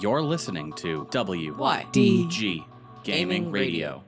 You're 0.00 0.22
listening 0.22 0.72
to 0.74 1.04
WYDG 1.10 1.92
D. 1.92 2.66
Gaming 3.04 3.42
Gaming 3.42 3.52
Radio. 3.52 4.02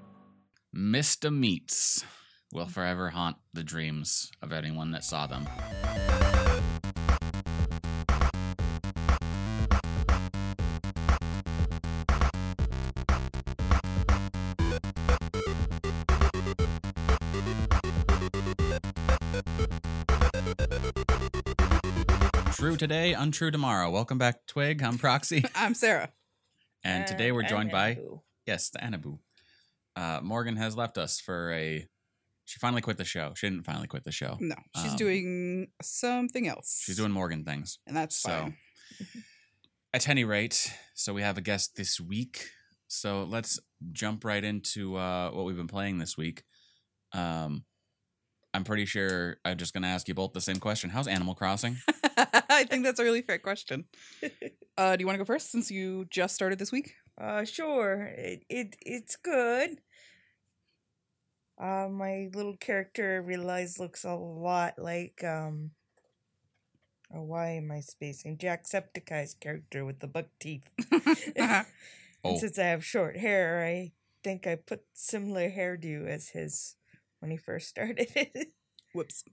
Mr. 0.75 1.31
Meats 1.31 2.03
will 2.51 2.65
forever 2.65 3.11
haunt 3.11 3.37
the 3.53 3.63
dreams 3.63 4.31
of 4.41 4.53
anyone 4.53 4.93
that 4.93 5.05
saw 5.05 5.27
them. 5.27 5.47
Today, 22.83 23.15
untrue 23.15 23.53
tomorrow. 23.53 23.89
Welcome 23.93 24.19
back, 24.19 24.45
Twig. 24.49 24.83
I'm 24.83 24.99
Proxy. 24.99 25.45
I'm 25.55 25.73
Sarah. 25.73 26.11
And 26.83 27.07
today 27.07 27.31
we're 27.31 27.45
joined 27.45 27.71
by 27.71 27.95
Anabu. 27.95 28.23
Yes, 28.45 28.71
the 28.71 28.81
Anabu. 28.81 29.21
Uh, 29.95 30.19
Morgan 30.21 30.57
has 30.57 30.77
left 30.77 30.99
us 30.99 31.21
for 31.21 31.53
a. 31.53 31.87
She 32.45 32.59
finally 32.59 32.83
quit 32.83 32.97
the 32.97 33.05
show. 33.05 33.35
She 33.37 33.49
didn't 33.49 33.63
finally 33.67 33.87
quit 33.87 34.03
the 34.03 34.11
show. 34.11 34.37
No, 34.41 34.57
she's 34.83 34.91
Um, 34.91 34.97
doing 34.97 35.69
something 35.81 36.49
else. 36.49 36.83
She's 36.85 36.97
doing 36.97 37.13
Morgan 37.13 37.45
things. 37.45 37.79
and 37.87 37.97
that's 37.97 38.17
So, 38.17 38.31
fine. 38.31 38.57
at 39.95 40.09
any 40.09 40.25
rate, 40.25 40.73
so 40.95 41.15
we 41.15 41.23
have 41.23 41.39
a 41.39 41.41
guest 41.41 41.77
this 41.77 42.01
week. 42.01 42.49
So 42.89 43.23
let's 43.23 43.61
jump 43.93 44.25
right 44.25 44.43
into 44.43 44.97
uh, 44.97 45.31
what 45.31 45.45
we've 45.45 45.57
been 45.57 45.69
playing 45.69 45.99
this 45.99 46.17
week. 46.19 46.43
Um, 47.13 47.65
I'm 48.55 48.65
pretty 48.65 48.85
sure 48.85 49.39
I'm 49.45 49.57
just 49.57 49.73
going 49.73 49.83
to 49.83 49.89
ask 49.89 50.09
you 50.09 50.15
both 50.15 50.33
the 50.33 50.41
same 50.41 50.59
question. 50.59 50.91
How's 50.91 51.09
Animal 51.09 51.35
Crossing? 51.35 51.79
I 52.17 52.65
think 52.65 52.85
that's 52.85 53.01
a 53.01 53.05
really 53.05 53.23
fair 53.23 53.39
question. 53.39 53.85
Uh, 54.79 54.97
do 54.97 55.03
you 55.03 55.07
want 55.07 55.15
to 55.17 55.19
go 55.19 55.27
first 55.27 55.51
since 55.51 55.71
you 55.71 56.07
just 56.09 56.35
started 56.35 56.59
this 56.59 56.73
week? 56.73 56.95
Uh, 57.21 57.45
sure. 57.45 58.11
It, 58.17 58.43
it 58.49 58.75
it's 58.81 59.17
good. 59.17 59.83
Uh, 61.61 61.89
my 61.91 62.31
little 62.35 62.57
character 62.57 63.17
I 63.17 63.17
realize 63.17 63.79
looks 63.79 64.03
a 64.03 64.15
lot 64.15 64.79
like 64.79 65.23
um. 65.23 65.73
Oh, 67.15 67.21
why 67.21 67.51
am 67.51 67.71
I 67.71 67.81
spacing 67.81 68.39
Jacksepticeye's 68.39 69.35
character 69.35 69.85
with 69.85 70.01
the 70.01 70.07
buck 70.07 70.29
teeth? 70.41 70.65
Oh. 72.25 72.39
Since 72.39 72.59
I 72.59 72.65
have 72.65 72.85
short 72.85 73.17
hair, 73.17 73.65
I 73.65 73.93
think 74.23 74.47
I 74.47 74.55
put 74.55 74.83
similar 74.95 75.51
hairdo 75.51 76.07
as 76.07 76.29
his 76.29 76.77
when 77.23 77.31
he 77.31 77.37
first 77.37 77.69
started. 77.69 78.09
It. 78.17 78.49
Whoops. 78.95 79.25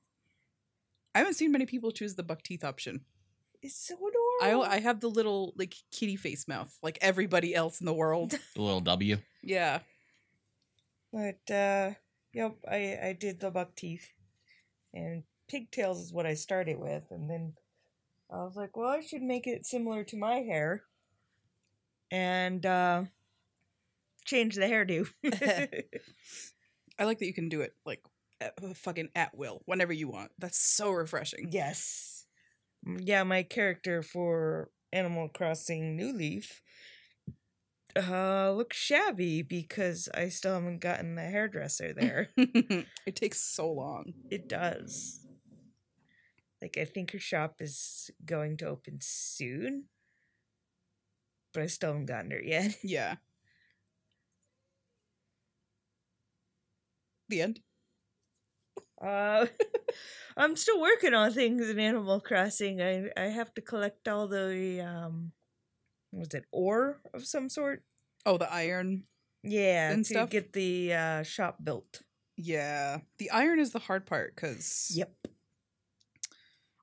I 1.15 1.19
haven't 1.19 1.33
seen 1.33 1.51
many 1.51 1.65
people 1.65 1.91
choose 1.91 2.13
the 2.13 2.21
buck 2.23 2.43
teeth 2.43 2.63
option. 2.63 3.01
it's 3.63 3.75
so 3.75 3.95
I 4.41 4.49
adorable. 4.49 4.71
I 4.71 4.79
have 4.79 4.99
the 5.01 5.09
little 5.09 5.53
like 5.57 5.73
kitty 5.91 6.15
face 6.15 6.47
mouth 6.47 6.71
like 6.83 6.99
everybody 7.01 7.53
else 7.55 7.81
in 7.81 7.85
the 7.85 7.93
world. 7.93 8.33
The 8.55 8.61
little 8.61 8.79
W. 8.81 9.17
yeah. 9.43 9.79
But 11.11 11.51
uh 11.51 11.95
yep, 12.31 12.55
I 12.69 12.97
I 13.03 13.17
did 13.19 13.39
the 13.39 13.49
buck 13.49 13.75
teeth. 13.75 14.07
And 14.93 15.23
pigtails 15.49 15.99
is 15.99 16.13
what 16.13 16.27
I 16.27 16.35
started 16.35 16.77
with 16.79 17.03
and 17.09 17.27
then 17.27 17.53
I 18.31 18.43
was 18.43 18.55
like, 18.55 18.77
well, 18.77 18.89
I 18.89 19.01
should 19.01 19.23
make 19.23 19.47
it 19.47 19.65
similar 19.65 20.03
to 20.05 20.15
my 20.15 20.35
hair. 20.35 20.83
And 22.11 22.63
uh 22.65 23.05
change 24.25 24.55
the 24.55 24.61
hairdo. 24.61 25.09
I 26.99 27.05
like 27.05 27.19
that 27.19 27.25
you 27.27 27.33
can 27.33 27.49
do 27.49 27.61
it 27.61 27.73
like 27.85 28.01
at, 28.41 28.53
uh, 28.63 28.73
fucking 28.75 29.09
at 29.15 29.35
will 29.35 29.61
whenever 29.65 29.93
you 29.93 30.07
want. 30.09 30.31
That's 30.37 30.59
so 30.59 30.91
refreshing. 30.91 31.49
yes. 31.51 32.25
Mm, 32.87 33.01
Yeah, 33.03 33.23
my 33.23 33.43
character 33.43 34.01
for 34.03 34.69
Animal 34.93 35.29
Crossing 35.29 35.95
New 35.95 36.13
Leaf 36.13 36.61
uh 37.95 38.51
looks 38.51 38.77
shabby 38.77 39.41
because 39.41 40.07
I 40.13 40.29
still 40.29 40.53
haven't 40.53 40.79
gotten 40.79 41.15
the 41.15 41.23
hairdresser 41.23 41.91
there. 41.97 42.29
it 42.37 43.15
takes 43.15 43.39
so 43.39 43.71
long. 43.71 44.13
It 44.29 44.47
does. 44.47 45.25
Like 46.61 46.77
I 46.77 46.85
think 46.85 47.11
her 47.11 47.19
shop 47.19 47.55
is 47.61 48.11
going 48.25 48.57
to 48.57 48.67
open 48.67 48.99
soon. 49.01 49.85
But 51.53 51.63
I 51.63 51.67
still 51.67 51.89
haven't 51.93 52.05
gotten 52.05 52.31
her 52.31 52.41
yet. 52.41 52.75
Yeah. 52.83 53.15
The 57.29 57.41
end. 57.41 57.61
Uh 59.01 59.45
I'm 60.37 60.55
still 60.55 60.81
working 60.81 61.13
on 61.13 61.31
things 61.31 61.69
in 61.69 61.79
Animal 61.79 62.19
Crossing. 62.19 62.81
I 62.81 63.09
I 63.15 63.25
have 63.31 63.53
to 63.55 63.61
collect 63.61 64.07
all 64.07 64.27
the 64.27 64.81
um 64.81 65.31
was 66.11 66.33
it 66.33 66.45
ore 66.51 67.01
of 67.13 67.25
some 67.25 67.49
sort? 67.49 67.83
Oh, 68.25 68.37
the 68.37 68.51
iron. 68.51 69.03
Yeah, 69.43 69.91
And 69.91 70.03
to 70.05 70.09
stuff? 70.09 70.29
get 70.29 70.53
the 70.53 70.93
uh 70.93 71.23
shop 71.23 71.57
built. 71.63 72.01
Yeah. 72.35 72.99
The 73.19 73.29
iron 73.31 73.59
is 73.59 73.71
the 73.71 73.79
hard 73.79 74.05
part 74.05 74.35
because 74.35 74.91
Yep. 74.93 75.13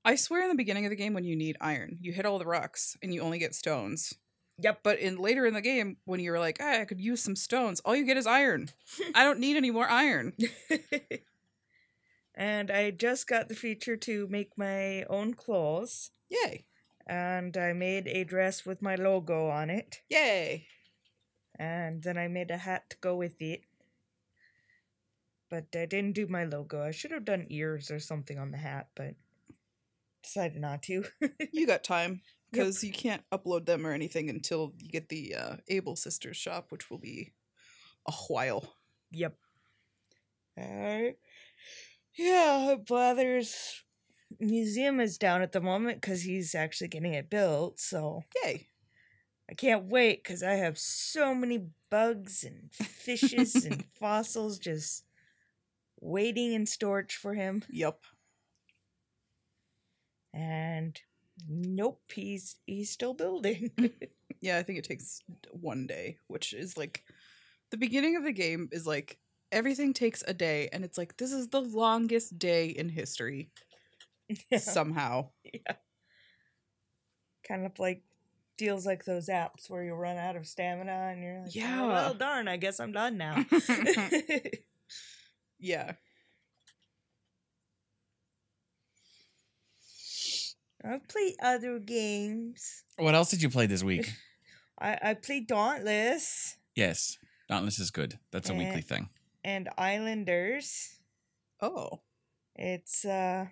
I 0.04 0.14
swear 0.14 0.42
in 0.42 0.48
the 0.48 0.54
beginning 0.54 0.86
of 0.86 0.90
the 0.90 0.96
game 0.96 1.12
when 1.14 1.24
you 1.24 1.34
need 1.34 1.56
iron, 1.60 1.98
you 2.00 2.12
hit 2.12 2.24
all 2.24 2.38
the 2.38 2.46
rocks 2.46 2.96
and 3.02 3.12
you 3.12 3.20
only 3.20 3.38
get 3.38 3.54
stones. 3.54 4.14
Yep. 4.58 4.80
But 4.82 4.98
in 4.98 5.16
later 5.16 5.44
in 5.46 5.54
the 5.54 5.60
game, 5.60 5.98
when 6.04 6.20
you're 6.20 6.38
like, 6.40 6.58
"Ah, 6.60 6.80
I 6.80 6.84
could 6.86 7.00
use 7.00 7.22
some 7.22 7.36
stones, 7.36 7.80
all 7.80 7.94
you 7.96 8.04
get 8.04 8.16
is 8.16 8.26
iron. 8.26 8.70
I 9.14 9.24
don't 9.24 9.38
need 9.40 9.56
any 9.56 9.70
more 9.70 9.88
iron. 9.88 10.32
and 12.34 12.70
I 12.70 12.90
just 12.90 13.26
got 13.26 13.48
the 13.48 13.54
feature 13.54 13.96
to 13.96 14.26
make 14.28 14.56
my 14.56 15.04
own 15.04 15.34
clothes. 15.34 16.10
Yay. 16.28 16.64
And 17.06 17.56
I 17.56 17.72
made 17.72 18.08
a 18.08 18.24
dress 18.24 18.66
with 18.66 18.82
my 18.82 18.94
logo 18.96 19.48
on 19.48 19.70
it. 19.70 20.02
Yay. 20.08 20.66
and 21.58 22.02
then 22.02 22.18
I 22.18 22.28
made 22.28 22.50
a 22.50 22.58
hat 22.58 22.90
to 22.90 22.96
go 22.98 23.16
with 23.16 23.40
it. 23.40 23.62
But 25.48 25.74
I 25.74 25.86
didn't 25.86 26.12
do 26.12 26.26
my 26.28 26.44
logo. 26.44 26.82
I 26.82 26.90
should 26.92 27.10
have 27.12 27.24
done 27.24 27.46
ears 27.50 27.90
or 27.90 27.98
something 28.00 28.38
on 28.38 28.50
the 28.52 28.58
hat, 28.58 28.88
but 28.94 29.14
decided 30.22 30.60
not 30.60 30.82
to. 30.84 31.04
You 31.52 31.66
got 31.66 31.84
time 31.84 32.22
because 32.56 32.84
you 32.84 32.92
can't 32.92 33.22
upload 33.32 33.66
them 33.66 33.86
or 33.86 33.92
anything 33.92 34.30
until 34.30 34.72
you 34.78 34.88
get 34.90 35.08
the 35.08 35.34
uh, 35.34 35.56
Able 35.68 35.96
Sisters 35.96 36.36
shop, 36.36 36.66
which 36.70 36.90
will 36.90 36.98
be 36.98 37.32
a 38.06 38.12
while. 38.28 38.74
yep. 39.10 39.36
All 40.58 40.64
right. 40.64 41.16
yeah, 42.16 42.76
Blathers' 42.86 43.84
museum 44.40 45.00
is 45.00 45.18
down 45.18 45.42
at 45.42 45.52
the 45.52 45.60
moment 45.60 46.00
because 46.00 46.22
he's 46.22 46.54
actually 46.54 46.88
getting 46.88 47.12
it 47.12 47.28
built, 47.28 47.78
so 47.78 48.22
Yay. 48.42 48.66
I 49.50 49.54
can't 49.54 49.84
wait 49.84 50.22
because 50.24 50.42
I 50.42 50.54
have 50.54 50.78
so 50.78 51.34
many 51.34 51.66
bugs 51.90 52.42
and 52.42 52.72
fishes 52.72 53.54
and 53.66 53.84
fossils 54.00 54.58
just 54.58 55.04
waiting 56.00 56.52
in 56.52 56.66
storage 56.66 57.16
for 57.16 57.34
him. 57.34 57.62
Yep. 57.70 57.98
and 60.32 61.00
nope 61.48 62.00
he's 62.12 62.56
he's 62.66 62.90
still 62.90 63.14
building 63.14 63.70
mm. 63.78 63.92
Yeah, 64.42 64.58
I 64.58 64.62
think 64.62 64.78
it 64.78 64.84
takes 64.84 65.22
one 65.50 65.86
day, 65.86 66.18
which 66.28 66.52
is 66.52 66.76
like 66.76 67.02
the 67.70 67.78
beginning 67.78 68.16
of 68.16 68.22
the 68.22 68.32
game 68.32 68.68
is 68.70 68.86
like 68.86 69.18
everything 69.50 69.92
takes 69.94 70.22
a 70.26 70.34
day, 70.34 70.68
and 70.72 70.84
it's 70.84 70.98
like 70.98 71.16
this 71.16 71.32
is 71.32 71.48
the 71.48 71.62
longest 71.62 72.38
day 72.38 72.68
in 72.68 72.88
history 72.88 73.50
somehow. 74.58 75.30
yeah 75.44 75.76
kind 77.48 77.64
of 77.64 77.78
like 77.78 78.02
feels 78.58 78.84
like 78.84 79.04
those 79.04 79.28
apps 79.28 79.68
where 79.70 79.84
you 79.84 79.94
run 79.94 80.16
out 80.16 80.36
of 80.36 80.46
stamina 80.46 81.10
and 81.12 81.22
you're 81.22 81.38
like 81.40 81.46
ah, 81.48 81.50
Yeah. 81.52 81.80
"Oh, 81.82 81.88
well 81.88 82.14
darn 82.14 82.48
i 82.48 82.56
guess 82.56 82.80
i'm 82.80 82.92
done 82.92 83.16
now 83.16 83.44
yeah. 85.58 85.92
I've 90.88 91.06
played 91.08 91.34
other 91.42 91.78
games 91.78 92.84
What 92.96 93.14
else 93.14 93.30
did 93.30 93.42
you 93.42 93.50
play 93.50 93.66
this 93.66 93.82
week? 93.82 94.10
i 94.78 94.98
i 95.02 95.14
played 95.14 95.46
dauntless 95.48 96.56
yes. 96.74 97.18
Dauntless 97.48 97.78
is 97.78 97.90
good. 97.92 98.18
That's 98.32 98.50
a 98.50 98.54
weekly 98.54 98.78
Eh. 98.84 98.90
thing. 98.92 99.08
and 99.44 99.68
islanders 99.78 100.98
Oh. 101.60 102.00
it's 102.54 103.04
uh 103.04 103.46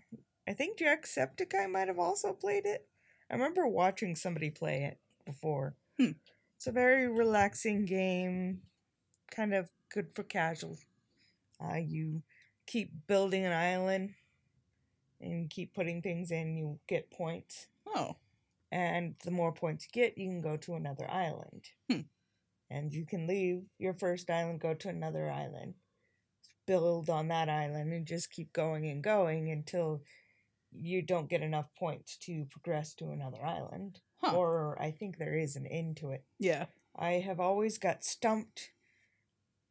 i 0.48 0.52
think 0.52 0.78
jacksepticeye 0.78 1.70
might 1.70 1.88
have 1.88 1.98
also 1.98 2.32
played 2.32 2.66
it 2.66 2.86
i 3.31 3.34
remember 3.34 3.66
watching 3.66 4.14
somebody 4.16 4.50
play 4.50 4.82
it 4.84 4.98
before 5.25 5.75
Hmm. 5.98 6.12
it's 6.56 6.66
a 6.66 6.72
very 6.72 7.06
relaxing 7.08 7.84
game 7.86 8.62
kind 9.31 9.54
of 9.54 9.70
good 9.94 10.08
for 10.14 10.22
casual 10.25 10.76
uh 11.62 11.76
you 11.76 12.22
keep 12.66 12.90
building 13.06 13.44
an 13.46 13.52
island 13.52 14.14
and 15.24 15.50
keep 15.50 15.74
putting 15.74 16.02
things 16.02 16.30
in 16.30 16.56
you 16.56 16.78
get 16.88 17.10
points 17.10 17.66
Oh. 17.94 18.16
and 18.72 19.14
the 19.24 19.30
more 19.30 19.52
points 19.52 19.84
you 19.86 20.02
get 20.02 20.18
you 20.18 20.28
can 20.28 20.40
go 20.40 20.56
to 20.58 20.74
another 20.74 21.10
island 21.10 21.64
Hmm. 21.90 22.00
and 22.70 22.92
you 22.92 23.04
can 23.06 23.26
leave 23.26 23.62
your 23.78 23.94
first 23.94 24.28
island 24.30 24.60
go 24.60 24.74
to 24.74 24.88
another 24.88 25.30
island 25.30 25.74
build 26.66 27.10
on 27.10 27.28
that 27.28 27.48
island 27.48 27.92
and 27.92 28.06
just 28.06 28.30
keep 28.32 28.52
going 28.52 28.86
and 28.86 29.02
going 29.02 29.50
until 29.50 30.02
you 30.72 31.02
don't 31.02 31.28
get 31.28 31.42
enough 31.42 31.66
points 31.78 32.16
to 32.16 32.46
progress 32.50 32.94
to 32.94 33.10
another 33.10 33.44
island 33.44 34.00
Huh. 34.22 34.36
or 34.36 34.80
I 34.80 34.90
think 34.90 35.18
there 35.18 35.36
is 35.36 35.54
an 35.56 35.66
end 35.66 35.98
to 35.98 36.10
it. 36.12 36.24
Yeah. 36.38 36.64
I 36.96 37.14
have 37.14 37.40
always 37.40 37.76
got 37.76 38.02
stumped 38.04 38.70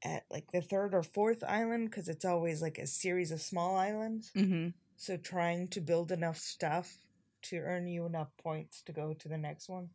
at 0.04 0.26
like 0.30 0.52
the 0.52 0.62
third 0.62 0.94
or 0.94 1.02
fourth 1.02 1.44
island 1.44 1.90
because 1.90 2.08
it's 2.08 2.26
always 2.26 2.62
like 2.62 2.78
a 2.78 2.86
series 2.86 3.32
of 3.32 3.42
small 3.42 3.76
islands. 3.78 4.32
Mm-hmm. 4.36 4.70
So 4.98 5.18
trying 5.18 5.68
to 5.70 5.82
build 5.82 6.12
enough 6.12 6.38
stuff 6.38 6.98
to 7.44 7.58
earn 7.58 7.88
you 7.88 8.06
enough 8.06 8.30
points 8.42 8.82
to 8.84 8.92
go 8.94 9.14
to 9.14 9.28
the 9.28 9.38
next 9.38 9.68
one 9.70 9.90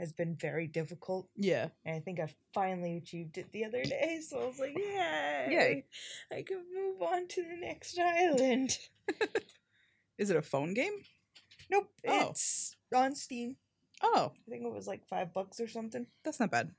has 0.00 0.12
been 0.12 0.34
very 0.34 0.66
difficult. 0.66 1.28
Yeah. 1.36 1.68
And 1.84 1.96
I 1.96 2.00
think 2.00 2.18
I 2.20 2.28
finally 2.52 2.96
achieved 2.96 3.38
it 3.38 3.52
the 3.52 3.64
other 3.64 3.82
day. 3.84 4.20
So 4.28 4.40
I 4.42 4.46
was 4.46 4.58
like, 4.58 4.76
yeah, 4.76 5.48
Yay. 5.50 5.84
I 6.32 6.42
can 6.42 6.62
move 6.74 7.00
on 7.02 7.28
to 7.28 7.42
the 7.42 7.56
next 7.60 7.98
island. 7.98 8.76
Is 10.18 10.30
it 10.30 10.36
a 10.36 10.42
phone 10.42 10.74
game? 10.74 10.92
Nope, 11.70 11.90
Oh. 12.06 12.28
it's 12.30 12.76
on 12.94 13.14
Steam. 13.14 13.56
Oh, 14.02 14.32
I 14.46 14.50
think 14.50 14.64
it 14.64 14.72
was 14.72 14.86
like 14.86 15.06
five 15.08 15.32
bucks 15.32 15.60
or 15.60 15.68
something. 15.68 16.06
that's 16.24 16.40
not 16.40 16.50
bad. 16.50 16.70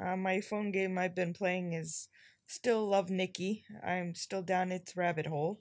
Uh, 0.00 0.16
my 0.16 0.40
phone 0.40 0.72
game 0.72 0.98
I've 0.98 1.14
been 1.14 1.32
playing 1.34 1.72
is 1.72 2.08
still 2.46 2.86
Love 2.88 3.10
Nikki. 3.10 3.64
I'm 3.86 4.14
still 4.14 4.42
down 4.42 4.72
its 4.72 4.96
rabbit 4.96 5.26
hole. 5.26 5.60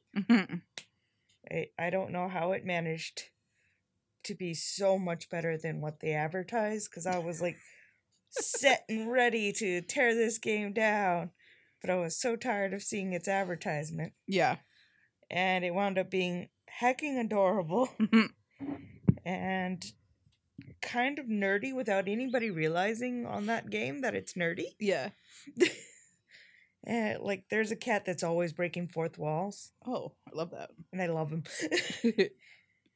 I, 1.51 1.67
I 1.77 1.89
don't 1.89 2.11
know 2.11 2.27
how 2.27 2.51
it 2.51 2.65
managed 2.65 3.23
to 4.25 4.35
be 4.35 4.53
so 4.53 4.97
much 4.97 5.29
better 5.29 5.57
than 5.57 5.81
what 5.81 5.99
they 5.99 6.13
advertised 6.13 6.89
because 6.89 7.05
I 7.05 7.17
was 7.17 7.41
like 7.41 7.57
set 8.29 8.83
and 8.89 9.11
ready 9.11 9.51
to 9.53 9.81
tear 9.81 10.15
this 10.15 10.37
game 10.37 10.73
down. 10.73 11.31
But 11.81 11.89
I 11.89 11.95
was 11.95 12.17
so 12.19 12.35
tired 12.35 12.73
of 12.73 12.81
seeing 12.81 13.13
its 13.13 13.27
advertisement. 13.27 14.13
yeah. 14.27 14.57
And 15.29 15.65
it 15.65 15.73
wound 15.73 15.97
up 15.97 16.11
being 16.11 16.49
hecking 16.67 17.17
adorable 17.17 17.89
and 19.25 19.83
kind 20.81 21.17
of 21.17 21.25
nerdy 21.25 21.73
without 21.75 22.07
anybody 22.07 22.51
realizing 22.51 23.25
on 23.25 23.47
that 23.47 23.69
game 23.69 24.01
that 24.01 24.15
it's 24.15 24.33
nerdy. 24.33 24.67
yeah. 24.79 25.09
And 26.85 27.21
like, 27.21 27.45
there's 27.49 27.71
a 27.71 27.75
cat 27.77 28.05
that's 28.05 28.23
always 28.23 28.51
breaking 28.53 28.89
fourth 28.89 29.17
walls, 29.17 29.71
Oh, 29.85 30.13
I 30.27 30.35
love 30.35 30.51
that. 30.51 30.71
and 30.91 31.01
I 31.01 31.07
love 31.07 31.29
him. 31.31 31.43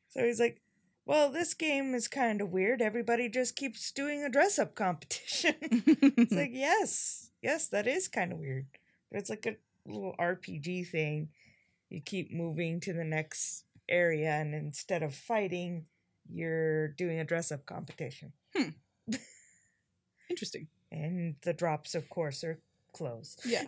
so 0.09 0.23
he's 0.25 0.39
like, 0.39 0.61
"Well, 1.05 1.31
this 1.31 1.53
game 1.53 1.95
is 1.95 2.07
kind 2.07 2.41
of 2.41 2.51
weird. 2.51 2.81
Everybody 2.81 3.29
just 3.29 3.55
keeps 3.55 3.91
doing 3.91 4.23
a 4.23 4.29
dress 4.29 4.59
up 4.59 4.75
competition." 4.75 5.55
it's 5.61 6.33
like, 6.33 6.51
yes, 6.53 7.29
yes, 7.41 7.67
that 7.69 7.87
is 7.87 8.07
kind 8.07 8.31
of 8.33 8.39
weird, 8.39 8.67
but 9.11 9.19
it's 9.19 9.29
like 9.29 9.45
a 9.45 9.55
little 9.89 10.15
RPG 10.19 10.89
thing. 10.89 11.29
You 11.89 12.01
keep 12.01 12.33
moving 12.33 12.81
to 12.81 12.91
the 12.93 13.05
next 13.05 13.63
area, 13.87 14.31
and 14.31 14.53
instead 14.53 15.01
of 15.03 15.15
fighting, 15.15 15.85
you're 16.29 16.89
doing 16.89 17.19
a 17.19 17.23
dress 17.23 17.51
up 17.53 17.65
competition. 17.65 18.33
Hmm. 18.53 18.69
Interesting. 20.29 20.67
And 20.91 21.35
the 21.41 21.53
drops, 21.53 21.95
of 21.95 22.09
course, 22.09 22.43
are 22.43 22.59
clothes. 22.97 23.37
Yeah. 23.45 23.63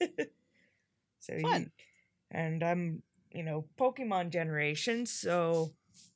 so 1.20 1.38
Fun. 1.40 1.60
You, 1.62 1.70
and 2.30 2.62
I'm, 2.62 3.02
you 3.32 3.42
know, 3.42 3.66
Pokemon 3.78 4.30
generation, 4.30 5.06
so 5.06 5.72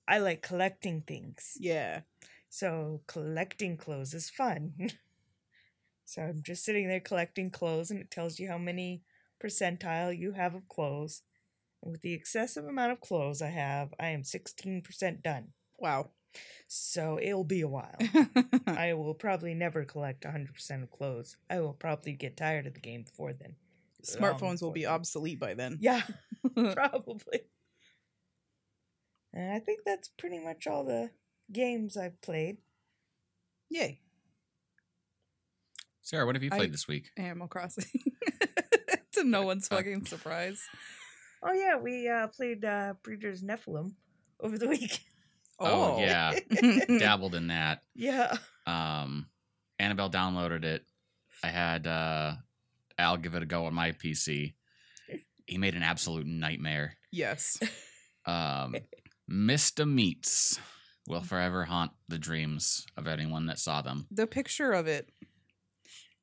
I 0.08 0.18
like 0.18 0.42
collecting 0.42 1.02
things. 1.02 1.56
Yeah. 1.58 2.00
So 2.48 3.02
collecting 3.06 3.76
clothes 3.76 4.14
is 4.14 4.30
fun. 4.30 4.72
so 6.04 6.22
I'm 6.22 6.42
just 6.42 6.64
sitting 6.64 6.88
there 6.88 7.00
collecting 7.00 7.50
clothes, 7.50 7.90
and 7.90 8.00
it 8.00 8.10
tells 8.10 8.38
you 8.38 8.48
how 8.48 8.58
many 8.58 9.02
percentile 9.42 10.16
you 10.16 10.32
have 10.32 10.54
of 10.54 10.68
clothes. 10.68 11.22
And 11.82 11.92
with 11.92 12.00
the 12.02 12.14
excessive 12.14 12.64
amount 12.66 12.92
of 12.92 13.00
clothes 13.00 13.42
I 13.42 13.50
have, 13.50 13.92
I 14.00 14.08
am 14.08 14.22
16% 14.22 15.22
done. 15.22 15.48
Wow. 15.78 16.10
So 16.68 17.18
it'll 17.22 17.44
be 17.44 17.60
a 17.60 17.68
while. 17.68 17.96
I 18.66 18.94
will 18.94 19.14
probably 19.14 19.54
never 19.54 19.84
collect 19.84 20.24
100% 20.24 20.82
of 20.82 20.90
clothes. 20.90 21.36
I 21.48 21.60
will 21.60 21.72
probably 21.74 22.12
get 22.12 22.36
tired 22.36 22.66
of 22.66 22.74
the 22.74 22.80
game 22.80 23.02
before 23.02 23.32
then. 23.32 23.54
Long 24.20 24.34
Smartphones 24.34 24.62
will 24.62 24.72
be 24.72 24.82
then. 24.84 24.92
obsolete 24.92 25.38
by 25.40 25.54
then. 25.54 25.78
Yeah, 25.80 26.02
probably. 26.54 27.40
And 29.32 29.52
I 29.52 29.58
think 29.58 29.80
that's 29.84 30.08
pretty 30.08 30.38
much 30.38 30.66
all 30.66 30.84
the 30.84 31.10
games 31.52 31.96
I've 31.96 32.20
played. 32.20 32.58
Yay. 33.68 34.00
Sarah, 36.02 36.24
what 36.26 36.36
have 36.36 36.42
you 36.42 36.50
I- 36.52 36.56
played 36.56 36.72
this 36.72 36.88
week? 36.88 37.10
Animal 37.16 37.48
Crossing. 37.48 37.84
to 39.12 39.24
no 39.24 39.42
one's 39.42 39.68
fucking 39.68 40.04
surprise. 40.06 40.62
Oh 41.42 41.52
yeah, 41.52 41.76
we 41.78 42.08
uh, 42.08 42.28
played 42.28 42.64
uh, 42.64 42.94
Breeders 43.02 43.42
Nephelym 43.42 43.92
over 44.40 44.58
the 44.58 44.68
week. 44.68 45.00
Oh, 45.58 46.00
yeah. 46.00 46.38
Dabbled 46.98 47.34
in 47.34 47.46
that. 47.48 47.82
yeah. 47.94 48.36
Um, 48.66 49.26
Annabelle 49.78 50.10
downloaded 50.10 50.64
it. 50.64 50.84
I 51.42 51.48
had 51.48 51.86
uh, 51.86 52.34
Al 52.98 53.16
give 53.16 53.34
it 53.34 53.42
a 53.42 53.46
go 53.46 53.66
on 53.66 53.74
my 53.74 53.92
PC. 53.92 54.54
He 55.46 55.58
made 55.58 55.74
an 55.74 55.82
absolute 55.82 56.26
nightmare. 56.26 56.96
yes. 57.12 57.58
Um, 58.24 58.74
Mista 59.28 59.86
Meats 59.86 60.58
will 61.08 61.22
forever 61.22 61.64
haunt 61.64 61.92
the 62.08 62.18
dreams 62.18 62.84
of 62.96 63.06
anyone 63.06 63.46
that 63.46 63.58
saw 63.60 63.80
them. 63.82 64.06
The 64.10 64.26
picture 64.26 64.72
of 64.72 64.86
it. 64.88 65.08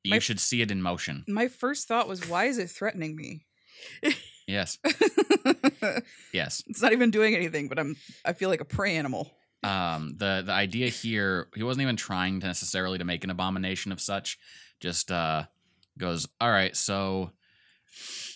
You 0.02 0.10
My- 0.10 0.18
should 0.18 0.40
see 0.40 0.60
it 0.60 0.70
in 0.70 0.82
motion. 0.82 1.24
My 1.26 1.48
first 1.48 1.88
thought 1.88 2.06
was, 2.08 2.28
why 2.28 2.44
is 2.44 2.58
it 2.58 2.70
threatening 2.70 3.16
me? 3.16 3.46
Yes, 4.46 4.78
yes. 6.32 6.62
it's 6.66 6.82
not 6.82 6.92
even 6.92 7.10
doing 7.10 7.34
anything, 7.34 7.68
but 7.68 7.78
I'm 7.78 7.96
I 8.24 8.34
feel 8.34 8.50
like 8.50 8.60
a 8.60 8.66
prey 8.66 8.96
animal. 8.96 9.30
Um, 9.62 10.16
the 10.18 10.42
the 10.44 10.52
idea 10.52 10.88
here, 10.88 11.48
he 11.54 11.62
wasn't 11.62 11.82
even 11.82 11.96
trying 11.96 12.40
to 12.40 12.46
necessarily 12.46 12.98
to 12.98 13.04
make 13.04 13.24
an 13.24 13.30
abomination 13.30 13.90
of 13.92 14.00
such. 14.00 14.38
Just 14.80 15.10
uh, 15.10 15.44
goes, 15.96 16.28
all 16.40 16.50
right. 16.50 16.76
So 16.76 17.30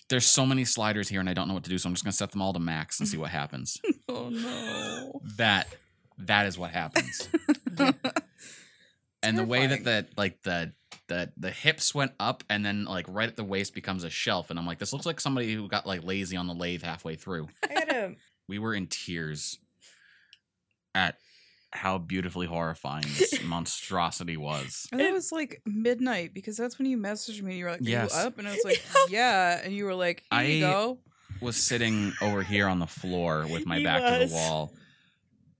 there's 0.08 0.26
so 0.26 0.46
many 0.46 0.64
sliders 0.64 1.08
here, 1.08 1.20
and 1.20 1.28
I 1.28 1.34
don't 1.34 1.48
know 1.48 1.54
what 1.54 1.64
to 1.64 1.70
do. 1.70 1.76
So 1.76 1.88
I'm 1.88 1.94
just 1.94 2.04
gonna 2.04 2.12
set 2.12 2.30
them 2.30 2.40
all 2.40 2.54
to 2.54 2.58
max 2.58 2.98
and 2.98 3.08
see 3.08 3.16
what 3.18 3.30
happens. 3.30 3.80
Oh 4.10 4.30
no. 4.30 5.20
that 5.36 5.68
that 6.16 6.46
is 6.46 6.56
what 6.56 6.70
happens. 6.70 7.28
and 9.22 9.36
the 9.36 9.44
way 9.44 9.66
that 9.66 9.84
the 9.84 10.06
like 10.16 10.42
the 10.42 10.72
the 11.08 11.32
the 11.36 11.50
hips 11.50 11.94
went 11.94 12.12
up 12.20 12.44
and 12.50 12.64
then 12.64 12.84
like 12.84 13.06
right 13.08 13.28
at 13.28 13.36
the 13.36 13.44
waist 13.44 13.74
becomes 13.74 14.04
a 14.04 14.10
shelf 14.10 14.50
and 14.50 14.58
i'm 14.58 14.66
like 14.66 14.78
this 14.78 14.92
looks 14.92 15.06
like 15.06 15.20
somebody 15.20 15.52
who 15.54 15.66
got 15.68 15.86
like 15.86 16.04
lazy 16.04 16.36
on 16.36 16.46
the 16.46 16.54
lathe 16.54 16.82
halfway 16.82 17.16
through 17.16 17.48
I 17.68 17.72
had 17.72 17.88
a 17.92 18.16
we 18.48 18.58
were 18.58 18.74
in 18.74 18.86
tears 18.86 19.58
at 20.94 21.16
how 21.72 21.98
beautifully 21.98 22.46
horrifying 22.46 23.04
this 23.18 23.42
monstrosity 23.44 24.36
was 24.38 24.86
And 24.90 25.00
it 25.02 25.12
was 25.12 25.30
like 25.32 25.60
midnight 25.66 26.32
because 26.32 26.56
that's 26.56 26.78
when 26.78 26.86
you 26.86 26.96
messaged 26.96 27.42
me. 27.42 27.58
You 27.58 27.66
were 27.66 27.72
like, 27.72 27.80
Are 27.82 27.84
Yes. 27.84 28.14
you 28.14 28.20
up? 28.26 28.38
And 28.38 28.48
I 28.48 28.52
was 28.52 28.64
like, 28.64 28.82
Yeah. 29.10 29.60
And 29.62 29.74
you 29.74 29.84
were 29.84 29.94
like, 29.94 30.24
Here 30.32 30.42
you 30.44 30.66
I- 30.66 30.70
go. 30.70 30.98
was 31.42 31.56
sitting 31.56 32.14
over 32.22 32.42
here 32.42 32.68
on 32.68 32.78
the 32.78 32.86
floor 32.86 33.46
with 33.50 33.66
my 33.66 33.78
He 33.78 33.84
back 33.84 34.00
to 34.02 34.18
was. 34.20 34.30
the 34.30 34.34
wall 34.36 34.72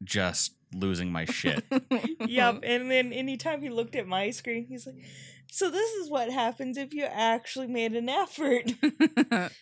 just 0.03 0.55
losing 0.75 1.13
my 1.13 1.25
shit 1.27 1.63
yep. 2.27 2.61
And 2.63 2.91
then 2.91 3.13
anytime 3.13 3.61
he 3.61 3.69
looked 3.69 3.95
at 3.97 4.07
my 4.07 4.31
screen, 4.31 4.67
he's 4.67 4.87
like, 4.87 4.97
"So 5.51 5.71
this 5.71 5.91
is 5.95 6.11
what 6.11 6.31
happens 6.31 6.77
if 6.77 6.93
you 6.95 7.05
actually 7.05 7.67
made 7.69 7.95
an 7.95 8.09
effort." 8.09 8.73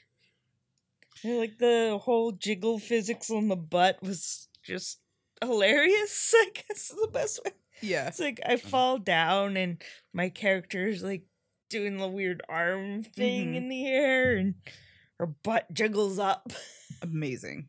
Like 1.24 1.58
the 1.58 1.98
whole 2.02 2.32
jiggle 2.32 2.78
physics 2.78 3.30
on 3.30 3.48
the 3.48 3.56
butt 3.56 3.98
was 4.02 4.48
just 4.62 5.00
hilarious. 5.42 6.34
I 6.36 6.50
guess 6.54 6.90
is 6.90 6.96
the 7.00 7.08
best 7.12 7.40
way. 7.44 7.52
yeah. 7.80 8.08
It's 8.08 8.20
like 8.20 8.38
I 8.44 8.56
fall 8.58 8.98
down 8.98 9.56
and 9.56 9.82
my 10.12 10.28
character's 10.28 11.02
like 11.02 11.24
doing 11.70 11.96
the 11.96 12.06
weird 12.08 12.42
arm 12.48 13.02
thing 13.02 13.52
Mhm. 13.52 13.56
in 13.56 13.68
the 13.68 13.86
air 13.88 14.36
and 14.36 14.54
her 15.18 15.26
butt 15.26 15.72
jiggles 15.72 16.18
up. 16.18 16.52
Amazing. 17.02 17.68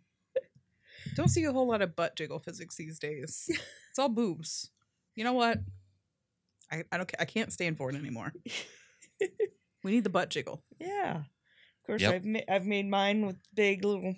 Don't 1.15 1.29
see 1.29 1.45
a 1.45 1.53
whole 1.53 1.67
lot 1.69 1.81
of 1.81 1.95
butt 1.95 2.15
jiggle 2.17 2.39
physics 2.39 2.75
these 2.75 2.99
days. 2.99 3.49
It's 3.89 3.97
all 3.99 4.09
boobs. 4.09 4.69
You 5.15 5.23
know 5.23 5.33
what? 5.33 5.57
I, 6.71 6.83
I 6.91 6.97
don't 6.97 7.11
I 7.19 7.25
can't 7.25 7.51
stand 7.53 7.77
for 7.77 7.89
it 7.89 7.95
anymore. 7.95 8.33
we 9.83 9.91
need 9.91 10.03
the 10.03 10.09
butt 10.09 10.29
jiggle. 10.29 10.63
Yeah. 10.79 11.17
Of 11.17 11.85
course, 11.85 12.01
Yep. 12.01 12.13
I've 12.13 12.25
ma- 12.25 12.39
I've 12.49 12.65
made 12.65 12.87
mine 12.89 13.25
with 13.25 13.37
big 13.53 13.83
little 13.85 14.15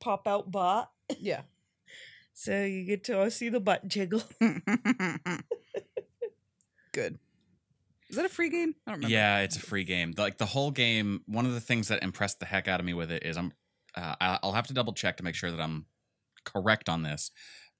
pop 0.00 0.26
out 0.26 0.50
butt, 0.50 0.90
Yeah. 1.18 1.42
so 2.34 2.64
you 2.64 2.84
get 2.84 3.04
to 3.04 3.30
see 3.30 3.48
the 3.48 3.60
butt 3.60 3.86
jiggle. 3.88 4.22
Good. 6.92 7.18
Is 8.08 8.16
that 8.16 8.24
a 8.24 8.28
free 8.28 8.50
game? 8.50 8.74
I 8.86 8.90
don't 8.92 8.98
remember. 8.98 9.12
Yeah, 9.12 9.40
it's 9.40 9.56
a 9.56 9.60
free 9.60 9.84
game. 9.84 10.14
Like 10.16 10.38
the 10.38 10.46
whole 10.46 10.70
game, 10.70 11.22
one 11.26 11.44
of 11.44 11.52
the 11.52 11.60
things 11.60 11.88
that 11.88 12.02
impressed 12.02 12.38
the 12.40 12.46
heck 12.46 12.68
out 12.68 12.78
of 12.80 12.86
me 12.86 12.94
with 12.94 13.10
it 13.10 13.24
is 13.24 13.36
I'm, 13.36 13.52
uh, 13.96 14.14
I- 14.20 14.38
I'll 14.42 14.52
have 14.52 14.68
to 14.68 14.74
double 14.74 14.92
check 14.92 15.16
to 15.18 15.24
make 15.24 15.34
sure 15.34 15.50
that 15.50 15.60
I'm 15.60 15.86
correct 16.44 16.88
on 16.88 17.02
this, 17.02 17.30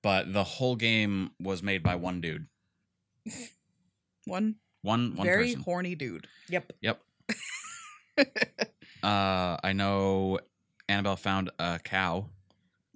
but 0.02 0.32
the 0.32 0.42
whole 0.44 0.74
game 0.76 1.30
was 1.40 1.62
made 1.62 1.82
by 1.82 1.94
one 1.94 2.20
dude, 2.20 2.46
One 4.26 4.56
one 4.82 5.16
one 5.16 5.24
very 5.26 5.46
person. 5.48 5.62
horny 5.62 5.94
dude. 5.94 6.26
Yep. 6.48 6.72
Yep. 6.82 7.00
Uh, 9.02 9.56
I 9.62 9.72
know 9.72 10.40
Annabelle 10.88 11.16
found 11.16 11.50
a 11.60 11.78
cow, 11.78 12.28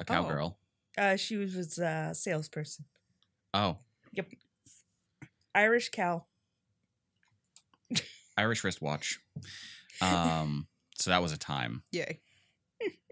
a 0.01 0.03
Oh. 0.03 0.05
cowgirl. 0.05 0.59
Uh, 0.99 1.15
she 1.15 1.37
was, 1.37 1.55
was 1.55 1.79
a 1.79 2.13
salesperson. 2.15 2.87
Oh. 3.55 3.79
Yep. 4.13 4.27
Irish 5.55 5.91
cow. 5.91 6.25
Irish 8.37 8.65
wristwatch. 8.65 9.21
Um, 10.01 10.67
so 10.97 11.11
that 11.11 11.23
was 11.23 11.31
a 11.33 11.39
time. 11.39 11.85
Yay. 11.93 12.21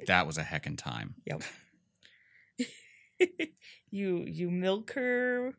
That 0.08 0.26
was 0.26 0.38
a 0.38 0.42
heckin' 0.42 0.76
time. 0.78 1.14
Yep. 1.26 1.42
you 3.90 4.24
you 4.26 4.50
milk 4.50 4.92
her 4.94 5.54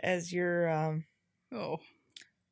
as 0.00 0.32
you're 0.32 0.68
um 0.70 1.04
Oh. 1.54 1.78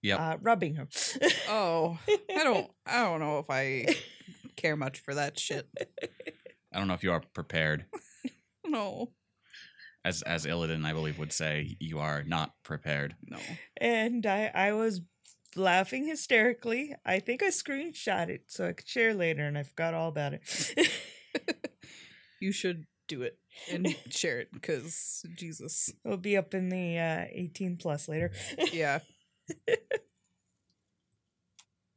Yep. 0.03 0.21
uh, 0.21 0.37
rubbing 0.41 0.75
her. 0.77 0.89
Oh. 1.49 1.99
I 2.09 2.45
don't 2.45 2.71
I 2.87 3.03
don't 3.03 3.21
know 3.21 3.39
if 3.39 3.47
I 3.51 3.87
care 4.57 4.77
much 4.77 5.01
for 5.01 5.15
that 5.15 5.39
shit. 5.39 5.69
I 6.73 6.79
don't 6.79 6.89
know 6.89 6.95
if 6.95 7.03
you 7.03 7.13
are 7.13 7.23
prepared. 7.35 7.85
No. 8.67 9.11
As 10.05 10.23
as 10.23 10.47
Illidan, 10.47 10.85
I 10.85 10.93
believe, 10.93 11.19
would 11.19 11.33
say, 11.33 11.77
you 11.79 11.99
are 12.01 12.25
not 12.25 12.55
prepared. 12.65 13.15
No. 13.29 13.39
and 13.77 14.25
I 14.27 14.51
I 14.55 14.73
was 14.73 15.01
laughing 15.55 16.07
hysterically. 16.07 16.95
I 17.05 17.21
think 17.21 17.43
I 17.43 17.49
screenshot 17.49 18.29
it 18.29 18.45
so 18.49 18.67
I 18.69 18.73
could 18.73 18.89
share 18.89 19.15
later, 19.15 19.45
and 19.47 19.57
I 19.59 19.63
forgot 19.63 19.95
all 19.95 20.09
about 20.09 20.33
it. 20.35 20.89
You 22.41 22.51
should 22.53 22.87
do 23.07 23.23
it 23.23 23.39
and 23.71 23.97
share 24.11 24.41
it 24.41 24.53
because 24.53 25.25
Jesus. 25.35 25.93
It'll 26.05 26.17
be 26.17 26.37
up 26.37 26.55
in 26.55 26.69
the 26.69 26.99
uh, 26.99 27.25
18 27.31 27.77
plus 27.77 28.09
later. 28.09 28.31
Yeah. 28.73 29.01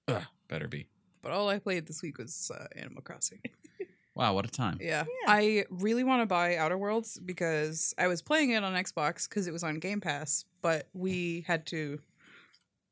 Ugh, 0.08 0.24
better 0.48 0.68
be. 0.68 0.88
But 1.22 1.32
all 1.32 1.50
I 1.50 1.60
played 1.60 1.88
this 1.88 2.02
week 2.04 2.18
was 2.18 2.52
uh, 2.54 2.68
Animal 2.76 3.02
Crossing. 3.02 3.42
Wow, 4.16 4.34
what 4.34 4.46
a 4.46 4.50
time. 4.50 4.78
Yeah. 4.80 5.04
Yeah. 5.06 5.28
I 5.28 5.66
really 5.70 6.06
want 6.06 6.22
to 6.22 6.26
buy 6.26 6.56
Outer 6.56 6.78
Worlds 6.78 7.20
because 7.20 7.94
I 7.98 8.08
was 8.08 8.22
playing 8.22 8.52
it 8.52 8.64
on 8.64 8.72
Xbox 8.74 9.28
because 9.28 9.46
it 9.46 9.52
was 9.52 9.62
on 9.62 9.80
Game 9.80 10.00
Pass, 10.00 10.46
but 10.62 10.88
we 10.94 11.44
had 11.46 11.66
to, 11.68 12.00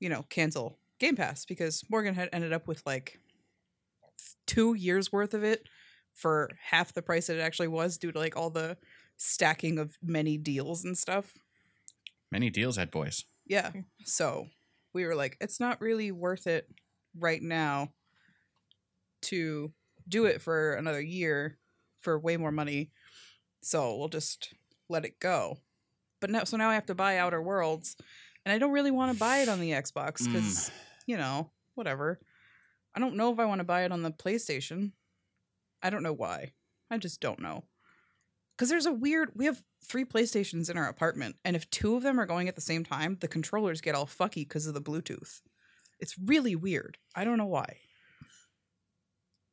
you 0.02 0.10
know, 0.10 0.26
cancel 0.28 0.78
Game 1.00 1.16
Pass 1.16 1.46
because 1.46 1.86
Morgan 1.90 2.14
had 2.14 2.28
ended 2.34 2.52
up 2.52 2.68
with 2.68 2.84
like 2.86 3.22
two 4.46 4.74
years 4.74 5.14
worth 5.14 5.34
of 5.34 5.46
it 5.46 5.66
for 6.14 6.50
half 6.70 6.94
the 6.94 7.02
price 7.02 7.28
that 7.28 7.38
it 7.38 7.42
actually 7.42 7.68
was 7.68 7.98
due 7.98 8.12
to 8.12 8.20
like 8.20 8.38
all 8.38 8.50
the 8.50 8.78
stacking 9.18 9.80
of 9.80 9.98
many 10.02 10.38
deals 10.38 10.84
and 10.84 10.98
stuff. 10.98 11.34
Many 12.32 12.50
deals 12.50 12.78
had 12.78 12.92
boys. 12.92 13.26
Yeah. 13.46 13.72
So 14.06 14.48
we 14.94 15.06
were 15.06 15.16
like, 15.16 15.38
it's 15.42 15.60
not 15.60 15.82
really 15.82 16.12
worth 16.12 16.48
it 16.48 16.68
right 17.20 17.42
now 17.42 17.90
to 19.24 19.72
do 20.08 20.26
it 20.26 20.42
for 20.42 20.74
another 20.74 21.02
year 21.02 21.58
for 22.02 22.20
way 22.20 22.38
more 22.38 22.52
money. 22.52 22.92
So 23.62 23.96
we'll 23.96 24.10
just 24.10 24.54
let 24.90 25.06
it 25.06 25.20
go. 25.20 25.58
But 26.20 26.30
now, 26.30 26.44
so 26.44 26.58
now 26.58 26.70
I 26.70 26.76
have 26.76 26.86
to 26.88 26.96
buy 26.96 27.18
Outer 27.18 27.42
Worlds, 27.42 27.96
and 28.46 28.54
I 28.54 28.58
don't 28.58 28.72
really 28.72 28.92
want 28.92 29.12
to 29.12 29.20
buy 29.20 29.40
it 29.40 29.50
on 29.50 29.60
the 29.60 29.72
Xbox 29.72 30.22
mm. 30.22 30.34
because, 30.34 30.72
you 31.06 31.18
know, 31.18 31.50
whatever. 31.76 32.20
I 32.96 33.00
don't 33.00 33.16
know 33.16 33.32
if 33.32 33.40
I 33.40 33.46
want 33.46 33.60
to 33.60 33.66
buy 33.66 33.84
it 33.84 33.92
on 33.92 34.04
the 34.04 34.12
PlayStation. 34.12 34.92
I 35.84 35.90
don't 35.92 36.02
know 36.04 36.14
why. 36.14 36.54
I 36.90 36.98
just 36.98 37.22
don't 37.22 37.40
know. 37.42 37.66
Because 38.56 38.70
there's 38.70 38.86
a 38.86 38.94
weird, 38.94 39.32
we 39.36 39.46
have 39.46 39.62
three 39.84 40.06
PlayStations 40.06 40.70
in 40.70 40.78
our 40.78 40.88
apartment, 40.88 41.36
and 41.44 41.56
if 41.56 41.70
two 41.70 41.96
of 41.96 42.04
them 42.04 42.20
are 42.20 42.26
going 42.26 42.48
at 42.48 42.56
the 42.56 42.62
same 42.62 42.84
time, 42.86 43.18
the 43.20 43.28
controllers 43.28 43.82
get 43.82 43.96
all 43.96 44.06
fucky 44.06 44.36
because 44.48 44.66
of 44.68 44.74
the 44.74 44.82
Bluetooth. 44.82 45.42
It's 46.00 46.18
really 46.18 46.56
weird. 46.56 46.98
I 47.16 47.24
don't 47.26 47.38
know 47.38 47.46
why. 47.48 47.78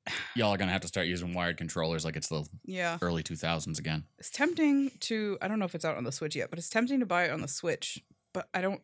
Y'all 0.37 0.53
are 0.53 0.57
gonna 0.59 0.73
have 0.73 0.81
to 0.83 0.89
start 0.89 1.07
using 1.07 1.35
wired 1.35 1.57
controllers 1.57 2.05
like 2.05 2.17
it's 2.17 2.29
the 2.29 2.47
Yeah. 2.65 2.99
early 3.03 3.23
2000s 3.23 3.79
again. 3.79 4.05
It's 4.19 4.31
tempting 4.31 4.91
to, 5.01 5.39
I 5.41 5.49
don't 5.49 5.59
know 5.59 5.65
if 5.65 5.75
it's 5.75 5.85
out 5.85 5.97
on 5.97 6.05
the 6.05 6.13
Switch 6.13 6.37
yet, 6.37 6.51
but 6.51 6.59
it's 6.59 6.69
tempting 6.71 7.01
to 7.01 7.07
buy 7.07 7.25
it 7.25 7.31
on 7.31 7.41
the 7.41 7.49
Switch. 7.49 8.03
But 8.33 8.49
I 8.55 8.61
don't, 8.61 8.83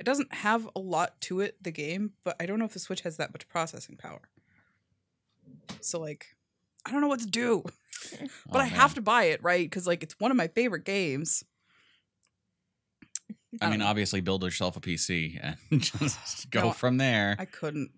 it 0.00 0.04
doesn't 0.04 0.32
have 0.32 0.68
a 0.74 0.80
lot 0.80 1.20
to 1.22 1.40
it, 1.40 1.62
the 1.62 1.70
game, 1.70 2.12
but 2.24 2.36
I 2.40 2.46
don't 2.46 2.58
know 2.58 2.64
if 2.64 2.72
the 2.72 2.78
Switch 2.78 3.02
has 3.02 3.16
that 3.18 3.32
much 3.32 3.48
processing 3.48 3.96
power. 3.96 4.22
So, 5.80 6.00
like, 6.00 6.35
I 6.86 6.90
don't 6.90 7.00
know 7.00 7.08
what 7.08 7.20
to 7.20 7.26
do. 7.26 7.64
But 8.52 8.58
Oh, 8.60 8.64
I 8.64 8.66
have 8.66 8.94
to 8.94 9.00
buy 9.00 9.24
it, 9.24 9.42
right? 9.42 9.64
Because, 9.68 9.86
like, 9.86 10.02
it's 10.04 10.20
one 10.20 10.30
of 10.30 10.36
my 10.36 10.46
favorite 10.48 10.84
games. 10.84 11.42
I 13.60 13.70
mean, 13.70 13.80
know. 13.80 13.86
obviously, 13.86 14.20
build 14.20 14.44
yourself 14.44 14.76
a 14.76 14.80
PC 14.80 15.40
and 15.70 15.80
just 15.82 16.50
go 16.50 16.60
No, 16.60 16.70
from 16.72 16.98
there. 16.98 17.36
I 17.38 17.46
couldn't. 17.46 17.90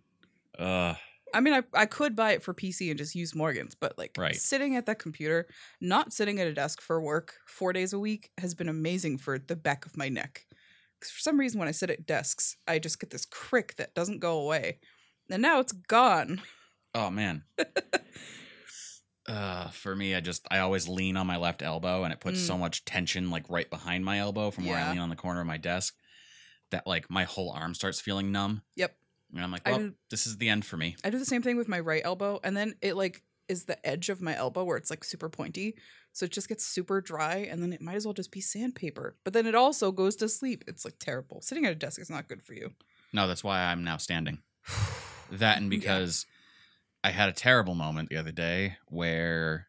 Uh, 0.59 0.95
I 1.35 1.41
mean, 1.41 1.53
I, 1.53 1.63
I 1.75 1.85
could 1.87 2.17
buy 2.17 2.33
it 2.33 2.43
for 2.43 2.55
PC 2.55 2.89
and 2.91 2.97
just 2.99 3.15
use 3.15 3.35
Morgan's, 3.35 3.75
but 3.75 3.99
like 3.99 4.13
Right. 4.17 4.35
sitting 4.37 4.77
at 4.77 4.87
that 4.87 4.99
computer, 4.99 5.47
not 5.81 6.13
sitting 6.13 6.41
at 6.41 6.47
a 6.47 6.55
desk 6.55 6.81
for 6.81 7.01
work 7.03 7.35
four 7.47 7.73
days 7.73 7.93
a 7.93 7.99
week 7.99 8.31
has 8.39 8.55
been 8.55 8.69
amazing 8.69 9.19
for 9.19 9.39
the 9.39 9.57
back 9.57 9.85
of 9.85 9.97
my 9.97 10.09
neck. 10.09 10.47
Because 10.99 11.13
for 11.13 11.21
some 11.21 11.39
reason, 11.39 11.59
when 11.59 11.69
I 11.69 11.73
sit 11.73 11.91
at 11.91 12.07
desks, 12.07 12.57
I 12.67 12.79
just 12.79 12.99
get 12.99 13.11
this 13.11 13.27
crick 13.27 13.77
that 13.77 13.95
doesn't 13.95 14.21
go 14.21 14.39
away. 14.41 14.79
And 15.31 15.43
now 15.43 15.59
it's 15.61 15.73
gone. 15.73 16.41
Oh 16.95 17.11
man. 17.11 17.45
uh, 19.29 19.69
for 19.69 19.95
me, 19.95 20.15
I 20.15 20.21
just 20.21 20.47
I 20.51 20.59
always 20.61 20.89
lean 20.89 21.17
on 21.17 21.27
my 21.27 21.37
left 21.37 21.63
elbow, 21.63 22.05
and 22.05 22.13
it 22.13 22.21
puts 22.21 22.41
Mm. 22.41 22.47
so 22.47 22.59
much 22.59 22.85
tension 22.85 23.31
like 23.31 23.45
right 23.49 23.69
behind 23.69 24.05
my 24.05 24.19
elbow 24.19 24.51
from 24.51 24.67
where 24.67 24.77
I 24.79 24.91
lean 24.91 24.99
on 24.99 25.09
the 25.11 25.17
corner 25.17 25.41
of 25.41 25.47
my 25.47 25.59
desk 25.59 25.95
that 26.71 26.87
like 26.87 27.11
my 27.11 27.25
whole 27.25 27.51
arm 27.51 27.75
starts 27.75 28.01
feeling 28.01 28.33
numb. 28.33 28.63
Yep. 28.77 28.97
And 29.35 29.43
I'm 29.45 29.51
like, 29.53 29.67
well, 29.67 29.79
do- 29.79 29.95
this 30.11 30.27
is 30.27 30.39
the 30.39 30.49
end 30.49 30.65
for 30.65 30.77
me. 30.79 30.97
I 31.05 31.11
do 31.11 31.19
the 31.19 31.25
same 31.27 31.43
thing 31.43 31.57
with 31.57 31.69
my 31.69 31.81
right 31.81 32.03
elbow, 32.05 32.41
and 32.43 32.57
then 32.57 32.75
it 32.81 32.97
like 32.97 33.23
is 33.49 33.65
the 33.65 33.87
edge 33.87 34.09
of 34.11 34.21
my 34.21 34.35
elbow 34.37 34.65
where 34.65 34.77
it's 34.77 34.91
like 34.91 35.05
super 35.05 35.29
pointy. 35.29 35.77
So 36.13 36.25
it 36.25 36.33
just 36.33 36.49
gets 36.49 36.65
super 36.67 37.01
dry, 37.01 37.47
and 37.51 37.63
then 37.63 37.73
it 37.73 37.81
might 37.81 37.95
as 37.97 38.05
well 38.07 38.15
just 38.15 38.33
be 38.33 38.41
sandpaper. 38.41 39.17
But 39.25 39.35
then 39.35 39.47
it 39.47 39.55
also 39.55 39.93
goes 39.93 40.17
to 40.17 40.29
sleep. 40.29 40.65
It's 40.67 40.85
like 40.85 40.99
terrible. 40.99 41.41
Sitting 41.43 41.65
at 41.67 41.73
a 41.73 41.77
desk 41.77 42.01
is 42.01 42.11
not 42.11 42.29
good 42.29 42.43
for 42.43 42.55
you. 42.55 42.73
No, 43.13 43.29
that's 43.29 43.45
why 43.45 43.61
I'm 43.65 43.85
now 43.85 43.97
standing. 43.99 44.39
That 45.31 45.59
and 45.59 45.71
Yeah. 45.71 45.81
I 47.05 47.11
had 47.11 47.29
a 47.29 47.33
terrible 47.33 47.75
moment 47.75 48.09
the 48.09 48.17
other 48.17 48.33
day 48.33 48.77
where, 48.89 49.69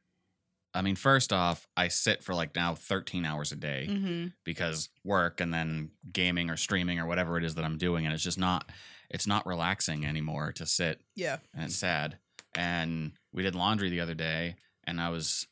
I 0.74 0.82
mean, 0.82 0.96
first 0.96 1.32
off, 1.32 1.68
I 1.78 1.88
sit 1.88 2.24
for 2.24 2.34
like 2.34 2.56
now 2.56 2.76
13 2.76 3.26
hours 3.26 3.52
a 3.52 3.56
day 3.56 3.88
Mm-hmm. 3.90 4.28
because 4.44 4.90
work 5.04 5.40
and 5.42 5.54
then 5.54 5.92
gaming 6.12 6.50
or 6.50 6.58
streaming 6.58 7.00
or 7.00 7.06
whatever 7.06 7.38
it 7.38 7.44
is 7.44 7.56
that 7.56 7.66
I'm 7.66 7.78
doing, 7.78 8.06
and 8.06 8.14
it's 8.14 8.24
just 8.24 8.40
not, 8.40 8.70
it's 9.10 9.28
not 9.28 9.46
relaxing 9.46 10.06
anymore 10.06 10.52
to 10.54 10.66
sit, 10.66 11.02
Yeah. 11.16 11.38
and 11.54 11.66
it's 11.66 11.76
sad. 11.76 12.18
And 12.56 13.12
we 13.32 13.44
did 13.44 13.56
laundry 13.56 13.90
the 13.90 14.00
other 14.02 14.16
day, 14.16 14.56
and 14.86 15.00
I 15.00 15.10
was. 15.10 15.46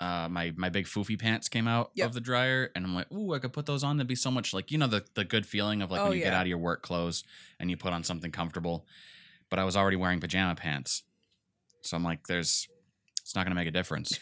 Uh, 0.00 0.28
my 0.28 0.52
my 0.56 0.68
big 0.68 0.86
foofy 0.86 1.18
pants 1.18 1.48
came 1.48 1.68
out 1.68 1.90
Yep. 1.94 2.08
of 2.08 2.14
the 2.14 2.20
dryer, 2.20 2.68
and 2.74 2.84
I'm 2.84 2.94
like, 2.96 3.10
"Ooh, 3.12 3.32
I 3.32 3.38
could 3.38 3.52
put 3.52 3.64
those 3.64 3.84
on. 3.84 3.96
That'd 3.96 4.08
be 4.08 4.16
so 4.16 4.30
much 4.30 4.52
like 4.52 4.70
you 4.72 4.76
know 4.76 4.88
the 4.88 5.04
the 5.14 5.24
good 5.24 5.46
feeling 5.46 5.82
of 5.82 5.90
like 5.90 6.00
Oh, 6.00 6.08
when 6.08 6.18
you 6.18 6.22
get 6.24 6.34
out 6.34 6.42
of 6.42 6.48
your 6.48 6.58
work 6.58 6.82
clothes 6.82 7.22
and 7.60 7.70
you 7.70 7.76
put 7.76 7.92
on 7.92 8.02
something 8.02 8.32
comfortable." 8.32 8.86
But 9.50 9.60
I 9.60 9.64
was 9.64 9.76
already 9.76 9.96
wearing 9.96 10.18
pajama 10.20 10.56
pants, 10.56 11.04
so 11.84 11.96
I'm 11.96 12.04
like, 12.04 12.26
"There's, 12.26 12.66
it's 13.22 13.34
not 13.34 13.44
gonna 13.44 13.54
make 13.54 13.68
a 13.68 13.72
difference." 13.72 14.18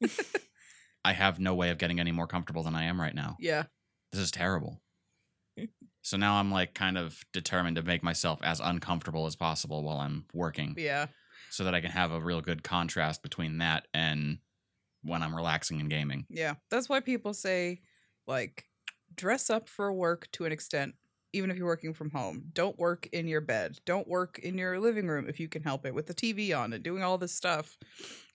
I 1.04 1.12
have 1.12 1.38
no 1.40 1.54
way 1.54 1.70
of 1.70 1.78
getting 1.78 2.00
any 2.00 2.12
more 2.12 2.26
comfortable 2.26 2.62
than 2.62 2.74
I 2.74 2.84
am 2.84 3.00
right 3.00 3.14
now. 3.14 3.36
Yeah. 3.40 3.64
This 4.12 4.20
is 4.20 4.30
terrible. 4.30 4.80
so 6.02 6.16
now 6.16 6.34
I'm 6.36 6.50
like 6.50 6.74
kind 6.74 6.98
of 6.98 7.24
determined 7.32 7.76
to 7.76 7.82
make 7.82 8.02
myself 8.02 8.40
as 8.42 8.60
uncomfortable 8.60 9.26
as 9.26 9.36
possible 9.36 9.82
while 9.82 9.98
I'm 9.98 10.24
working 10.34 10.74
Yeah. 10.76 11.06
so 11.50 11.64
that 11.64 11.74
I 11.74 11.80
can 11.80 11.90
have 11.90 12.12
a 12.12 12.20
real 12.20 12.40
good 12.40 12.62
contrast 12.62 13.22
between 13.22 13.58
that 13.58 13.86
and 13.94 14.38
when 15.02 15.22
I'm 15.22 15.34
relaxing 15.34 15.80
and 15.80 15.88
gaming. 15.90 16.26
Yeah. 16.28 16.54
That's 16.70 16.88
why 16.88 17.00
people 17.00 17.32
say, 17.34 17.80
like, 18.26 18.64
dress 19.14 19.48
up 19.50 19.68
for 19.68 19.92
work 19.92 20.28
to 20.32 20.44
an 20.44 20.52
extent, 20.52 20.94
even 21.32 21.50
if 21.50 21.56
you're 21.56 21.66
working 21.66 21.94
from 21.94 22.10
home. 22.10 22.44
Don't 22.52 22.78
work 22.78 23.08
in 23.12 23.28
your 23.28 23.40
bed. 23.40 23.78
Don't 23.84 24.08
work 24.08 24.38
in 24.38 24.56
your 24.56 24.78
living 24.80 25.06
room 25.06 25.28
if 25.28 25.38
you 25.38 25.48
can 25.48 25.62
help 25.62 25.84
it 25.84 25.94
with 25.94 26.06
the 26.06 26.14
TV 26.14 26.58
on 26.58 26.72
and 26.72 26.82
doing 26.82 27.02
all 27.02 27.18
this 27.18 27.34
stuff. 27.34 27.76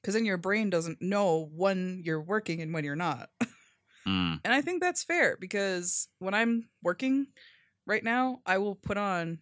Because 0.02 0.14
then 0.14 0.26
your 0.26 0.38
brain 0.38 0.70
doesn't 0.70 1.02
know 1.02 1.50
when 1.54 2.02
you're 2.06 2.22
working 2.22 2.62
and 2.62 2.74
when 2.74 2.84
you're 2.84 2.96
not. 2.96 3.30
Mm, 4.08 4.42
And 4.44 4.54
I 4.54 4.62
think 4.62 4.82
that's 4.82 5.04
fair 5.04 5.38
because 5.40 6.10
when 6.20 6.34
I'm 6.34 6.68
working 6.84 7.28
right 7.86 8.04
now, 8.04 8.40
I 8.46 8.58
will 8.58 8.76
put 8.76 8.98
on 8.98 9.40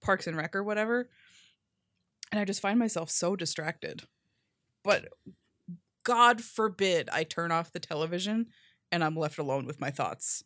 Parks 0.00 0.26
and 0.26 0.36
Rec 0.36 0.56
or 0.56 0.64
whatever, 0.64 1.10
and 2.32 2.40
I 2.40 2.44
just 2.44 2.62
find 2.62 2.78
myself 2.78 3.10
so 3.10 3.36
distracted. 3.36 4.04
But 4.82 5.08
God 6.04 6.40
forbid 6.40 7.10
I 7.12 7.24
turn 7.24 7.52
off 7.52 7.72
the 7.72 7.80
television 7.80 8.46
and 8.90 9.04
I'm 9.04 9.16
left 9.16 9.38
alone 9.38 9.66
with 9.66 9.80
my 9.80 9.90
thoughts. 9.90 10.42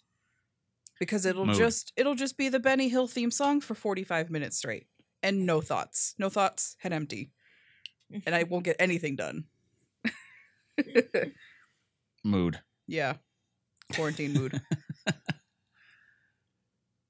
Because 1.03 1.27
it'll 1.27 1.47
Mood. 1.47 1.57
just 1.57 1.93
it'll 1.97 2.15
just 2.15 2.37
be 2.37 2.49
the 2.49 2.61
Benny 2.61 2.89
Hill 2.89 3.09
theme 3.09 3.33
song 3.33 3.61
for 3.61 3.75
45 3.75 4.31
minutes 4.31 4.57
straight 4.59 4.87
and 5.21 5.45
no 5.45 5.61
thoughts. 5.61 6.15
No 6.17 6.29
thoughts, 6.29 6.77
head 6.79 6.93
empty. 6.93 7.33
And 8.25 8.37
I 8.37 8.43
won't 8.51 8.63
get 8.65 8.77
anything 8.79 9.17
done. 9.17 9.47
mood. 12.25 12.61
yeah. 12.87 13.15
Quarantine 13.95 14.33
mood. 14.33 14.61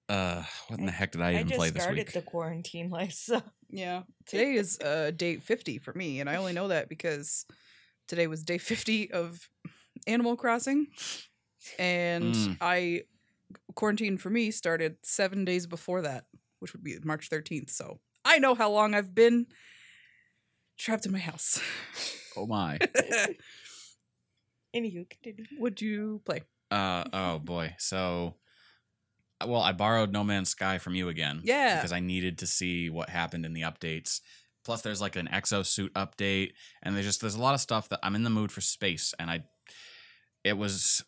Uh, 0.09 0.43
what 0.69 0.79
in 0.79 0.85
the 0.87 0.93
heck 0.93 1.13
did 1.13 1.23
I 1.23 1.35
even 1.35 1.47
play 1.49 1.71
this 1.71 1.81
i 1.81 1.85
started 1.85 2.07
week? 2.07 2.13
the 2.13 2.21
quarantine 2.23 2.91
life, 2.91 3.13
so 3.13 3.41
Yeah. 3.71 4.03
Today 4.27 4.55
is 4.55 4.79
uh 4.81 5.11
date 5.15 5.43
50 5.43 5.79
for 5.79 5.95
me 5.95 6.21
and 6.21 6.29
I 6.29 6.37
only 6.37 6.53
know 6.53 6.69
that 6.69 6.89
because 6.91 7.47
today 8.09 8.27
was 8.27 8.43
day 8.43 8.59
50 8.59 9.11
of 9.13 9.49
Animal 10.07 10.37
Crossing 10.37 10.89
and 11.79 12.35
Mm. 12.35 12.57
I 12.61 13.03
quarantine 13.75 14.19
for 14.19 14.31
me 14.31 14.51
started 14.51 14.97
seven 15.03 15.45
days 15.45 15.67
before 15.67 16.03
that, 16.03 16.27
which 16.61 16.73
would 16.73 16.85
be 16.85 16.97
March 17.05 17.31
13th. 17.31 17.71
So 17.71 18.01
I 18.25 18.39
know 18.39 18.55
how 18.55 18.71
long 18.71 18.95
I've 18.95 19.15
been 19.15 19.47
trapped 20.79 21.07
in 21.07 21.13
my 21.13 21.19
house. 21.19 21.61
Oh 22.37 22.47
my. 22.47 22.79
Anywho, 24.75 25.09
continue. 25.11 25.45
Would 25.59 25.83
you 25.83 26.23
play? 26.25 26.43
Uh 26.71 27.05
oh 27.13 27.39
boy. 27.39 27.75
So 27.79 28.37
well, 29.47 29.61
I 29.61 29.73
borrowed 29.73 30.13
No 30.13 30.25
Man's 30.25 30.51
Sky 30.51 30.79
from 30.79 30.95
you 30.95 31.09
again. 31.09 31.41
Yeah. 31.45 31.77
Because 31.77 31.93
I 31.93 32.01
needed 32.01 32.39
to 32.39 32.47
see 32.47 32.89
what 32.91 33.11
happened 33.11 33.45
in 33.45 33.53
the 33.53 33.63
updates. 33.63 34.21
Plus 34.65 34.83
there's 34.83 35.01
like 35.01 35.17
an 35.17 35.29
exosuit 35.33 35.91
update 35.91 36.53
and 36.83 36.95
there's 36.95 37.07
just 37.07 37.21
there's 37.21 37.35
a 37.35 37.41
lot 37.41 37.55
of 37.55 37.61
stuff 37.61 37.89
that 37.89 38.01
I'm 38.03 38.15
in 38.15 38.23
the 38.23 38.31
mood 38.31 38.53
for 38.53 38.61
space 38.61 39.13
and 39.19 39.31
I 39.31 39.45
it 40.45 40.57
was 40.57 41.05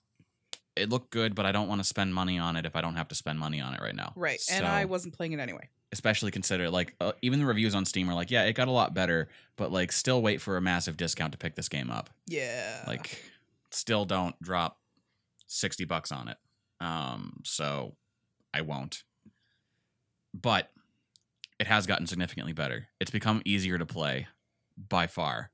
it 0.77 0.91
looked 0.91 1.11
good, 1.11 1.35
but 1.35 1.47
I 1.47 1.53
don't 1.53 1.69
want 1.69 1.81
to 1.81 1.85
spend 1.85 2.15
money 2.15 2.39
on 2.39 2.57
it 2.57 2.67
if 2.67 2.75
I 2.75 2.81
don't 2.81 2.97
have 2.97 3.09
to 3.09 3.15
spend 3.15 3.39
money 3.39 3.61
on 3.61 3.75
it 3.75 3.81
right 3.81 3.95
now. 3.95 4.13
Right. 4.17 4.41
And 4.51 4.67
I 4.67 4.85
wasn't 4.87 5.15
playing 5.15 5.33
it 5.33 5.41
anyway. 5.41 5.69
especially 5.93 6.33
consider 6.33 6.69
like 6.69 6.97
uh, 7.01 7.13
even 7.23 7.39
the 7.39 7.47
reviews 7.47 7.75
on 7.75 7.85
Steam 7.85 8.11
are 8.11 8.15
like, 8.15 8.31
yeah, 8.31 8.43
it 8.45 8.55
got 8.55 8.67
a 8.67 8.73
lot 8.73 8.93
better, 8.95 9.29
but 9.57 9.71
like 9.71 9.93
still 9.93 10.21
wait 10.21 10.41
for 10.41 10.57
a 10.57 10.61
massive 10.61 10.97
discount 10.97 11.31
to 11.33 11.39
pick 11.39 11.55
this 11.55 11.69
game 11.69 11.91
up. 11.91 12.11
Yeah. 12.27 12.83
Like 12.87 13.23
still 13.71 14.05
don't 14.05 14.35
drop 14.43 14.79
60 15.47 15.85
bucks 15.85 16.11
on 16.11 16.29
it. 16.29 16.39
Um 16.81 17.41
so 17.45 17.95
I 18.53 18.63
won't. 18.63 19.05
But 20.33 20.71
it 21.61 21.69
has 21.69 21.87
gotten 21.87 22.09
significantly 22.09 22.53
better. 22.53 22.89
It's 22.99 23.13
become 23.13 23.41
easier 23.45 23.79
to 23.79 23.87
play 23.87 24.27
by 24.77 25.07
far. 25.07 25.53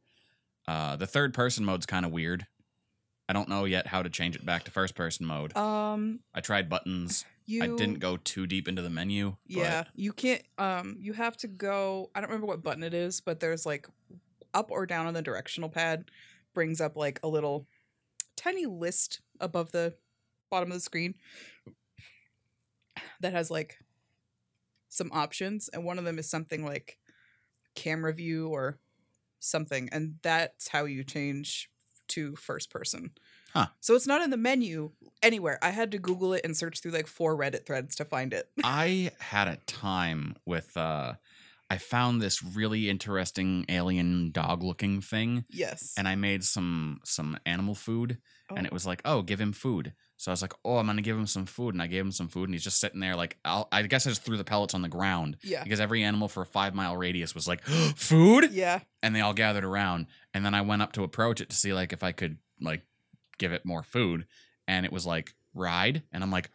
Uh 0.67 0.97
the 0.97 1.07
third 1.07 1.35
person 1.35 1.67
mode's 1.67 1.85
kind 1.85 2.07
of 2.07 2.13
weird. 2.13 2.47
I 3.31 3.33
don't 3.33 3.49
know 3.49 3.65
yet 3.65 3.87
how 3.87 4.03
to 4.03 4.11
change 4.11 4.35
it 4.35 4.45
back 4.45 4.65
to 4.65 4.73
first 4.73 4.97
person 4.97 5.25
mode. 5.25 5.57
um 5.57 6.19
I 6.35 6.41
tried 6.41 6.69
buttons. 6.69 7.25
you 7.47 7.63
I 7.63 7.69
didn't 7.69 8.01
go 8.01 8.17
too 8.17 8.45
deep 8.49 8.67
into 8.67 8.83
the 8.83 8.91
menu. 8.91 9.37
but- 9.49 9.57
Yeah, 9.57 9.85
you 9.95 10.13
can't. 10.13 10.43
Um, 10.59 10.97
you 10.99 11.13
have 11.13 11.37
to 11.39 11.47
go. 11.47 12.11
I 12.13 12.21
don't 12.21 12.29
remember 12.31 12.49
what 12.49 12.61
button 12.65 12.83
it 12.83 12.93
is, 12.93 13.21
but 13.21 13.39
there's 13.39 13.65
like 13.65 13.87
up 14.53 14.73
or 14.73 14.85
down 14.85 15.07
on 15.07 15.15
the 15.15 15.23
directional 15.23 15.69
pad 15.69 16.11
brings 16.55 16.81
up 16.81 16.97
like 16.97 17.21
a 17.23 17.29
little 17.29 17.69
tiny 18.37 18.67
list 18.67 19.21
above 19.39 19.71
the 19.71 19.95
bottom 20.51 20.73
of 20.73 20.77
the 20.77 20.81
screen 20.81 21.15
that 23.21 23.33
has 23.33 23.49
like 23.49 23.79
some 24.89 25.11
options, 25.13 25.69
and 25.73 25.85
one 25.85 26.01
of 26.01 26.05
them 26.05 26.19
is 26.19 26.29
something 26.29 26.65
like 26.65 26.99
camera 27.77 28.13
view 28.13 28.49
or 28.49 28.81
something, 29.39 29.89
and 29.93 30.17
that's 30.23 30.67
how 30.67 30.85
you 30.85 31.05
change 31.05 31.71
to 32.11 32.37
first 32.37 32.71
person. 32.71 33.11
Huh. 33.53 33.67
So 33.81 33.95
it's 33.97 34.07
not 34.07 34.23
in 34.23 34.31
the 34.31 34.37
menu 34.37 34.93
anywhere. 35.23 35.59
I 35.63 35.71
had 35.71 35.91
to 35.93 35.99
Google 35.99 36.35
it 36.35 36.43
and 36.45 36.57
search 36.57 36.81
through 36.81 36.93
like 36.93 37.07
four 37.09 37.37
Reddit 37.37 37.67
threads 37.67 37.97
to 37.97 38.05
find 38.05 38.33
it. 38.33 38.49
I 38.65 39.11
had 39.19 39.49
a 39.49 39.57
time 39.67 40.37
with 40.47 40.77
uh 40.77 41.15
I 41.73 41.79
found 41.79 42.21
this 42.21 42.43
really 42.43 42.91
interesting 42.91 43.65
alien 43.69 44.33
dog 44.33 44.63
looking 44.65 45.01
thing 45.01 45.45
Yes. 45.51 45.95
and 45.97 46.07
I 46.09 46.15
made 46.17 46.43
some 46.45 47.01
some 47.05 47.39
animal 47.47 47.75
food 47.75 48.19
and 48.57 48.67
it 48.67 48.73
Oh. 48.73 48.75
was 48.75 48.87
like, 48.87 49.03
"Oh, 49.05 49.23
give 49.23 49.41
him 49.41 49.53
food." 49.53 49.93
So 50.21 50.31
I 50.31 50.35
was 50.35 50.43
like, 50.43 50.53
"Oh, 50.67 50.77
I'm 50.77 50.85
going 50.85 50.99
to 50.99 51.03
give 51.03 51.17
him 51.17 51.27
some 51.27 51.47
food." 51.47 51.75
And 51.75 51.81
I 51.81 51.87
gave 51.87 52.03
him 52.05 52.13
some 52.13 52.29
food 52.29 52.45
and 52.45 52.55
he's 52.55 52.63
just 52.63 52.79
sitting 52.79 53.01
there 53.01 53.17
like 53.17 53.39
I'll, 53.43 53.69
I 53.73 53.81
guess 53.85 54.07
I 54.07 54.11
just 54.11 54.23
threw 54.23 54.37
the 54.37 54.45
pellets 54.45 54.75
on 54.75 54.83
the 54.83 54.89
ground 54.89 55.39
Yeah. 55.43 55.65
because 55.65 55.81
every 55.81 56.03
animal 56.03 56.29
for 56.29 56.43
a 56.43 56.47
5-mile 56.47 56.95
radius 56.99 57.35
was 57.35 57.49
like, 57.49 57.63
"Food?" 57.97 58.51
Yeah. 58.53 58.81
And 59.03 59.17
they 59.17 59.23
all 59.23 59.33
gathered 59.33 59.65
around 59.65 60.09
and 60.35 60.45
then 60.45 60.53
I 60.53 60.61
went 60.61 60.83
up 60.83 60.93
to 60.93 61.05
approach 61.05 61.41
it 61.41 61.49
to 61.49 61.57
see 61.57 61.73
like 61.73 61.95
if 61.95 62.03
I 62.03 62.13
could 62.13 62.37
like 62.61 62.83
give 63.39 63.53
it 63.53 63.65
more 63.65 63.83
food 63.83 64.27
and 64.69 64.85
it 64.85 64.93
was 64.93 65.07
like, 65.07 65.35
"Ride." 65.55 66.03
And 66.13 66.23
I'm 66.23 66.31
like, 66.31 66.51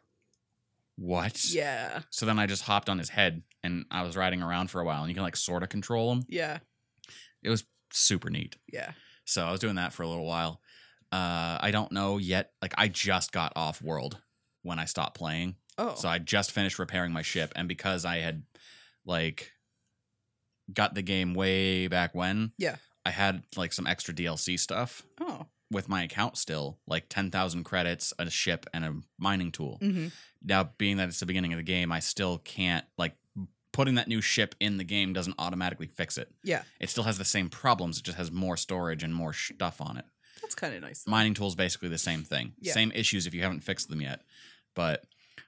"What?" 0.97 1.43
Yeah. 1.49 2.01
So 2.11 2.27
then 2.27 2.39
I 2.39 2.45
just 2.45 2.61
hopped 2.63 2.87
on 2.89 2.99
his 2.99 3.09
head 3.09 3.41
and 3.63 3.85
I 3.89 4.03
was 4.03 4.15
riding 4.15 4.41
around 4.43 4.69
for 4.69 4.79
a 4.79 4.85
while 4.85 5.01
and 5.01 5.09
you 5.09 5.15
can 5.15 5.23
like 5.23 5.35
sort 5.35 5.63
of 5.63 5.69
control 5.69 6.11
him. 6.11 6.23
Yeah. 6.29 6.59
It 7.41 7.49
was 7.49 7.63
super 7.91 8.29
neat. 8.29 8.57
Yeah. 8.71 8.91
So 9.25 9.43
I 9.45 9.51
was 9.51 9.59
doing 9.59 9.75
that 9.75 9.91
for 9.91 10.03
a 10.03 10.07
little 10.07 10.25
while. 10.25 10.61
Uh, 11.11 11.57
I 11.61 11.69
don't 11.71 11.91
know 11.91 12.17
yet. 12.17 12.51
Like 12.61 12.73
I 12.77 12.87
just 12.87 13.31
got 13.31 13.53
off 13.55 13.81
world 13.81 14.19
when 14.63 14.79
I 14.79 14.85
stopped 14.85 15.17
playing. 15.17 15.55
Oh. 15.77 15.95
So 15.95 16.07
I 16.09 16.19
just 16.19 16.51
finished 16.51 16.79
repairing 16.79 17.11
my 17.13 17.21
ship 17.21 17.51
and 17.55 17.67
because 17.67 18.05
I 18.05 18.17
had 18.17 18.43
like 19.05 19.51
got 20.73 20.95
the 20.95 21.01
game 21.01 21.33
way 21.33 21.87
back 21.87 22.15
when, 22.15 22.51
Yeah. 22.57 22.77
I 23.05 23.11
had 23.11 23.43
like 23.55 23.71
some 23.71 23.85
extra 23.85 24.13
DLC 24.13 24.59
stuff 24.59 25.03
oh. 25.21 25.45
with 25.69 25.87
my 25.87 26.01
account 26.03 26.37
still, 26.37 26.79
like 26.87 27.07
10,000 27.07 27.63
credits, 27.63 28.13
a 28.17 28.29
ship 28.31 28.65
and 28.73 28.83
a 28.85 28.95
mining 29.19 29.51
tool 29.51 29.77
hmm 29.81 30.07
now 30.47 30.69
being 30.77 30.97
that 30.97 31.07
it's 31.07 31.19
the 31.19 31.25
beginning 31.25 31.53
of 31.53 31.57
the 31.57 31.63
game 31.63 31.91
i 31.91 31.97
still 31.99 32.37
can't 32.37 32.85
like 32.99 33.15
putting 33.73 33.95
that 33.95 34.07
new 34.07 34.21
ship 34.21 34.53
in 34.59 34.77
the 34.77 34.83
game 34.83 35.11
doesn't 35.11 35.33
automatically 35.39 35.87
fix 35.87 36.19
it 36.19 36.29
Yeah. 36.43 36.61
it 36.79 36.87
still 36.91 37.03
has 37.05 37.17
the 37.17 37.25
same 37.25 37.49
problems 37.49 37.97
it 37.97 38.03
just 38.03 38.17
has 38.19 38.31
more 38.31 38.55
storage 38.57 39.01
and 39.01 39.15
more 39.15 39.33
stuff 39.33 39.81
on 39.81 39.97
it 39.97 40.05
That's 40.55 40.61
kind 40.71 40.75
of 40.75 40.81
nice. 40.81 41.03
though. 41.03 41.11
mining 41.11 41.33
tool 41.33 41.47
is 41.47 41.55
basically 41.55 41.89
the 41.89 41.97
same 41.97 42.23
thing 42.23 42.53
Yeah. 42.59 42.73
same 42.73 42.91
issues 42.93 43.27
if 43.27 43.33
you 43.33 43.41
haven't 43.43 43.61
fixed 43.61 43.89
them 43.89 44.01
yet 44.01 44.21
but 44.75 45.03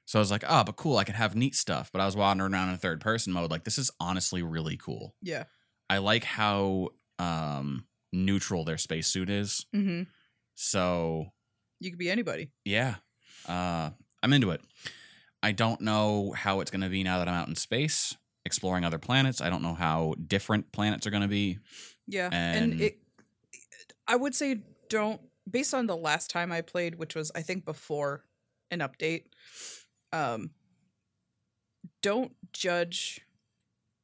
so 0.05 0.19
i 0.19 0.21
was 0.21 0.31
like 0.31 0.43
oh 0.47 0.63
but 0.63 0.75
cool 0.75 0.97
i 0.97 1.03
can 1.03 1.15
have 1.15 1.35
neat 1.35 1.55
stuff 1.55 1.89
but 1.91 2.01
i 2.01 2.05
was 2.05 2.15
wandering 2.15 2.53
around 2.53 2.69
in 2.69 2.77
third 2.77 2.99
person 3.01 3.31
mode 3.33 3.51
like 3.51 3.63
this 3.63 3.77
is 3.77 3.89
honestly 3.99 4.41
really 4.43 4.77
cool 4.77 5.15
Yeah. 5.21 5.43
i 5.89 5.97
like 5.99 6.23
how 6.23 6.89
um 7.19 7.85
neutral 8.13 8.63
their 8.65 8.77
spacesuit 8.77 9.29
is 9.29 9.65
hmm 9.73 10.03
so 10.55 11.27
You 11.79 11.89
could 11.91 11.99
be 11.99 12.09
anybody. 12.09 12.49
yeah 12.65 12.95
uh 13.47 13.89
i'm 14.23 14.33
into 14.33 14.51
it 14.51 14.61
i 15.43 15.51
don't 15.51 15.81
know 15.81 16.31
how 16.35 16.59
it's 16.61 16.71
going 16.71 16.81
to 16.81 16.89
be 16.89 17.03
now 17.03 17.19
that 17.19 17.27
i'm 17.27 17.35
out 17.35 17.47
in 17.47 17.55
space 17.55 18.15
exploring 18.45 18.83
other 18.83 18.97
planets 18.97 19.39
i 19.41 19.49
don't 19.49 19.61
know 19.61 19.73
how 19.75 20.15
different 20.25 20.71
planets 20.71 21.05
are 21.05 21.11
going 21.11 21.21
to 21.21 21.27
be 21.27 21.59
Yeah. 22.07 22.29
And- 22.31 22.71
And, 22.73 22.81
it, 22.81 22.97
I 24.07 24.15
would 24.15 24.33
say 24.33 24.61
don't, 24.89 25.21
based 25.49 25.73
on 25.73 25.87
the 25.87 25.95
last 25.97 26.29
time 26.29 26.51
I 26.51 26.61
played, 26.61 26.95
which 26.95 27.15
was, 27.15 27.31
I 27.35 27.41
think, 27.41 27.65
before 27.65 28.23
an 28.71 28.79
update, 28.79 29.25
um, 30.11 30.51
don't 32.01 32.33
judge 32.53 33.21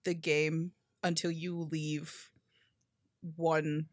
the 0.04 0.14
game 0.14 0.72
until 1.04 1.32
you 1.32 1.68
leave 1.72 2.30
one 3.36 3.88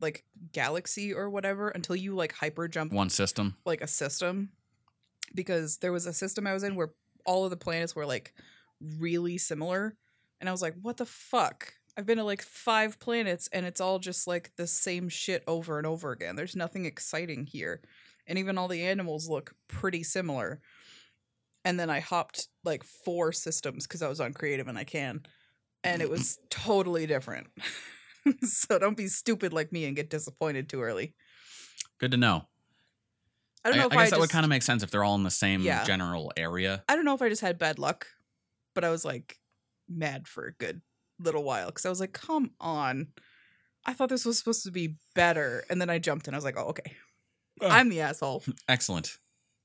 like 0.00 0.24
galaxy 0.52 1.14
or 1.14 1.30
whatever 1.30 1.68
until 1.68 1.94
you 1.94 2.14
like 2.14 2.32
hyper 2.32 2.66
jump 2.66 2.92
one 2.92 3.10
system. 3.10 3.56
like 3.64 3.80
a 3.80 3.86
system. 3.86 4.50
Because 5.34 5.78
there 5.78 5.92
was 5.92 6.06
a 6.06 6.12
system 6.12 6.46
I 6.46 6.52
was 6.52 6.62
in 6.62 6.74
where 6.74 6.92
all 7.24 7.44
of 7.44 7.50
the 7.50 7.56
planets 7.56 7.94
were 7.94 8.04
like 8.04 8.34
really 8.98 9.38
similar 9.38 9.96
and 10.40 10.48
I 10.48 10.52
was 10.52 10.60
like 10.60 10.74
what 10.82 10.96
the 10.96 11.06
fuck 11.06 11.72
I've 11.96 12.06
been 12.06 12.18
to 12.18 12.24
like 12.24 12.42
five 12.42 12.98
planets 12.98 13.48
and 13.52 13.66
it's 13.66 13.80
all 13.80 13.98
just 13.98 14.26
like 14.26 14.52
the 14.56 14.66
same 14.66 15.08
shit 15.08 15.44
over 15.46 15.78
and 15.78 15.86
over 15.86 16.12
again. 16.12 16.36
There's 16.36 16.56
nothing 16.56 16.86
exciting 16.86 17.46
here. 17.46 17.82
And 18.26 18.38
even 18.38 18.56
all 18.56 18.68
the 18.68 18.84
animals 18.84 19.28
look 19.28 19.54
pretty 19.68 20.02
similar. 20.02 20.60
And 21.64 21.78
then 21.78 21.90
I 21.90 22.00
hopped 22.00 22.48
like 22.64 22.82
four 22.82 23.32
systems 23.32 23.86
cuz 23.86 24.02
I 24.02 24.08
was 24.08 24.20
on 24.20 24.32
creative 24.32 24.68
and 24.68 24.78
I 24.78 24.84
can. 24.84 25.22
And 25.84 26.00
it 26.00 26.08
was 26.08 26.38
totally 26.50 27.06
different. 27.06 27.48
So 28.44 28.78
don't 28.78 28.96
be 28.96 29.08
stupid 29.08 29.52
like 29.52 29.72
me 29.72 29.84
and 29.84 29.96
get 29.96 30.08
disappointed 30.08 30.68
too 30.68 30.80
early. 30.80 31.16
Good 31.98 32.12
to 32.12 32.16
know. 32.16 32.46
I 33.64 33.70
don't 33.70 33.78
know 33.78 33.86
if 33.86 33.92
I 33.92 33.96
I, 33.96 33.98
guess 34.04 34.10
that 34.12 34.20
would 34.20 34.30
kind 34.30 34.44
of 34.44 34.48
make 34.48 34.62
sense 34.62 34.84
if 34.84 34.92
they're 34.92 35.02
all 35.02 35.16
in 35.16 35.24
the 35.24 35.30
same 35.30 35.62
Yeah. 35.62 35.84
general 35.84 36.32
area. 36.36 36.84
I 36.88 36.94
don't 36.94 37.04
know 37.04 37.14
if 37.14 37.22
I 37.22 37.28
just 37.28 37.42
had 37.42 37.58
bad 37.58 37.80
luck, 37.80 38.06
but 38.74 38.84
I 38.84 38.90
was 38.90 39.04
like 39.04 39.40
mad 39.88 40.28
for 40.28 40.46
a 40.46 40.52
good 40.52 40.82
little 41.22 41.42
while 41.44 41.66
because 41.66 41.86
I 41.86 41.88
was 41.90 42.00
like, 42.00 42.12
come 42.12 42.50
on. 42.60 43.08
I 43.84 43.92
thought 43.94 44.08
this 44.08 44.24
was 44.24 44.38
supposed 44.38 44.64
to 44.64 44.70
be 44.70 44.96
better. 45.14 45.64
And 45.68 45.80
then 45.80 45.90
I 45.90 45.98
jumped 45.98 46.26
and 46.26 46.36
I 46.36 46.38
was 46.38 46.44
like, 46.44 46.56
oh, 46.56 46.68
okay. 46.68 46.92
Oh. 47.60 47.68
I'm 47.68 47.88
the 47.88 48.00
asshole. 48.00 48.42
excellent 48.68 49.18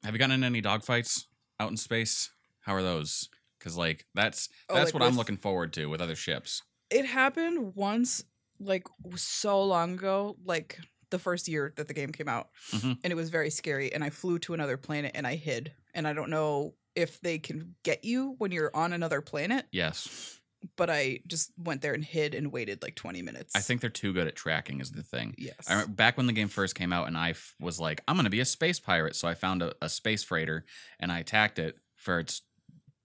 have 0.03 0.13
you 0.13 0.19
gotten 0.19 0.35
in 0.35 0.43
any 0.43 0.61
dogfights 0.61 1.23
out 1.59 1.71
in 1.71 1.77
space 1.77 2.29
how 2.61 2.73
are 2.75 2.83
those 2.83 3.29
because 3.57 3.75
like 3.75 4.05
that's 4.13 4.49
Oh, 4.69 4.75
that's 4.75 4.93
like 4.93 4.93
what 4.93 5.07
i'm 5.07 5.17
looking 5.17 5.37
forward 5.37 5.73
to 5.73 5.87
with 5.87 6.01
other 6.01 6.15
ships 6.15 6.61
It 6.91 7.05
happened 7.05 7.73
once, 7.75 8.23
like 8.59 8.83
so 9.15 9.63
long 9.63 9.93
ago, 9.93 10.37
like 10.45 10.79
the 11.09 11.17
first 11.19 11.47
year 11.47 11.73
that 11.77 11.87
the 11.87 11.93
game 11.93 12.11
came 12.11 12.27
out. 12.29 12.49
Mhm. 12.71 12.97
And 13.03 13.11
it 13.11 13.15
was 13.15 13.29
very 13.29 13.49
scary. 13.49 13.91
And 13.93 14.03
I 14.03 14.09
flew 14.09 14.37
to 14.39 14.53
another 14.53 14.77
planet 14.77 15.11
and 15.15 15.25
I 15.25 15.35
hid. 15.35 15.73
And 15.93 16.07
I 16.07 16.13
don't 16.13 16.29
know 16.29 16.75
if 16.95 17.19
they 17.21 17.39
can 17.39 17.75
get 17.83 18.03
you 18.03 18.35
when 18.37 18.51
you're 18.51 18.71
on 18.75 18.93
another 18.93 19.21
planet, 19.21 19.65
yes 19.71 20.36
but 20.75 20.89
I 20.89 21.19
just 21.27 21.51
went 21.57 21.81
there 21.81 21.93
and 21.93 22.03
hid 22.03 22.33
and 22.33 22.51
waited 22.51 22.81
like 22.81 22.95
20 22.95 23.21
minutes. 23.21 23.55
i 23.55 23.59
think 23.59 23.81
they're 23.81 23.89
too 23.89 24.11
good 24.13 24.27
at 24.27 24.35
tracking 24.35 24.81
is 24.81 24.91
the 24.91 25.03
thing 25.03 25.35
yes. 25.37 25.55
I 25.67 25.73
remember 25.73 25.93
back 25.93 26.17
when 26.17 26.25
the 26.27 26.33
game 26.33 26.47
first 26.47 26.75
came 26.75 26.91
out, 26.91 27.07
and 27.07 27.17
I 27.17 27.31
f- 27.31 27.53
was 27.59 27.79
like, 27.79 28.01
I'm 28.07 28.15
gonna 28.15 28.29
be 28.29 28.39
a 28.39 28.45
space 28.45 28.79
pirate. 28.79 29.15
So 29.15 29.27
I 29.27 29.33
found 29.33 29.61
a, 29.61 29.73
a 29.81 29.89
space 29.89 30.23
freighter 30.23 30.65
and 30.99 31.11
I 31.11 31.19
attacked 31.19 31.59
it 31.59 31.77
for 31.95 32.19
its 32.19 32.41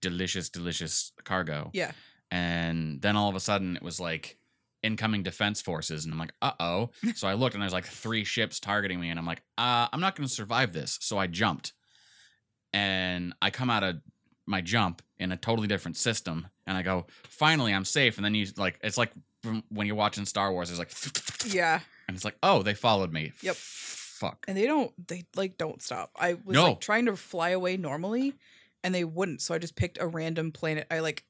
delicious, 0.01 0.49
delicious 0.49 1.12
cargo. 1.25 1.71
Yeah. 1.73 1.93
And 2.31 3.01
then 3.03 3.17
all 3.17 3.29
of 3.29 3.37
a 3.37 3.41
sudden, 3.41 3.77
it 3.77 3.83
was 3.83 4.01
like 4.01 4.38
incoming 4.83 5.23
defense 5.23 5.61
forces, 5.62 6.05
and 6.05 6.12
I'm 6.12 6.19
like, 6.19 6.33
uh 6.41 6.53
oh. 6.59 6.91
so 7.15 7.29
I 7.29 7.35
looked, 7.35 7.55
and 7.55 7.62
there's 7.62 7.73
like 7.75 7.87
three 7.87 8.25
ships 8.25 8.59
targeting 8.59 8.99
me, 9.01 9.11
and 9.11 9.19
I'm 9.19 9.27
like, 9.27 9.43
uh, 9.59 9.88
I'm 9.93 10.01
not 10.01 10.17
gonna 10.17 10.29
survive 10.29 10.73
this. 10.73 10.99
So 11.03 11.19
I 11.19 11.27
jumped, 11.27 11.73
and 12.73 13.35
I 13.43 13.51
come 13.51 13.71
out 13.71 13.83
of 13.83 13.97
my 14.46 14.61
jump 14.61 15.02
in 15.18 15.33
a 15.33 15.37
totally 15.37 15.68
different 15.68 15.96
system, 15.96 16.46
and 16.66 16.76
I 16.76 16.83
go, 16.83 17.07
finally, 17.24 17.72
I'm 17.72 17.85
safe. 17.85 18.16
And 18.18 18.24
then 18.24 18.35
you 18.35 18.46
like, 18.57 18.78
it's 18.83 18.98
like 18.98 19.12
when 19.70 19.87
you're 19.87 19.96
watching 19.96 20.24
Star 20.24 20.52
Wars, 20.52 20.70
it's 20.70 20.78
like, 20.78 20.92
Yeah. 21.55 21.81
and 22.09 22.16
it's 22.16 22.24
like, 22.24 22.37
oh, 22.42 22.62
they 22.62 22.74
followed 22.74 23.12
me. 23.12 23.33
Yep. 23.42 23.57
Fuck. 23.57 24.44
And 24.46 24.57
they 24.57 24.66
don't 24.66 24.92
they 25.09 25.24
like 25.35 25.59
don't 25.59 25.83
stop. 25.83 26.11
I 26.16 26.35
was 26.35 26.55
No. 26.55 26.68
like 26.70 26.81
trying 26.81 27.07
to 27.07 27.16
fly 27.16 27.50
away 27.50 27.76
normally 27.76 28.35
and 28.85 28.94
they 28.94 29.02
wouldn't. 29.05 29.42
So 29.42 29.52
I 29.52 29.59
just 29.59 29.74
picked 29.74 29.98
a 30.00 30.07
random 30.07 30.52
planet. 30.52 30.87
I 30.92 31.00
like 31.00 31.24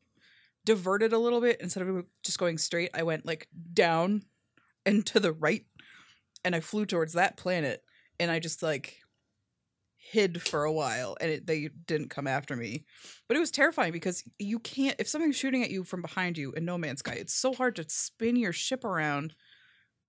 diverted 0.66 1.12
a 1.14 1.18
little 1.18 1.40
bit 1.40 1.60
instead 1.60 1.86
of 1.86 2.04
just 2.22 2.38
going 2.38 2.58
straight. 2.58 2.90
I 2.94 3.02
went 3.02 3.24
like 3.24 3.48
down 3.72 4.22
and 4.84 5.04
to 5.06 5.20
the 5.20 5.32
right 5.32 5.64
and 6.44 6.54
I 6.54 6.60
flew 6.60 6.84
towards 6.84 7.14
that 7.14 7.36
planet 7.38 7.82
and 8.20 8.30
I 8.30 8.38
just 8.40 8.62
like 8.62 8.98
hid 10.12 10.42
for 10.42 10.64
a 10.64 10.72
while 10.72 11.16
and 11.22 11.30
it, 11.30 11.46
they 11.46 11.70
didn't 11.86 12.10
come 12.10 12.26
after 12.26 12.54
me. 12.54 12.84
But 13.28 13.38
it 13.38 13.40
was 13.40 13.50
terrifying 13.50 13.92
because 13.92 14.22
you 14.38 14.58
can't 14.58 14.94
if 14.98 15.08
something's 15.08 15.36
shooting 15.36 15.62
at 15.62 15.70
you 15.70 15.84
from 15.84 16.02
behind 16.02 16.36
you 16.36 16.52
in 16.52 16.66
No 16.66 16.76
Man's 16.76 16.98
Sky, 16.98 17.14
it's 17.14 17.32
so 17.32 17.54
hard 17.54 17.76
to 17.76 17.84
spin 17.88 18.36
your 18.36 18.52
ship 18.52 18.84
around 18.84 19.34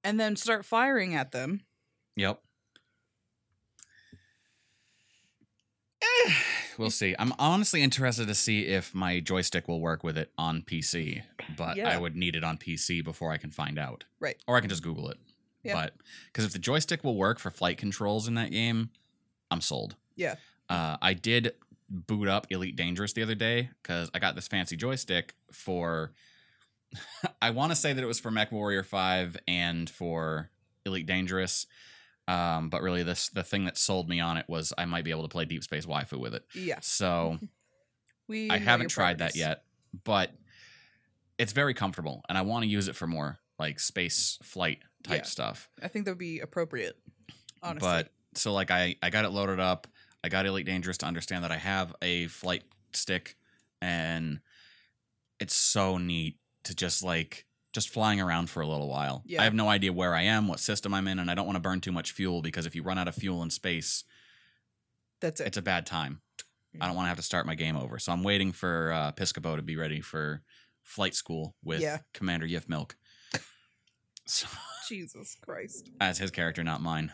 and 0.03 0.19
then 0.19 0.35
start 0.35 0.65
firing 0.65 1.15
at 1.15 1.31
them. 1.31 1.61
Yep. 2.17 2.41
Eh, 6.01 6.31
we'll 6.77 6.89
see. 6.89 7.15
I'm 7.17 7.31
honestly 7.39 7.81
interested 7.81 8.27
to 8.27 8.35
see 8.35 8.67
if 8.67 8.93
my 8.93 9.21
joystick 9.21 9.69
will 9.69 9.79
work 9.79 10.03
with 10.03 10.17
it 10.17 10.33
on 10.37 10.63
PC, 10.63 11.23
but 11.55 11.79
I 11.79 11.97
would 11.97 12.17
need 12.17 12.35
it 12.35 12.43
on 12.43 12.57
PC 12.57 13.05
before 13.05 13.31
I 13.31 13.37
can 13.37 13.51
find 13.51 13.79
out. 13.79 14.03
Right. 14.19 14.35
Or 14.47 14.57
I 14.57 14.59
can 14.59 14.69
just 14.69 14.83
Google 14.83 15.09
it. 15.09 15.17
Yeah. 15.63 15.75
But 15.75 15.93
because 16.27 16.43
if 16.43 16.51
the 16.51 16.59
joystick 16.59 17.05
will 17.05 17.15
work 17.15 17.39
for 17.39 17.49
flight 17.49 17.77
controls 17.77 18.27
in 18.27 18.33
that 18.33 18.51
game, 18.51 18.89
I'm 19.53 19.61
sold. 19.61 19.95
Yeah. 20.15 20.35
Uh, 20.69 20.97
I 21.01 21.13
did 21.13 21.53
boot 21.89 22.27
up 22.27 22.47
Elite 22.49 22.75
Dangerous 22.75 23.13
the 23.13 23.23
other 23.23 23.35
day 23.35 23.69
because 23.81 24.09
I 24.13 24.19
got 24.19 24.35
this 24.35 24.47
fancy 24.47 24.75
joystick 24.75 25.35
for. 25.51 26.11
I 27.41 27.49
want 27.51 27.71
to 27.71 27.75
say 27.75 27.93
that 27.93 28.03
it 28.03 28.07
was 28.07 28.19
for 28.19 28.31
Mech 28.31 28.51
Warrior 28.51 28.83
Five 28.83 29.37
and 29.47 29.89
for 29.89 30.49
Elite 30.85 31.05
Dangerous, 31.07 31.65
um, 32.27 32.69
but 32.69 32.81
really 32.81 33.03
this 33.03 33.29
the 33.29 33.43
thing 33.43 33.65
that 33.65 33.77
sold 33.77 34.09
me 34.09 34.19
on 34.19 34.37
it 34.37 34.45
was 34.47 34.73
I 34.77 34.85
might 34.85 35.03
be 35.03 35.11
able 35.11 35.23
to 35.23 35.29
play 35.29 35.45
Deep 35.45 35.63
Space 35.63 35.85
Waifu 35.85 36.19
with 36.19 36.35
it. 36.35 36.43
Yeah. 36.53 36.79
So 36.81 37.39
We 38.27 38.49
I 38.49 38.57
haven't 38.57 38.89
tried 38.89 39.17
that 39.19 39.35
yet, 39.35 39.63
but 40.03 40.31
it's 41.37 41.51
very 41.51 41.73
comfortable, 41.73 42.23
and 42.29 42.37
I 42.37 42.41
want 42.43 42.63
to 42.63 42.69
use 42.69 42.87
it 42.87 42.95
for 42.95 43.07
more 43.07 43.39
like 43.59 43.79
space 43.79 44.37
flight 44.43 44.79
type 45.03 45.21
Yeah. 45.21 45.23
stuff. 45.23 45.69
I 45.81 45.87
think 45.87 46.05
that 46.05 46.11
would 46.11 46.17
be 46.19 46.39
appropriate. 46.39 46.95
Honestly. 47.61 47.87
But 47.87 48.11
so 48.37 48.53
like 48.53 48.71
I 48.71 48.95
I 49.01 49.09
got 49.09 49.25
it 49.25 49.29
loaded 49.29 49.59
up. 49.59 49.87
I 50.23 50.29
got 50.29 50.45
Elite 50.45 50.65
Dangerous 50.65 50.97
to 50.99 51.05
understand 51.05 51.43
that 51.43 51.51
I 51.51 51.57
have 51.57 51.93
a 52.01 52.27
flight 52.27 52.63
stick, 52.93 53.35
and 53.81 54.39
it's 55.39 55.55
so 55.55 55.97
neat 55.97 56.37
to 56.63 56.75
just 56.75 57.03
like 57.03 57.45
just 57.73 57.89
flying 57.89 58.21
around 58.21 58.49
for 58.49 58.61
a 58.61 58.67
little 58.67 58.87
while. 58.87 59.23
Yeah. 59.25 59.41
I 59.41 59.45
have 59.45 59.53
no 59.55 59.67
idea 59.67 59.91
where 59.91 60.13
I 60.13 60.21
am, 60.23 60.47
what 60.47 60.59
system 60.59 60.93
I'm 60.93 61.07
in, 61.07 61.19
and 61.19 61.29
I 61.29 61.35
don't 61.35 61.45
want 61.47 61.55
to 61.55 61.61
burn 61.61 61.81
too 61.81 61.91
much 61.91 62.11
fuel 62.11 62.41
because 62.41 62.65
if 62.65 62.75
you 62.75 62.83
run 62.83 62.97
out 62.99 63.07
of 63.07 63.15
fuel 63.15 63.41
in 63.43 63.49
space, 63.49 64.03
that's 65.19 65.41
it. 65.41 65.47
it's 65.47 65.57
a 65.57 65.61
bad 65.61 65.85
time. 65.85 66.21
I 66.79 66.85
don't 66.87 66.95
want 66.95 67.05
to 67.05 67.09
have 67.09 67.17
to 67.17 67.23
start 67.23 67.45
my 67.45 67.55
game 67.55 67.75
over. 67.77 67.99
So 67.99 68.11
I'm 68.11 68.23
waiting 68.23 68.51
for 68.51 68.91
uh, 68.93 69.11
Piscopo 69.11 69.55
to 69.55 69.61
be 69.61 69.75
ready 69.75 70.01
for 70.01 70.41
flight 70.83 71.13
school 71.15 71.55
with 71.63 71.81
Yeah. 71.81 71.99
Commander 72.13 72.47
Yif 72.47 72.67
Milk. 72.69 72.95
So, 74.25 74.47
Jesus 74.87 75.35
Christ. 75.41 75.89
as 75.99 76.17
his 76.17 76.31
character, 76.31 76.63
not 76.63 76.81
mine. 76.81 77.11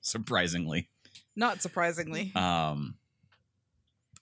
Surprisingly. 0.00 0.88
Not 1.36 1.62
surprisingly. 1.62 2.32
Um, 2.34 2.96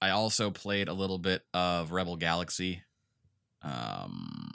I 0.00 0.10
also 0.10 0.50
played 0.50 0.88
a 0.88 0.92
little 0.92 1.18
bit 1.18 1.42
of 1.52 1.92
Rebel 1.92 2.16
Galaxy. 2.16 2.82
Um, 3.62 4.50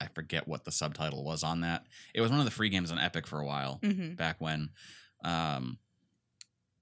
I 0.00 0.06
forget 0.08 0.48
what 0.48 0.64
the 0.64 0.72
subtitle 0.72 1.24
was 1.24 1.42
on 1.44 1.60
that. 1.60 1.86
It 2.14 2.20
was 2.20 2.30
one 2.30 2.40
of 2.40 2.44
the 2.44 2.50
free 2.50 2.68
games 2.68 2.90
on 2.90 2.98
Epic 2.98 3.26
for 3.26 3.40
a 3.40 3.46
while 3.46 3.78
hmm 3.82 4.14
back 4.14 4.40
when. 4.40 4.70
Um, 5.24 5.78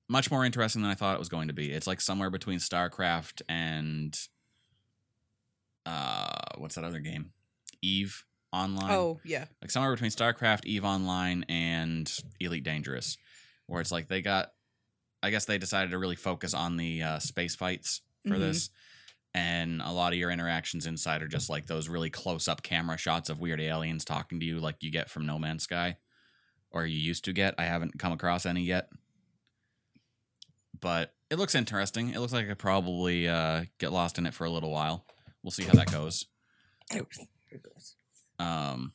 much 0.09 0.30
more 0.30 0.44
interesting 0.44 0.82
than 0.82 0.90
I 0.90 0.94
thought 0.94 1.16
it 1.16 1.18
was 1.18 1.28
going 1.28 1.48
to 1.48 1.54
be. 1.54 1.72
It's 1.72 1.87
like 1.87 2.00
somewhere 2.00 2.30
between 2.30 2.59
StarCraft 2.59 3.42
and 3.48 4.16
uh, 5.85 6.38
what's 6.59 6.74
that 6.76 6.85
other 6.85 7.00
game? 7.00 7.32
Eve 7.82 8.24
Online. 8.52 8.90
Oh, 8.90 9.20
yeah. 9.24 9.46
like 9.61 9.70
somewhere 9.70 9.92
between 9.92 10.11
StarCraft, 10.11 10.64
Eve 10.64 10.85
Online, 10.85 11.44
and 11.48 12.11
Elite 12.40 12.64
Dangerous, 12.64 13.18
where 13.66 13.81
it's 13.81 13.92
like 13.92 14.09
they 14.09 14.22
got. 14.22 14.52
I 15.22 15.31
guess 15.31 15.44
they 15.46 15.59
decided 15.59 15.90
to 15.90 15.98
really 15.98 16.14
focus 16.16 16.55
on 16.55 16.76
the 16.76 17.02
uh, 17.02 17.18
space 17.18 17.55
fights 17.57 18.02
for 18.26 18.35
Mhm. 18.35 18.40
this. 18.40 18.70
And 19.35 19.83
a 19.83 19.90
lot 19.90 20.12
of 20.12 20.18
your 20.18 20.31
interactions 20.31 20.87
inside 20.87 21.22
are 21.22 21.29
just 21.29 21.50
like 21.50 21.66
those 21.66 21.88
really 21.88 22.11
close 22.11 22.48
up 22.48 22.62
camera 22.62 22.96
shots 22.96 23.29
of 23.29 23.40
weird 23.40 23.61
aliens 23.61 24.05
talking 24.05 24.38
to 24.40 24.46
you, 24.46 24.61
like 24.61 24.83
you 24.83 24.90
get 24.90 25.11
from 25.11 25.26
No 25.26 25.38
Man's 25.38 25.64
Sky, 25.64 25.96
or 26.70 26.87
you 26.87 26.98
used 26.98 27.24
to 27.24 27.33
get. 27.33 27.55
I 27.59 27.64
haven't 27.64 27.98
come 27.98 28.12
across 28.12 28.46
any 28.46 28.62
yet. 28.62 28.88
But 30.79 31.14
it 31.31 31.38
looks 31.38 31.55
interesting. 31.55 32.11
It 32.11 32.20
looks 32.20 32.33
like 32.33 32.44
I 32.44 32.48
could 32.48 32.59
probably 32.59 33.26
uh, 33.29 33.64
get 33.79 33.92
lost 33.92 34.18
in 34.18 34.26
it 34.26 34.35
for 34.35 34.44
a 34.44 34.50
little 34.50 34.70
while. 34.70 35.07
We'll 35.42 35.50
see 35.50 35.64
how 35.64 35.72
that 35.74 35.90
goes. 35.90 36.26
Oh. 36.94 37.07
Um, 38.38 38.92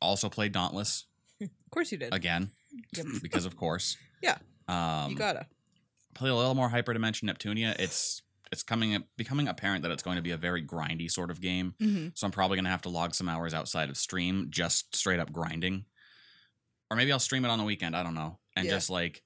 also 0.00 0.28
played 0.28 0.52
Dauntless 0.52 1.06
course 1.72 1.90
you 1.90 1.98
did. 1.98 2.14
again 2.14 2.50
Yep. 2.96 3.06
because 3.22 3.44
of 3.46 3.56
course. 3.56 3.96
Yeah. 4.22 4.38
Um, 4.68 5.10
you 5.10 5.16
gotta. 5.16 5.46
play 6.14 6.30
a 6.30 6.34
little 6.34 6.54
more 6.54 6.68
Hyperdimension 6.70 7.24
Neptunia. 7.24 7.74
It's 7.78 8.22
it's 8.52 8.62
coming 8.62 9.02
becoming 9.16 9.48
apparent 9.48 9.82
that 9.82 9.90
it's 9.90 10.02
going 10.02 10.16
to 10.16 10.22
be 10.22 10.30
a 10.30 10.36
very 10.36 10.62
grindy 10.62 11.10
sort 11.10 11.30
of 11.30 11.40
game. 11.40 11.74
hmm 11.80 12.08
So 12.14 12.26
I'm 12.26 12.30
probably 12.30 12.56
gonna 12.56 12.68
have 12.70 12.82
to 12.82 12.88
log 12.90 13.14
some 13.14 13.28
hours 13.28 13.52
outside 13.54 13.88
of 13.90 13.96
stream, 13.96 14.46
just 14.50 14.94
straight 14.94 15.18
up 15.20 15.32
grinding, 15.32 15.84
or 16.90 16.96
maybe 16.96 17.10
I'll 17.12 17.18
stream 17.18 17.44
it 17.44 17.48
on 17.48 17.58
the 17.58 17.64
weekend. 17.64 17.96
I 17.96 18.02
don't 18.02 18.14
know, 18.14 18.38
and 18.56 18.66
Yeah. 18.66 18.72
just 18.72 18.88
like 18.90 19.22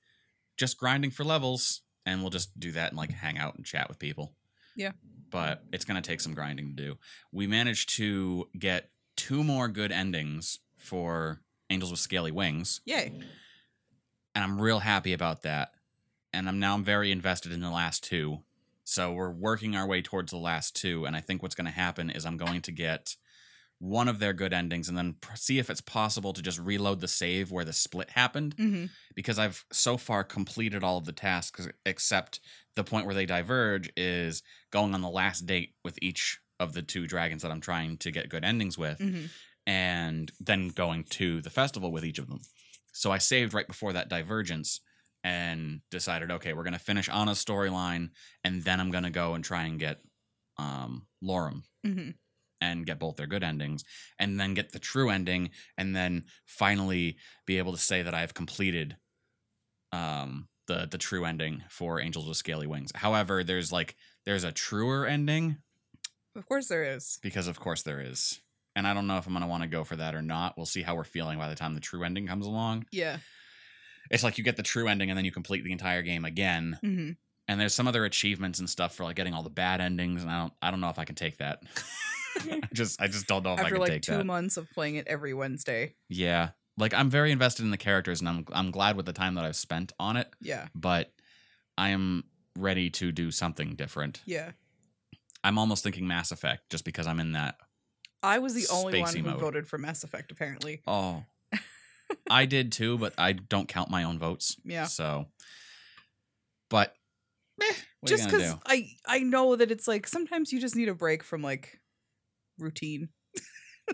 just 0.56 0.78
grinding 0.78 1.10
for 1.10 1.24
levels, 1.24 1.82
and 2.06 2.20
we'll 2.22 2.30
just 2.30 2.58
do 2.58 2.72
that 2.72 2.90
and 2.90 2.96
like 2.96 3.10
hang 3.10 3.36
out 3.38 3.56
and 3.56 3.64
chat 3.66 3.88
with 3.88 3.98
people. 3.98 4.34
Yeah. 4.76 4.92
but 5.30 5.64
it's 5.72 5.84
gonna 5.84 6.02
take 6.02 6.20
some 6.20 6.34
grinding 6.34 6.76
to 6.76 6.82
do. 6.82 6.98
We 7.32 7.46
managed 7.48 7.88
to 7.96 8.48
get 8.58 8.90
two 9.16 9.42
more 9.42 9.66
good 9.68 9.90
endings 9.90 10.60
for 10.78 11.42
Angels 11.70 11.90
with 11.90 12.00
Scaly 12.00 12.30
Wings 12.30 12.80
Yay. 12.84 13.12
and 14.34 14.44
I'm 14.44 14.60
real 14.60 14.80
happy 14.80 15.12
about 15.12 15.42
that. 15.42 15.72
And 16.32 16.48
I'm 16.48 16.58
now 16.60 16.74
I'm 16.74 16.84
very 16.84 17.10
invested 17.10 17.52
in 17.52 17.60
the 17.60 17.70
last 17.70 18.04
two. 18.04 18.40
So 18.84 19.12
we're 19.12 19.30
working 19.30 19.74
our 19.74 19.86
way 19.86 20.00
towards 20.02 20.30
the 20.30 20.38
last 20.38 20.76
two, 20.76 21.06
and 21.06 21.16
I 21.16 21.20
think 21.20 21.42
what's 21.42 21.54
going 21.56 21.64
to 21.66 21.72
happen 21.72 22.08
is 22.08 22.24
I'm 22.24 22.36
going 22.36 22.62
to 22.62 22.72
get 22.72 23.16
one 23.78 24.06
of 24.08 24.20
their 24.20 24.32
good 24.32 24.52
endings, 24.52 24.88
and 24.88 24.96
then 24.96 25.16
pr- 25.20 25.36
see 25.36 25.58
if 25.58 25.68
it's 25.68 25.80
possible 25.80 26.32
to 26.32 26.40
just 26.40 26.58
reload 26.58 27.00
the 27.00 27.08
save 27.08 27.50
where 27.50 27.64
the 27.64 27.72
split 27.72 28.10
happened, 28.10 28.54
hmm 28.56 28.86
because 29.14 29.38
I've 29.38 29.64
so 29.72 29.96
far 29.96 30.24
completed 30.24 30.84
all 30.84 30.98
of 30.98 31.06
the 31.06 31.12
tasks 31.12 31.66
except 31.86 32.38
the 32.74 32.84
point 32.84 33.06
where 33.06 33.14
they 33.14 33.24
diverge 33.24 33.90
is 33.96 34.42
going 34.70 34.92
on 34.94 35.00
the 35.00 35.08
last 35.08 35.46
date 35.46 35.74
with 35.82 35.98
each 36.02 36.38
of 36.60 36.74
the 36.74 36.82
two 36.82 37.06
dragons 37.06 37.40
that 37.42 37.50
I'm 37.50 37.62
trying 37.62 37.96
to 37.98 38.10
get 38.10 38.28
good 38.28 38.44
endings 38.44 38.76
with 38.76 38.98
hmm 38.98 39.24
and 39.66 40.30
then 40.40 40.68
going 40.68 41.04
to 41.04 41.40
the 41.40 41.50
festival 41.50 41.90
with 41.92 42.04
each 42.04 42.18
of 42.18 42.28
them. 42.28 42.40
So 42.92 43.10
I 43.12 43.18
saved 43.18 43.52
right 43.54 43.66
before 43.66 43.92
that 43.92 44.08
divergence 44.08 44.80
and 45.24 45.80
decided, 45.90 46.30
okay, 46.30 46.52
we're 46.52 46.62
gonna 46.64 46.78
finish 46.78 47.08
Anna's 47.08 47.44
storyline, 47.44 48.10
and 48.44 48.62
then 48.62 48.80
I'm 48.80 48.90
gonna 48.90 49.10
go 49.10 49.34
and 49.34 49.44
try 49.44 49.64
and 49.64 49.78
get 49.78 50.00
um 50.58 51.06
Lorem 51.22 51.62
hmm 51.84 52.10
and 52.62 52.86
get 52.86 52.98
both 52.98 53.16
their 53.16 53.26
good 53.26 53.44
endings, 53.44 53.84
and 54.18 54.40
then 54.40 54.54
get 54.54 54.72
the 54.72 54.78
true 54.78 55.10
ending, 55.10 55.50
and 55.76 55.94
then 55.94 56.24
finally 56.46 57.18
be 57.46 57.58
able 57.58 57.72
to 57.72 57.78
say 57.78 58.00
that 58.00 58.14
I've 58.14 58.32
completed 58.32 58.96
um 59.92 60.48
the 60.66 60.86
the 60.90 60.98
true 60.98 61.24
ending 61.24 61.62
for 61.68 62.00
Angels 62.00 62.26
with 62.26 62.36
Scaly 62.36 62.66
Wings. 62.66 62.90
However, 62.94 63.44
there's 63.44 63.72
like 63.72 63.96
there's 64.24 64.44
a 64.44 64.52
truer 64.52 65.06
ending 65.06 65.58
Of 66.34 66.46
course 66.46 66.68
there 66.68 66.84
is. 66.84 67.18
because 67.22 67.46
of 67.46 67.58
course 67.60 67.82
there 67.82 68.00
is. 68.00 68.40
And 68.76 68.86
I 68.86 68.94
don't 68.94 69.08
know 69.08 69.16
if 69.16 69.26
I'm 69.26 69.32
gonna 69.32 69.48
want 69.48 69.62
to 69.64 69.68
go 69.68 69.82
for 69.82 69.96
that 69.96 70.14
or 70.14 70.22
not. 70.22 70.56
We'll 70.56 70.66
see 70.66 70.82
how 70.82 70.94
we're 70.94 71.02
feeling 71.04 71.38
by 71.38 71.48
the 71.48 71.56
time 71.56 71.74
the 71.74 71.80
true 71.80 72.04
ending 72.04 72.26
comes 72.28 72.46
along. 72.46 72.86
Yeah. 72.92 73.16
It's 74.10 74.22
like 74.22 74.38
you 74.38 74.44
get 74.44 74.56
the 74.56 74.62
true 74.62 74.86
ending 74.86 75.10
and 75.10 75.18
then 75.18 75.24
you 75.24 75.32
complete 75.32 75.64
the 75.64 75.72
entire 75.72 76.02
game 76.02 76.24
again. 76.24 76.78
hmm 76.82 77.10
And 77.48 77.58
there's 77.60 77.74
some 77.74 77.88
other 77.88 78.04
achievements 78.04 78.60
and 78.60 78.70
stuff 78.70 78.94
for 78.94 79.02
like 79.04 79.16
getting 79.16 79.34
all 79.34 79.42
the 79.42 79.50
bad 79.50 79.80
endings, 79.80 80.22
and 80.22 80.30
I 80.30 80.40
don't 80.42 80.52
I 80.62 80.70
don't 80.70 80.80
know 80.80 80.90
if 80.90 80.98
I 81.00 81.04
can 81.04 81.16
take 81.16 81.38
that. 81.38 81.62
I 82.38 82.60
just 82.74 83.00
I 83.00 83.08
just 83.08 83.26
don't 83.26 83.42
know 83.44 83.54
if 83.54 83.60
I 83.60 83.70
can 83.70 83.78
like 83.80 83.90
take 83.90 84.02
two 84.02 84.18
that. 84.18 84.26
months 84.26 84.58
of 84.58 84.70
playing 84.70 84.96
it 84.96 85.08
every 85.08 85.32
Wednesday. 85.34 85.94
Yeah. 86.08 86.50
Like 86.76 86.92
I'm 86.92 87.08
very 87.08 87.32
invested 87.32 87.64
in 87.64 87.70
the 87.70 87.78
characters 87.78 88.20
and 88.20 88.28
I'm 88.28 88.44
I'm 88.52 88.70
glad 88.70 88.96
with 88.96 89.06
the 89.06 89.14
time 89.14 89.34
that 89.36 89.44
I've 89.46 89.56
spent 89.56 89.92
on 89.98 90.18
it, 90.18 90.28
Yeah. 90.42 90.68
but 90.74 91.12
I 91.78 91.88
am 91.90 92.24
ready 92.58 92.90
to 92.90 93.10
do 93.10 93.30
something 93.30 93.74
different. 93.74 94.20
Yeah. 94.26 94.50
I'm 95.42 95.58
almost 95.58 95.82
thinking 95.82 96.06
Mass 96.06 96.30
Effect 96.30 96.68
just 96.70 96.84
because 96.84 97.06
I'm 97.06 97.20
in 97.20 97.32
that 97.32 97.56
I 98.26 98.38
was 98.38 98.54
the 98.54 98.66
only 98.72 99.00
one 99.00 99.14
who 99.16 99.22
mode. 99.22 99.40
voted 99.40 99.66
for 99.68 99.78
Mass 99.78 100.04
Effect, 100.04 100.30
apparently. 100.32 100.82
Oh. 100.86 101.24
I 102.30 102.46
did 102.46 102.72
too, 102.72 102.98
but 102.98 103.14
I 103.18 103.32
don't 103.32 103.68
count 103.68 103.90
my 103.90 104.04
own 104.04 104.18
votes. 104.18 104.56
Yeah. 104.64 104.84
So 104.84 105.26
But 106.70 106.94
eh, 107.62 107.72
just 108.04 108.24
are 108.24 108.26
you 108.26 108.38
gonna 108.38 108.54
because? 108.56 108.60
I 108.66 108.88
I 109.06 109.18
know 109.20 109.56
that 109.56 109.70
it's 109.70 109.86
like 109.88 110.06
sometimes 110.06 110.52
you 110.52 110.60
just 110.60 110.76
need 110.76 110.88
a 110.88 110.94
break 110.94 111.22
from 111.22 111.42
like 111.42 111.80
routine. 112.58 113.08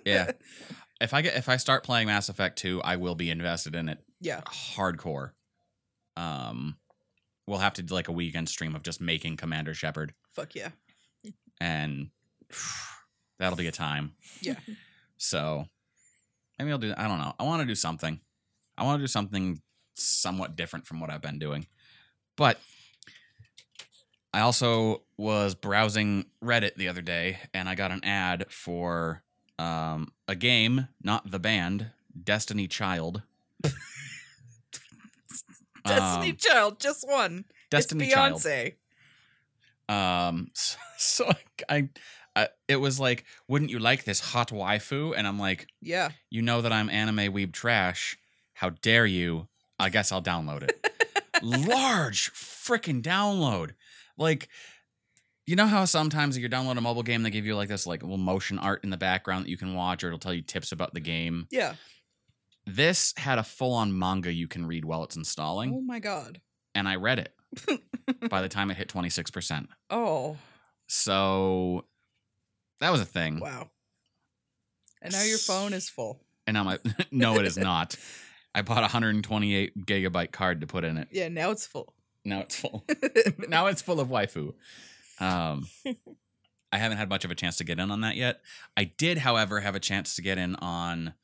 Yeah. 0.07 0.33
if 1.01 1.13
I 1.15 1.23
get 1.23 1.37
if 1.37 1.49
I 1.49 1.57
start 1.59 1.85
playing 1.85 2.07
Mass 2.07 2.29
Effect 2.29 2.59
2, 2.59 2.81
I 2.83 2.97
will 2.97 3.15
be 3.15 3.31
invested 3.31 3.75
in 3.75 3.89
it 3.89 3.99
Yeah. 4.21 4.41
hardcore. 4.47 5.33
Um 6.17 6.77
we'll 7.47 7.59
have 7.59 7.75
to 7.75 7.83
do 7.83 7.95
like 7.95 8.09
a 8.09 8.13
weekend 8.13 8.49
stream 8.49 8.75
of 8.75 8.83
just 8.83 9.01
making 9.01 9.37
Commander 9.37 9.75
Shepard 9.75 10.15
Fuck 10.35 10.55
yeah. 10.55 10.71
and 11.61 12.09
that'll 13.43 13.59
be 13.59 13.67
a 13.67 13.73
time. 13.73 14.13
Yeah. 14.41 14.55
So 15.19 15.67
maybe 16.59 16.71
I'll 16.71 16.79
do 16.79 16.95
I 16.97 17.09
don't 17.09 17.19
know. 17.19 17.35
I 17.39 17.43
want 17.43 17.61
to 17.61 17.67
do 17.67 17.75
something. 17.75 18.21
I 18.79 18.85
want 18.85 19.01
to 19.01 19.03
do 19.03 19.09
something 19.09 19.61
somewhat 19.95 20.55
different 20.57 20.87
from 20.87 21.01
what 21.01 21.11
I've 21.11 21.21
been 21.21 21.41
doing. 21.41 21.67
But 22.37 22.59
I 24.33 24.41
also 24.41 25.03
was 25.17 25.55
browsing 25.57 26.27
Reddit 26.43 26.77
the 26.77 26.89
other 26.89 27.03
day 27.03 27.39
and 27.53 27.69
I 27.69 27.75
got 27.75 27.91
an 27.91 28.05
ad 28.05 28.47
for 28.49 29.23
um, 29.59 30.13
a 30.29 30.37
game, 30.37 30.87
not 31.03 31.31
the 31.31 31.39
band, 31.41 31.91
Destiny 32.23 32.69
Child. 32.69 33.23
Destiny 35.85 36.31
Um, 36.31 36.37
Child, 36.39 36.81
just 36.81 37.07
one. 37.09 37.45
Destiny 37.71 38.05
it's 38.05 38.15
Child. 38.15 38.35
Beyonce. 38.37 38.75
Um, 39.89 40.49
so, 40.55 40.77
so 40.97 41.31
I, 41.69 41.89
I, 42.35 42.49
it 42.69 42.77
was 42.77 42.99
like, 42.99 43.25
wouldn't 43.49 43.71
you 43.71 43.79
like 43.79 44.05
this 44.05 44.21
hot 44.21 44.49
waifu? 44.51 45.13
And 45.17 45.27
I'm 45.27 45.39
like, 45.39 45.67
Yeah. 45.81 46.11
you 46.31 46.41
know 46.43 46.63
that 46.63 46.73
I'm 46.73 46.89
anime 46.89 47.33
weeb 47.33 47.53
trash. 47.53 48.17
How 48.55 48.71
dare 48.71 49.05
you? 49.07 49.49
I 49.79 49.91
guess 49.91 50.13
I'll 50.13 50.23
download 50.23 50.63
it. 50.63 50.79
Large 51.43 52.33
freaking 52.33 53.03
download. 53.03 53.73
Like, 54.17 54.49
you 55.47 55.57
know 55.57 55.67
how 55.67 55.85
sometimes 55.85 56.37
if 56.37 56.43
you 56.43 56.49
download 56.49 56.79
a 56.79 56.81
mobile 56.81 57.03
game, 57.03 57.23
they 57.23 57.31
give 57.31 57.45
you 57.47 57.57
like 57.57 57.69
this 57.69 57.87
like 57.87 58.03
little 58.03 58.17
motion 58.17 58.59
art 58.59 58.85
in 58.85 58.91
the 58.91 58.97
background 58.97 59.45
that 59.45 59.51
you 59.51 59.57
can 59.57 59.75
watch, 59.75 60.05
or 60.05 60.07
it'll 60.07 60.19
tell 60.19 60.33
you 60.33 60.43
tips 60.43 60.71
about 60.73 60.95
the 60.95 61.01
game. 61.01 61.49
Yeah. 61.51 61.75
This 62.65 63.13
had 63.17 63.39
a 63.39 63.43
full 63.43 63.75
on 63.75 63.99
manga 63.99 64.33
you 64.33 64.47
can 64.47 64.67
read 64.67 64.85
while 64.85 65.03
it's 65.03 65.17
installing, 65.17 65.75
Oh 65.75 65.81
my 65.81 65.99
god. 65.99 66.41
and 66.77 66.89
I 66.89 66.95
read 66.95 67.19
it 67.19 67.35
by 68.31 68.41
the 68.41 68.49
time 68.49 68.71
it 68.71 68.77
hit 68.77 68.89
26%. 68.89 69.67
Oh 69.91 70.37
So 70.87 71.87
that 72.83 72.91
was 72.91 73.01
a 73.01 73.07
thing. 73.07 73.39
wow. 73.39 73.71
And 75.01 75.13
now 75.13 75.23
your 75.23 75.39
phone 75.39 75.73
is 75.73 75.89
full. 75.89 76.21
And 76.47 76.55
now 76.55 76.65
my 76.65 76.79
no, 77.11 77.37
it 77.37 77.47
is 77.47 77.57
not. 77.57 77.97
I 78.55 78.63
bought 78.63 78.79
a 78.79 78.83
128 78.83 79.87
gigabyte 79.87 80.33
card 80.33 80.61
to 80.61 80.67
put 80.67 80.85
in 80.85 80.99
it. 80.99 81.09
Yeah. 81.11 81.29
Now 81.29 81.53
it's 81.53 81.67
full. 81.67 81.95
Now 82.25 82.41
it's 82.41 82.57
full. 82.57 82.85
now 83.49 83.67
it's 83.67 83.83
full 83.83 84.01
of 84.01 84.09
waifu. 84.09 84.55
Um, 85.21 85.67
I 86.73 86.79
haven't 86.79 86.99
had 86.99 87.09
much 87.09 87.25
of 87.25 87.31
a 87.31 87.35
chance 87.35 87.57
to 87.59 87.65
get 87.65 87.79
in 87.79 87.91
on 87.91 88.01
that 88.01 88.17
yet. 88.17 88.41
I 88.77 88.85
did, 88.85 89.19
however, 89.19 89.61
have 89.61 89.75
a 89.75 89.81
chance 89.81 90.17
to 90.17 90.23
get 90.23 90.39
in 90.39 90.57
on 90.57 91.15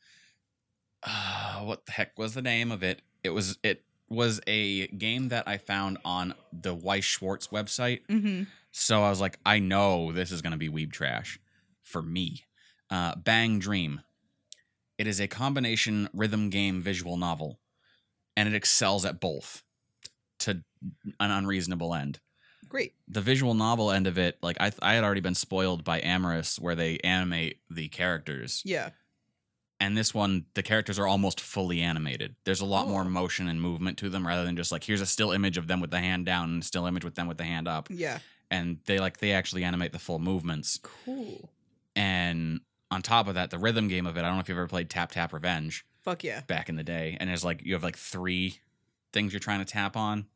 uh, 1.03 1.61
what 1.61 1.87
the 1.87 1.93
heck 1.93 2.19
was 2.19 2.35
the 2.35 2.43
name 2.43 2.71
of 2.71 2.83
it? 2.83 3.03
It 3.25 3.31
was 3.31 3.59
it 3.63 3.83
was 4.09 4.41
a 4.47 4.87
game 4.89 5.29
that 5.29 5.47
I 5.49 5.59
found 5.59 5.99
on 6.05 6.35
the 6.53 6.75
Weiss 6.75 7.05
Schwarz 7.05 7.49
website. 7.49 8.07
mm-hmm. 8.09 8.45
So 8.71 9.03
I 9.03 9.11
was 9.11 9.21
like, 9.21 9.39
I 9.45 9.59
know 9.59 10.13
this 10.13 10.31
is 10.31 10.41
going 10.41 10.53
to 10.53 10.59
be 10.59 10.69
weeb 10.69 10.93
trash 10.93 11.41
for 11.89 12.03
me. 12.03 12.45
Uh, 12.91 13.15
Bang 13.17 13.59
Dream. 13.59 14.03
It 14.99 15.07
is 15.07 15.21
a 15.21 15.29
combination 15.29 16.09
rhythm 16.13 16.51
game 16.51 16.81
visual 16.83 17.17
novel, 17.17 17.61
and 18.37 18.49
it 18.49 18.55
excels 18.55 19.05
at 19.05 19.21
both 19.21 19.63
to 20.41 20.63
an 21.21 21.31
unreasonable 21.31 21.95
end. 21.95 22.21
Great. 22.69 22.95
The 23.09 23.21
visual 23.21 23.55
novel 23.55 23.91
end 23.91 24.07
of 24.07 24.19
it, 24.19 24.39
like 24.43 24.57
I, 24.61 24.73
I 24.83 24.95
had 24.95 25.05
already 25.05 25.21
been 25.21 25.35
spoiled 25.35 25.85
by 25.85 26.01
Amorous, 26.01 26.59
where 26.59 26.75
they 26.75 26.99
animate 26.99 27.61
the 27.71 27.89
characters, 27.89 28.63
Yeah. 28.65 28.91
and 29.81 29.97
this 29.97 30.13
one, 30.13 30.47
the 30.55 30.63
characters 30.63 30.99
are 30.99 31.07
almost 31.07 31.41
fully 31.41 31.81
animated. 31.81 32.35
There's 32.45 32.61
a 32.61 32.67
lot 32.67 32.89
more 32.89 33.03
Oh. 33.03 33.09
motion 33.09 33.49
and 33.49 33.61
movement 33.63 33.99
to 33.99 34.11
them, 34.11 34.27
rather 34.27 34.45
than 34.45 34.57
just 34.57 34.73
like 34.73 34.85
here's 34.85 35.01
a 35.01 35.07
still 35.07 35.31
image 35.33 35.57
of 35.57 35.67
them 35.69 35.81
with 35.81 35.91
the 35.93 36.01
hand 36.01 36.27
down 36.27 36.51
and 36.51 36.65
still 36.65 36.87
image 36.87 37.05
with 37.05 37.15
them 37.15 37.27
with 37.29 37.39
the 37.39 37.45
hand 37.45 37.69
up 37.69 37.87
Yeah. 37.91 38.19
and 38.51 38.79
they 38.87 38.99
like 38.99 39.19
they 39.19 39.33
actually 39.33 39.63
animate 39.65 39.93
the 39.93 39.99
full 40.01 40.19
movements. 40.19 40.79
Cool. 40.83 41.51
And 41.99 42.61
on 42.91 43.03
top 43.03 43.27
of 43.29 43.35
that, 43.35 43.51
the 43.51 43.59
rhythm 43.59 43.89
game 43.89 44.07
of 44.07 44.17
it, 44.17 44.21
I 44.21 44.23
don't 44.23 44.35
know 44.35 44.41
if 44.41 44.49
you've 44.49 44.57
ever 44.57 44.69
played 44.69 44.89
Tap 44.89 45.11
Tap 45.11 45.33
Revenge 45.33 45.85
Fuck 46.03 46.25
yeah. 46.25 46.41
back 46.47 46.69
in 46.69 46.77
the 46.77 46.85
day, 46.85 47.17
and 47.19 47.29
it's 47.29 47.45
like 47.45 47.63
you 47.65 47.75
have 47.75 47.83
like 47.83 47.99
three 47.99 48.61
things 49.13 49.33
you're 49.33 49.41
trying 49.41 49.59
to 49.59 49.65
tap 49.65 49.97
on. 49.97 50.27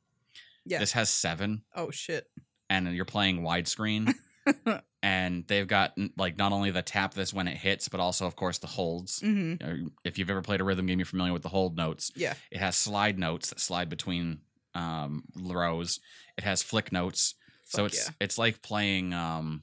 Yeah. 0.66 0.79
This 0.79 0.92
has 0.92 1.09
seven, 1.09 1.62
Oh 1.75 1.90
shit. 1.90 2.29
and 2.68 2.94
you're 2.94 3.05
playing 3.05 3.42
widescreen. 3.42 4.12
and 5.03 5.44
they've 5.46 5.66
got 5.66 5.96
like 6.16 6.37
not 6.37 6.53
only 6.53 6.70
the 6.70 6.83
tap 6.83 7.14
this 7.14 7.33
when 7.33 7.48
it 7.48 7.57
hits, 7.57 7.88
but 7.88 8.01
also 8.01 8.27
of 8.27 8.37
course 8.37 8.59
the 8.59 8.66
holds. 8.66 9.20
Mm-hmm. 9.20 9.88
If 10.05 10.18
you've 10.18 10.31
ever 10.31 10.42
played 10.42 10.61
a 10.61 10.64
rhythm 10.64 10.87
game, 10.87 10.98
you're 10.98 11.07
familiar 11.07 11.33
with 11.33 11.42
the 11.42 11.48
hold 11.48 11.77
notes. 11.77 12.11
Yeah. 12.16 12.35
It 12.51 12.59
has 12.59 12.77
slide 12.77 13.18
notes 13.18 13.51
that 13.51 13.61
slide 13.61 13.88
between 13.88 14.40
um, 14.75 15.25
rows. 15.37 16.01
It 16.37 16.44
has 16.44 16.62
flick 16.62 16.92
notes. 16.92 17.35
so 17.64 17.85
it's 17.85 18.07
yeah. 18.07 18.14
it's 18.20 18.38
like 18.38 18.62
playing 18.62 19.12
um, 19.12 19.62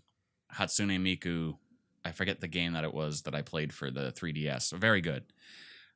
Hatsune 0.54 1.00
Miku. 1.00 1.58
I 2.06 2.12
forget 2.12 2.40
the 2.42 2.48
game 2.48 2.74
that 2.74 2.84
it 2.84 2.94
was 2.94 3.24
that 3.24 3.36
I 3.36 3.42
played 3.42 3.74
for 3.74 3.92
the 3.92 4.12
3DS. 4.12 4.72
Very 4.78 5.02
good. 5.02 5.24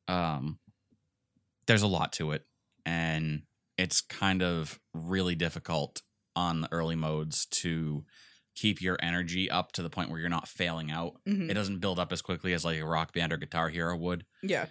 Um, 0.07 0.59
there's 1.67 1.81
a 1.81 1.87
lot 1.87 2.11
to 2.13 2.31
it, 2.31 2.45
and 2.85 3.43
it's 3.77 4.01
kind 4.01 4.43
of 4.43 4.79
really 4.93 5.35
difficult 5.35 6.01
on 6.35 6.61
the 6.61 6.71
early 6.71 6.95
modes 6.95 7.45
to 7.47 8.03
keep 8.55 8.81
your 8.81 8.97
energy 9.01 9.49
up 9.49 9.71
to 9.71 9.81
the 9.81 9.89
point 9.89 10.09
where 10.09 10.19
you're 10.19 10.29
not 10.29 10.47
failing 10.47 10.91
out. 10.91 11.13
Mhm. 11.27 11.49
It 11.49 11.53
doesn't 11.53 11.79
build 11.79 11.97
up 11.99 12.11
as 12.11 12.21
quickly 12.21 12.53
as 12.53 12.63
like 12.65 12.79
a 12.79 12.85
rock 12.85 13.13
band 13.13 13.33
or 13.33 13.37
guitar 13.37 13.69
hero 13.69 13.95
would. 13.97 14.25
Yeah. 14.43 14.67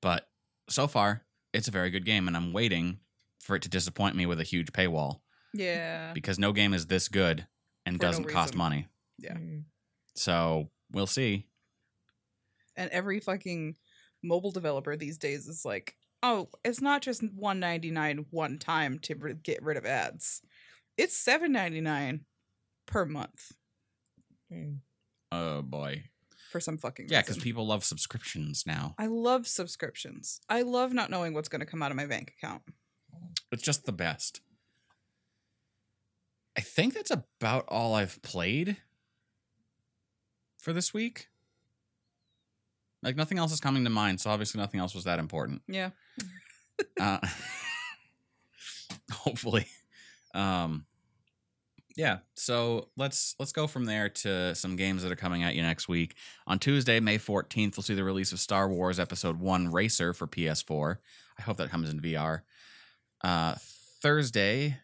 But 0.00 0.30
so 0.68 0.86
far, 0.86 1.26
it's 1.52 1.68
a 1.68 1.72
very 1.72 1.90
good 1.90 2.04
game, 2.04 2.26
and 2.28 2.36
I'm 2.36 2.52
waiting 2.52 3.00
for 3.40 3.56
it 3.56 3.62
to 3.62 3.68
disappoint 3.68 4.16
me 4.16 4.26
with 4.26 4.38
a 4.40 4.44
huge 4.44 4.72
paywall 4.72 5.20
Yeah. 5.52 6.12
because 6.12 6.38
no 6.38 6.52
game 6.52 6.72
is 6.72 6.86
this 6.86 7.08
good 7.08 7.46
and 7.84 7.96
For 7.96 8.02
doesn't 8.02 8.24
cost 8.28 8.54
money. 8.54 8.88
Yeah. 9.18 9.34
Mm. 9.34 9.64
So 10.18 10.70
we'll 10.92 11.06
see. 11.06 11.46
And 12.76 12.90
every 12.90 13.20
fucking 13.20 13.76
mobile 14.22 14.50
developer 14.50 14.96
these 14.96 15.18
days 15.18 15.46
is 15.48 15.64
like, 15.64 15.94
oh, 16.22 16.48
it's 16.64 16.80
not 16.80 17.02
just 17.02 17.22
one 17.34 17.60
ninety 17.60 17.90
nine 17.90 18.26
one 18.30 18.58
time 18.58 18.98
to 19.00 19.14
re- 19.14 19.34
get 19.34 19.62
rid 19.62 19.76
of 19.76 19.86
ads. 19.86 20.42
It's 20.96 21.16
seven 21.16 21.52
ninety 21.52 21.80
nine 21.80 22.24
per 22.86 23.04
month 23.04 23.52
Mm. 24.52 24.78
Oh 25.30 25.60
boy. 25.60 26.04
for 26.50 26.58
some 26.58 26.78
fucking 26.78 27.08
Yeah, 27.10 27.20
because 27.20 27.36
people 27.36 27.66
love 27.66 27.84
subscriptions 27.84 28.64
now. 28.66 28.94
I 28.98 29.06
love 29.06 29.46
subscriptions. 29.46 30.40
I 30.48 30.62
love 30.62 30.94
not 30.94 31.10
knowing 31.10 31.34
what's 31.34 31.50
going 31.50 31.60
to 31.60 31.66
come 31.66 31.82
out 31.82 31.90
of 31.90 31.98
my 31.98 32.06
bank 32.06 32.32
account. 32.38 32.62
It's 33.52 33.62
just 33.62 33.84
the 33.84 33.92
best. 33.92 34.40
I 36.56 36.62
think 36.62 36.94
that's 36.94 37.10
about 37.10 37.66
all 37.68 37.94
I've 37.94 38.22
played 38.22 38.78
for 40.58 40.72
this 40.72 40.92
week. 40.92 41.28
Like 43.02 43.16
nothing 43.16 43.38
else 43.38 43.52
is 43.52 43.60
coming 43.60 43.84
to 43.84 43.90
mind, 43.90 44.20
so 44.20 44.30
obviously 44.30 44.60
nothing 44.60 44.80
else 44.80 44.94
was 44.94 45.04
that 45.04 45.18
important. 45.18 45.62
Yeah. 45.68 45.90
Uh, 47.00 47.18
hopefully. 49.12 49.66
Um 50.32 50.86
yeah, 51.96 52.18
so 52.36 52.90
let's 52.96 53.34
let's 53.40 53.50
go 53.50 53.66
from 53.66 53.86
there 53.86 54.08
to 54.08 54.54
some 54.54 54.76
games 54.76 55.02
that 55.02 55.10
are 55.10 55.16
coming 55.16 55.42
at 55.42 55.56
you 55.56 55.62
next 55.62 55.88
week. 55.88 56.14
On 56.46 56.60
Tuesday, 56.60 57.00
May 57.00 57.18
14th, 57.18 57.76
we'll 57.76 57.82
see 57.82 57.94
the 57.94 58.04
release 58.04 58.30
of 58.30 58.38
Star 58.38 58.68
Wars 58.68 59.00
Episode 59.00 59.40
1 59.40 59.72
Racer 59.72 60.14
for 60.14 60.28
PS4. 60.28 60.98
I 61.36 61.42
hope 61.42 61.56
that 61.56 61.70
comes 61.70 61.90
in 61.90 62.00
VR. 62.00 62.42
Uh 63.24 63.56
Thursday, 64.00 64.76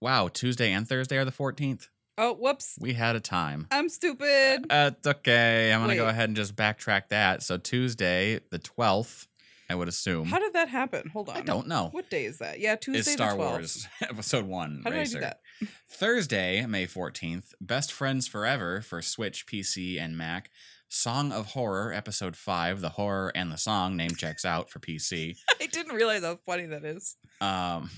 wow, 0.00 0.26
Tuesday 0.26 0.72
and 0.72 0.88
Thursday 0.88 1.16
are 1.16 1.24
the 1.24 1.30
14th. 1.30 1.86
Oh, 2.16 2.34
whoops. 2.34 2.76
We 2.80 2.94
had 2.94 3.16
a 3.16 3.20
time. 3.20 3.66
I'm 3.70 3.88
stupid. 3.88 4.66
Uh, 4.70 4.92
it's 4.96 5.06
okay. 5.06 5.72
I'm 5.72 5.80
going 5.80 5.90
to 5.90 5.96
go 5.96 6.08
ahead 6.08 6.28
and 6.28 6.36
just 6.36 6.54
backtrack 6.54 7.08
that. 7.08 7.42
So 7.42 7.56
Tuesday, 7.56 8.40
the 8.50 8.58
12th, 8.60 9.26
I 9.68 9.74
would 9.74 9.88
assume. 9.88 10.26
How 10.26 10.38
did 10.38 10.52
that 10.52 10.68
happen? 10.68 11.08
Hold 11.08 11.28
on. 11.28 11.36
I 11.36 11.40
don't 11.40 11.66
know. 11.66 11.88
What 11.90 12.10
day 12.10 12.26
is 12.26 12.38
that? 12.38 12.60
Yeah, 12.60 12.76
Tuesday 12.76 13.00
is 13.00 13.06
the 13.06 13.12
Star 13.12 13.32
12th. 13.32 13.36
Wars 13.38 13.88
Episode 14.02 14.44
1 14.46 14.82
How 14.84 14.90
did 14.90 15.00
I 15.00 15.04
do 15.04 15.20
that? 15.20 15.40
Thursday, 15.88 16.64
May 16.66 16.86
14th, 16.86 17.52
Best 17.60 17.92
Friends 17.92 18.28
Forever 18.28 18.80
for 18.80 19.02
Switch, 19.02 19.46
PC, 19.46 20.00
and 20.00 20.16
Mac. 20.16 20.50
Song 20.88 21.32
of 21.32 21.46
Horror, 21.46 21.92
Episode 21.92 22.36
5, 22.36 22.80
The 22.80 22.90
Horror 22.90 23.32
and 23.34 23.50
the 23.50 23.56
Song, 23.58 23.96
name 23.96 24.10
checks 24.10 24.44
out 24.44 24.70
for 24.70 24.78
PC. 24.78 25.36
I 25.60 25.66
didn't 25.66 25.96
realize 25.96 26.22
how 26.22 26.38
funny 26.46 26.66
that 26.66 26.84
is. 26.84 27.16
Um, 27.40 27.90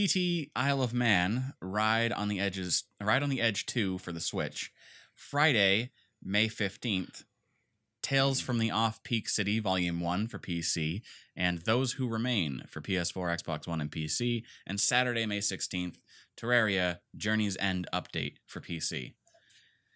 TT 0.00 0.50
Isle 0.54 0.82
of 0.82 0.94
Man, 0.94 1.52
Ride 1.60 2.12
on 2.12 2.28
the 2.28 2.38
Edges, 2.40 2.84
Ride 3.00 3.24
on 3.24 3.28
the 3.28 3.40
Edge 3.40 3.66
2 3.66 3.98
for 3.98 4.12
the 4.12 4.20
Switch. 4.20 4.72
Friday, 5.16 5.90
May 6.22 6.46
15th, 6.48 7.24
Tales 8.02 8.40
from 8.40 8.58
the 8.58 8.70
Off 8.70 9.02
Peak 9.02 9.28
City 9.28 9.58
Volume 9.58 10.00
1 10.00 10.28
for 10.28 10.38
PC, 10.38 11.02
and 11.36 11.58
Those 11.62 11.92
Who 11.94 12.08
Remain 12.08 12.62
for 12.68 12.80
PS4, 12.80 13.36
Xbox 13.42 13.66
One, 13.66 13.80
and 13.80 13.90
PC, 13.90 14.44
and 14.66 14.80
Saturday, 14.80 15.26
May 15.26 15.40
16th, 15.40 15.96
Terraria 16.40 17.00
Journey's 17.16 17.56
End 17.58 17.88
Update 17.92 18.36
for 18.46 18.60
PC. 18.60 19.14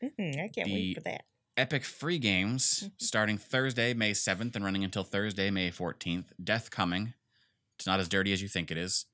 Mhm, 0.03 0.35
I 0.45 0.49
can't 0.49 0.67
The- 0.67 0.75
wait 0.75 0.95
for 0.97 1.03
that. 1.03 1.25
Epic 1.57 1.85
free 1.85 2.19
games 2.19 2.91
starting 2.99 3.39
Thursday, 3.39 3.95
May 3.95 4.13
7th, 4.13 4.57
and 4.57 4.65
running 4.65 4.83
until 4.83 5.05
Thursday, 5.05 5.51
May 5.51 5.71
14th. 5.71 6.33
Death 6.43 6.71
Coming. 6.73 7.15
It's 7.77 7.87
not 7.87 8.01
as 8.01 8.09
dirty 8.09 8.33
as 8.33 8.43
you 8.43 8.49
think 8.49 8.73
it 8.73 8.77
is. 8.77 9.07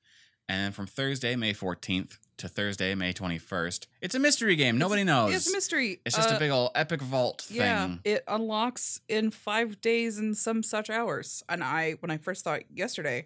And 0.49 0.59
then 0.59 0.71
from 0.73 0.85
Thursday, 0.87 1.35
May 1.35 1.53
14th 1.53 2.17
to 2.37 2.49
Thursday, 2.49 2.93
May 2.95 3.13
21st, 3.13 3.85
it's 4.01 4.15
a 4.15 4.19
mystery 4.19 4.55
game. 4.55 4.77
Nobody 4.77 5.03
knows. 5.03 5.33
It's 5.33 5.47
a 5.49 5.51
mystery. 5.53 6.01
It's 6.05 6.15
just 6.15 6.31
Uh, 6.31 6.35
a 6.35 6.39
big 6.39 6.51
old 6.51 6.71
epic 6.75 7.01
vault 7.01 7.41
thing. 7.43 7.57
Yeah, 7.57 7.95
it 8.03 8.23
unlocks 8.27 8.99
in 9.07 9.31
five 9.31 9.79
days 9.79 10.17
and 10.17 10.35
some 10.35 10.61
such 10.63 10.89
hours. 10.89 11.43
And 11.47 11.63
I, 11.63 11.91
when 12.01 12.11
I 12.11 12.17
first 12.17 12.43
thought 12.43 12.61
yesterday, 12.73 13.25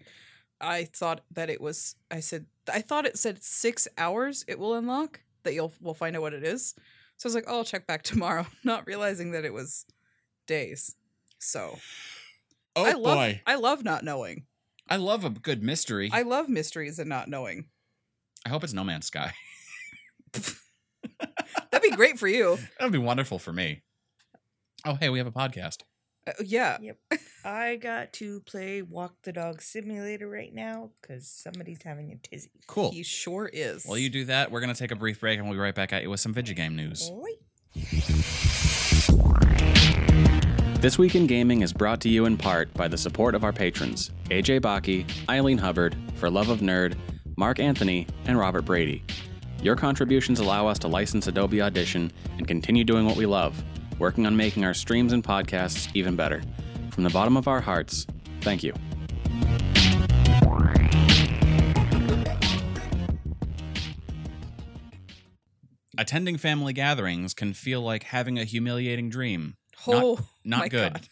I 0.61 0.83
thought 0.85 1.21
that 1.31 1.49
it 1.49 1.59
was. 1.61 1.95
I 2.11 2.19
said 2.19 2.45
I 2.71 2.81
thought 2.81 3.05
it 3.05 3.17
said 3.17 3.43
six 3.43 3.87
hours. 3.97 4.45
It 4.47 4.57
will 4.59 4.75
unlock. 4.75 5.21
That 5.43 5.53
you'll 5.53 5.73
we'll 5.81 5.93
find 5.93 6.15
out 6.15 6.21
what 6.21 6.33
it 6.33 6.43
is. 6.43 6.75
So 7.17 7.27
I 7.27 7.29
was 7.29 7.35
like, 7.35 7.43
oh, 7.47 7.57
I'll 7.57 7.63
check 7.63 7.87
back 7.87 8.03
tomorrow, 8.03 8.45
not 8.63 8.85
realizing 8.87 9.31
that 9.31 9.45
it 9.45 9.53
was 9.53 9.85
days. 10.47 10.95
So 11.39 11.77
Oh 12.75 12.85
I 12.85 12.91
love 12.93 13.17
boy. 13.17 13.41
I 13.45 13.55
love 13.55 13.83
not 13.83 14.03
knowing. 14.03 14.45
I 14.89 14.97
love 14.97 15.25
a 15.25 15.29
good 15.29 15.63
mystery. 15.63 16.09
I 16.11 16.21
love 16.21 16.47
mysteries 16.47 16.99
and 16.99 17.09
not 17.09 17.27
knowing. 17.27 17.65
I 18.45 18.49
hope 18.49 18.63
it's 18.63 18.73
No 18.73 18.83
Man's 18.83 19.07
Sky. 19.07 19.33
That'd 20.33 21.81
be 21.81 21.95
great 21.95 22.19
for 22.19 22.27
you. 22.27 22.57
That 22.77 22.85
would 22.85 22.91
be 22.93 22.99
wonderful 22.99 23.39
for 23.39 23.51
me. 23.51 23.81
Oh, 24.85 24.95
hey, 24.95 25.09
we 25.09 25.17
have 25.17 25.27
a 25.27 25.31
podcast. 25.31 25.77
Uh, 26.27 26.33
yeah. 26.43 26.77
Yep. 26.79 26.97
I 27.43 27.75
got 27.77 28.13
to 28.13 28.41
play 28.41 28.81
Walk 28.83 29.15
the 29.23 29.31
Dog 29.31 29.61
Simulator 29.61 30.27
right 30.27 30.53
now 30.53 30.91
because 31.01 31.27
somebody's 31.27 31.81
having 31.83 32.11
a 32.11 32.17
tizzy. 32.27 32.51
Cool. 32.67 32.91
He 32.91 33.03
sure 33.03 33.49
is. 33.51 33.85
While 33.85 33.97
you 33.97 34.09
do 34.09 34.25
that, 34.25 34.51
we're 34.51 34.61
going 34.61 34.73
to 34.73 34.79
take 34.79 34.91
a 34.91 34.95
brief 34.95 35.19
break 35.19 35.39
and 35.39 35.47
we'll 35.47 35.57
be 35.57 35.61
right 35.61 35.75
back 35.75 35.93
at 35.93 36.03
you 36.03 36.09
with 36.09 36.19
some 36.19 36.33
video 36.33 36.55
game 36.55 36.75
news. 36.75 37.11
Oi. 37.11 38.41
This 40.85 40.99
Week 40.99 41.15
in 41.15 41.25
Gaming 41.25 41.63
is 41.63 41.73
brought 41.73 41.99
to 42.01 42.09
you 42.09 42.25
in 42.25 42.37
part 42.37 42.71
by 42.75 42.87
the 42.87 42.95
support 42.95 43.33
of 43.33 43.43
our 43.43 43.51
patrons 43.51 44.11
AJ 44.25 44.61
Baki, 44.61 45.03
Eileen 45.27 45.57
Hubbard, 45.57 45.97
For 46.13 46.29
Love 46.29 46.49
of 46.49 46.59
Nerd, 46.59 46.95
Mark 47.37 47.59
Anthony, 47.59 48.05
and 48.25 48.37
Robert 48.37 48.65
Brady. 48.65 49.03
Your 49.63 49.75
contributions 49.75 50.39
allow 50.39 50.67
us 50.67 50.77
to 50.77 50.87
license 50.87 51.25
Adobe 51.25 51.59
Audition 51.59 52.11
and 52.37 52.47
continue 52.47 52.83
doing 52.83 53.07
what 53.07 53.17
we 53.17 53.25
love, 53.25 53.63
working 53.97 54.27
on 54.27 54.37
making 54.37 54.63
our 54.63 54.75
streams 54.75 55.11
and 55.11 55.23
podcasts 55.23 55.89
even 55.95 56.15
better. 56.15 56.43
From 56.91 57.03
the 57.03 57.09
bottom 57.09 57.35
of 57.35 57.47
our 57.47 57.61
hearts, 57.61 58.05
thank 58.41 58.61
you. 58.61 58.71
Attending 65.97 66.37
family 66.37 66.73
gatherings 66.73 67.33
can 67.33 67.53
feel 67.53 67.81
like 67.81 68.03
having 68.03 68.37
a 68.37 68.43
humiliating 68.43 69.09
dream. 69.09 69.55
Oh, 69.87 70.19
Not 70.45 70.59
my 70.59 70.69
good. 70.69 70.93
God. 70.93 71.07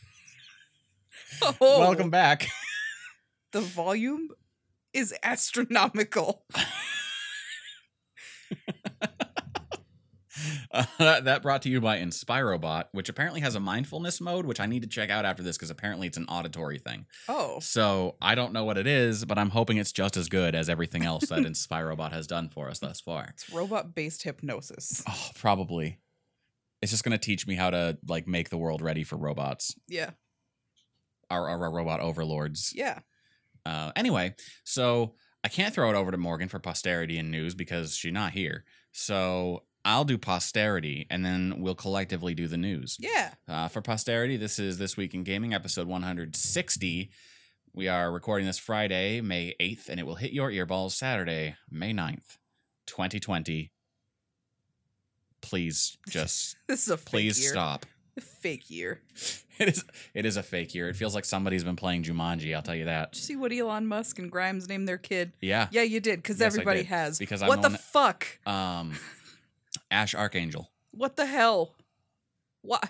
Oh, 1.59 1.79
Welcome 1.79 2.09
back. 2.12 2.47
The 3.53 3.62
volume 3.62 4.29
is 4.93 5.13
astronomical. 5.23 6.45
Uh, 10.71 10.83
that 10.97 11.25
that 11.25 11.43
brought 11.43 11.62
to 11.62 11.69
you 11.69 11.79
by 11.79 11.99
Inspirobot, 11.99 12.86
which 12.91 13.07
apparently 13.07 13.41
has 13.41 13.53
a 13.53 13.59
mindfulness 13.59 14.19
mode, 14.19 14.45
which 14.47 14.59
I 14.59 14.65
need 14.65 14.81
to 14.81 14.88
check 14.89 15.12
out 15.12 15.23
after 15.23 15.43
this 15.43 15.55
because 15.55 15.69
apparently 15.69 16.07
it's 16.07 16.17
an 16.17 16.25
auditory 16.27 16.79
thing. 16.79 17.05
Oh, 17.29 17.59
So 17.59 18.15
I 18.19 18.33
don't 18.33 18.51
know 18.51 18.63
what 18.65 18.79
it 18.79 18.88
is, 18.88 19.23
but 19.25 19.38
I'm 19.38 19.51
hoping 19.51 19.77
it's 19.77 19.91
just 19.91 20.17
as 20.17 20.29
good 20.29 20.55
as 20.55 20.69
everything 20.69 21.05
else 21.05 21.27
that 21.29 21.39
Inspirobot 21.39 22.12
has 22.12 22.25
done 22.25 22.49
for 22.49 22.69
us 22.69 22.79
thus 22.79 22.99
far. 22.99 23.27
it's 23.29 23.47
robot 23.51 23.93
based 23.93 24.23
hypnosis. 24.23 25.03
Oh, 25.07 25.29
probably. 25.36 25.99
It's 26.83 26.91
just 26.91 27.05
going 27.05 27.17
to 27.17 27.25
teach 27.25 27.47
me 27.47 27.55
how 27.55 27.69
to 27.69 27.97
like 28.07 28.27
make 28.27 28.49
the 28.49 28.57
world 28.57 28.81
ready 28.81 29.03
for 29.05 29.15
robots, 29.15 29.73
Yeah. 29.87 30.11
our, 31.31 31.47
our, 31.47 31.63
our 31.63 31.71
robot 31.71 32.01
overlords. 32.01 32.73
Yeah. 32.75 32.99
Uh, 33.65 33.93
anyway, 33.95 34.35
so 34.65 35.13
I 35.45 35.47
can't 35.47 35.73
throw 35.73 35.89
it 35.89 35.95
over 35.95 36.11
to 36.11 36.17
Morgan 36.17 36.49
for 36.49 36.59
posterity 36.59 37.17
and 37.17 37.31
news 37.31 37.55
because 37.55 37.95
she's 37.95 38.11
not 38.11 38.33
here. 38.33 38.65
So 38.91 39.63
I'll 39.85 40.03
do 40.05 40.17
posterity, 40.17 41.07
and 41.09 41.25
then 41.25 41.55
we'll 41.59 41.73
collectively 41.75 42.33
do 42.35 42.47
the 42.47 42.57
news. 42.57 42.97
Yeah. 42.99 43.33
Uh, 43.47 43.67
for 43.69 43.81
posterity, 43.81 44.35
this 44.37 44.59
is 44.59 44.77
This 44.77 44.95
Week 44.97 45.13
in 45.13 45.23
Gaming, 45.23 45.53
episode 45.53 45.87
160. 45.87 47.11
We 47.73 47.87
are 47.87 48.11
recording 48.11 48.45
this 48.47 48.59
Friday, 48.59 49.19
May 49.21 49.55
8th, 49.59 49.89
and 49.89 49.99
it 49.99 50.05
will 50.05 50.15
hit 50.15 50.31
your 50.31 50.51
earballs 50.51 50.91
Saturday, 50.91 51.55
May 51.71 51.93
9th, 51.93 52.37
2020. 52.87 53.71
Please, 55.43 55.97
just 56.10 56.56
This 56.67 56.82
is 56.84 56.89
a 56.89 56.97
fake 56.97 57.06
please 57.06 57.39
year. 57.39 57.51
stop. 57.51 57.86
Fake 58.19 58.69
year. 58.71 59.01
It 59.60 59.69
is 59.69 59.86
it 60.15 60.25
is 60.25 60.36
a 60.36 60.41
fake 60.41 60.73
year. 60.73 60.89
It 60.89 60.95
feels 60.95 61.13
like 61.13 61.25
somebody's 61.25 61.63
been 61.63 61.75
playing 61.75 62.01
Jumanji, 62.01 62.56
I'll 62.56 62.63
tell 62.63 62.73
you 62.73 62.86
that. 62.86 63.12
Did 63.12 63.19
you 63.19 63.23
see 63.23 63.36
what 63.36 63.53
Elon 63.53 63.86
Musk 63.86 64.17
and 64.17 64.32
Grimes 64.32 64.67
named 64.67 64.88
their 64.88 64.97
kid? 64.97 65.32
Yeah. 65.41 65.67
Yeah, 65.69 65.84
you 65.84 65.99
did, 65.99 66.23
because 66.23 66.39
Yes, 66.39 66.51
everybody 66.56 66.79
did, 66.79 66.88
has. 66.88 67.19
because 67.19 67.43
I'm 67.43 67.49
what 67.49 67.62
the 67.62 67.69
fuck? 67.69 68.25
Um 68.47 68.93
Ash 69.91 70.15
Archangel. 70.15 70.71
What 70.89 71.17
the 71.17 71.27
hell? 71.27 71.75
What? 72.63 72.89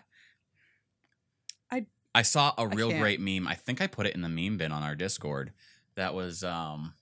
I 1.69 1.85
I 2.15 2.21
saw 2.21 2.53
a 2.57 2.65
real 2.65 2.91
great 2.97 3.19
meme. 3.19 3.45
I 3.45 3.55
think 3.55 3.81
I 3.81 3.87
put 3.87 4.05
it 4.07 4.15
in 4.15 4.21
the 4.21 4.29
meme 4.29 4.57
bin 4.57 4.71
on 4.71 4.83
our 4.83 4.95
Discord. 4.95 5.51
That 5.95 6.13
was 6.13 6.45
um 6.45 6.93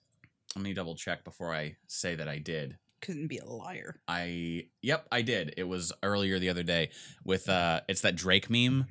let 0.55 0.63
me 0.63 0.73
double 0.73 0.95
check 0.95 1.23
before 1.23 1.53
I 1.53 1.75
say 1.85 2.15
that 2.15 2.27
I 2.27 2.39
did. 2.39 2.77
Couldn't 3.01 3.27
be 3.27 3.37
a 3.37 3.45
liar. 3.45 3.99
I 4.07 4.67
yep, 4.81 5.07
I 5.11 5.21
did. 5.21 5.55
It 5.57 5.63
was 5.63 5.91
earlier 6.03 6.39
the 6.39 6.49
other 6.49 6.63
day 6.63 6.91
with 7.23 7.49
uh 7.49 7.81
it's 7.87 8.01
that 8.01 8.15
Drake 8.15 8.49
meme 8.49 8.87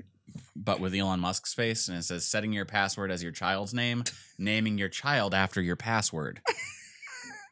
but 0.54 0.80
with 0.80 0.94
Elon 0.94 1.20
Musk's 1.20 1.54
face 1.54 1.88
and 1.88 1.98
it 1.98 2.02
says 2.02 2.26
setting 2.26 2.52
your 2.52 2.64
password 2.64 3.10
as 3.10 3.22
your 3.22 3.32
child's 3.32 3.74
name, 3.74 4.04
naming 4.38 4.78
your 4.78 4.88
child 4.88 5.34
after 5.34 5.60
your 5.60 5.76
password. 5.76 6.40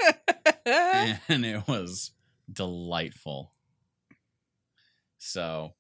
and 0.67 1.45
it 1.45 1.67
was 1.67 2.13
delightful. 2.51 3.53
So 5.19 5.75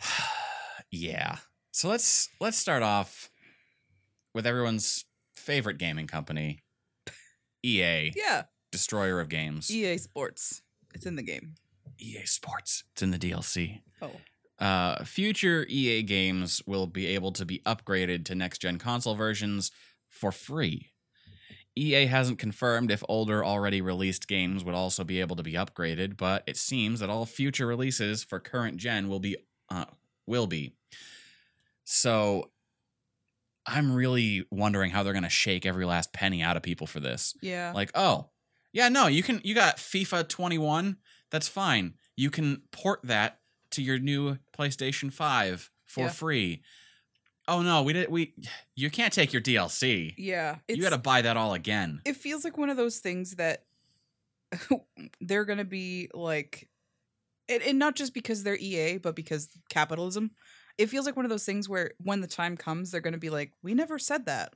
yeah. 0.90 1.38
So 1.72 1.88
let's 1.88 2.28
let's 2.40 2.56
start 2.56 2.82
off 2.82 3.30
with 4.34 4.46
everyone's 4.46 5.04
favorite 5.34 5.78
gaming 5.78 6.06
company, 6.06 6.62
EA, 7.64 8.12
yeah. 8.14 8.44
Destroyer 8.74 9.20
of 9.20 9.28
games. 9.28 9.70
EA 9.70 9.98
Sports. 9.98 10.62
It's 10.94 11.06
in 11.06 11.14
the 11.14 11.22
game. 11.22 11.54
EA 12.00 12.24
Sports. 12.24 12.82
It's 12.92 13.02
in 13.02 13.12
the 13.12 13.18
DLC. 13.18 13.82
Oh. 14.02 14.10
Uh, 14.58 15.04
future 15.04 15.64
EA 15.68 16.02
games 16.02 16.60
will 16.66 16.88
be 16.88 17.06
able 17.06 17.30
to 17.30 17.44
be 17.44 17.60
upgraded 17.64 18.24
to 18.24 18.34
next 18.34 18.58
gen 18.58 18.78
console 18.78 19.14
versions 19.14 19.70
for 20.08 20.32
free. 20.32 20.90
EA 21.76 22.06
hasn't 22.06 22.40
confirmed 22.40 22.90
if 22.90 23.04
older 23.08 23.44
already 23.44 23.80
released 23.80 24.26
games 24.26 24.64
would 24.64 24.74
also 24.74 25.04
be 25.04 25.20
able 25.20 25.36
to 25.36 25.42
be 25.44 25.52
upgraded, 25.52 26.16
but 26.16 26.42
it 26.48 26.56
seems 26.56 26.98
that 26.98 27.10
all 27.10 27.26
future 27.26 27.66
releases 27.66 28.24
for 28.24 28.40
current 28.40 28.76
gen 28.76 29.08
will 29.08 29.20
be 29.20 29.36
uh, 29.70 29.84
will 30.26 30.48
be. 30.48 30.74
So 31.84 32.50
I'm 33.66 33.94
really 33.94 34.46
wondering 34.50 34.90
how 34.90 35.02
they're 35.02 35.12
going 35.12 35.22
to 35.22 35.28
shake 35.28 35.64
every 35.64 35.84
last 35.84 36.12
penny 36.12 36.42
out 36.42 36.56
of 36.56 36.62
people 36.62 36.86
for 36.86 37.00
this. 37.00 37.34
Yeah. 37.40 37.72
Like, 37.74 37.90
oh, 37.94 38.28
yeah, 38.74 38.90
no, 38.90 39.06
you 39.06 39.22
can 39.22 39.40
you 39.42 39.54
got 39.54 39.78
FIFA 39.78 40.28
21, 40.28 40.98
that's 41.30 41.48
fine. 41.48 41.94
You 42.16 42.30
can 42.30 42.60
port 42.72 43.00
that 43.04 43.38
to 43.70 43.82
your 43.82 43.98
new 43.98 44.36
PlayStation 44.56 45.10
5 45.10 45.70
for 45.86 46.00
Yeah. 46.04 46.08
free. 46.10 46.62
Oh 47.48 47.62
no, 47.62 47.82
we 47.82 47.92
did 47.94 48.10
we 48.10 48.34
you 48.76 48.90
can't 48.90 49.12
take 49.12 49.32
your 49.32 49.40
DLC. 49.42 50.14
yeah. 50.18 50.56
you 50.68 50.82
got 50.82 50.90
to 50.90 50.98
buy 50.98 51.22
that 51.22 51.36
all 51.36 51.54
again. 51.54 52.00
it 52.04 52.16
feels 52.16 52.44
like 52.44 52.56
one 52.58 52.68
of 52.70 52.76
those 52.76 52.98
things 52.98 53.36
that 53.36 53.64
they're 55.20 55.44
gonna 55.44 55.64
be 55.64 56.08
like 56.14 56.68
and, 57.48 57.62
and 57.62 57.78
not 57.78 57.94
just 57.94 58.14
because 58.14 58.42
they're 58.42 58.56
EA, 58.58 58.98
but 58.98 59.14
because 59.14 59.48
capitalism. 59.68 60.30
It 60.78 60.86
feels 60.88 61.06
like 61.06 61.14
one 61.16 61.24
of 61.26 61.30
those 61.30 61.44
things 61.44 61.68
where 61.68 61.92
when 62.02 62.20
the 62.20 62.26
time 62.26 62.56
comes, 62.56 62.90
they're 62.90 63.00
gonna 63.02 63.18
be 63.18 63.30
like, 63.30 63.52
We 63.62 63.74
never 63.74 63.98
said 63.98 64.26
that. 64.26 64.54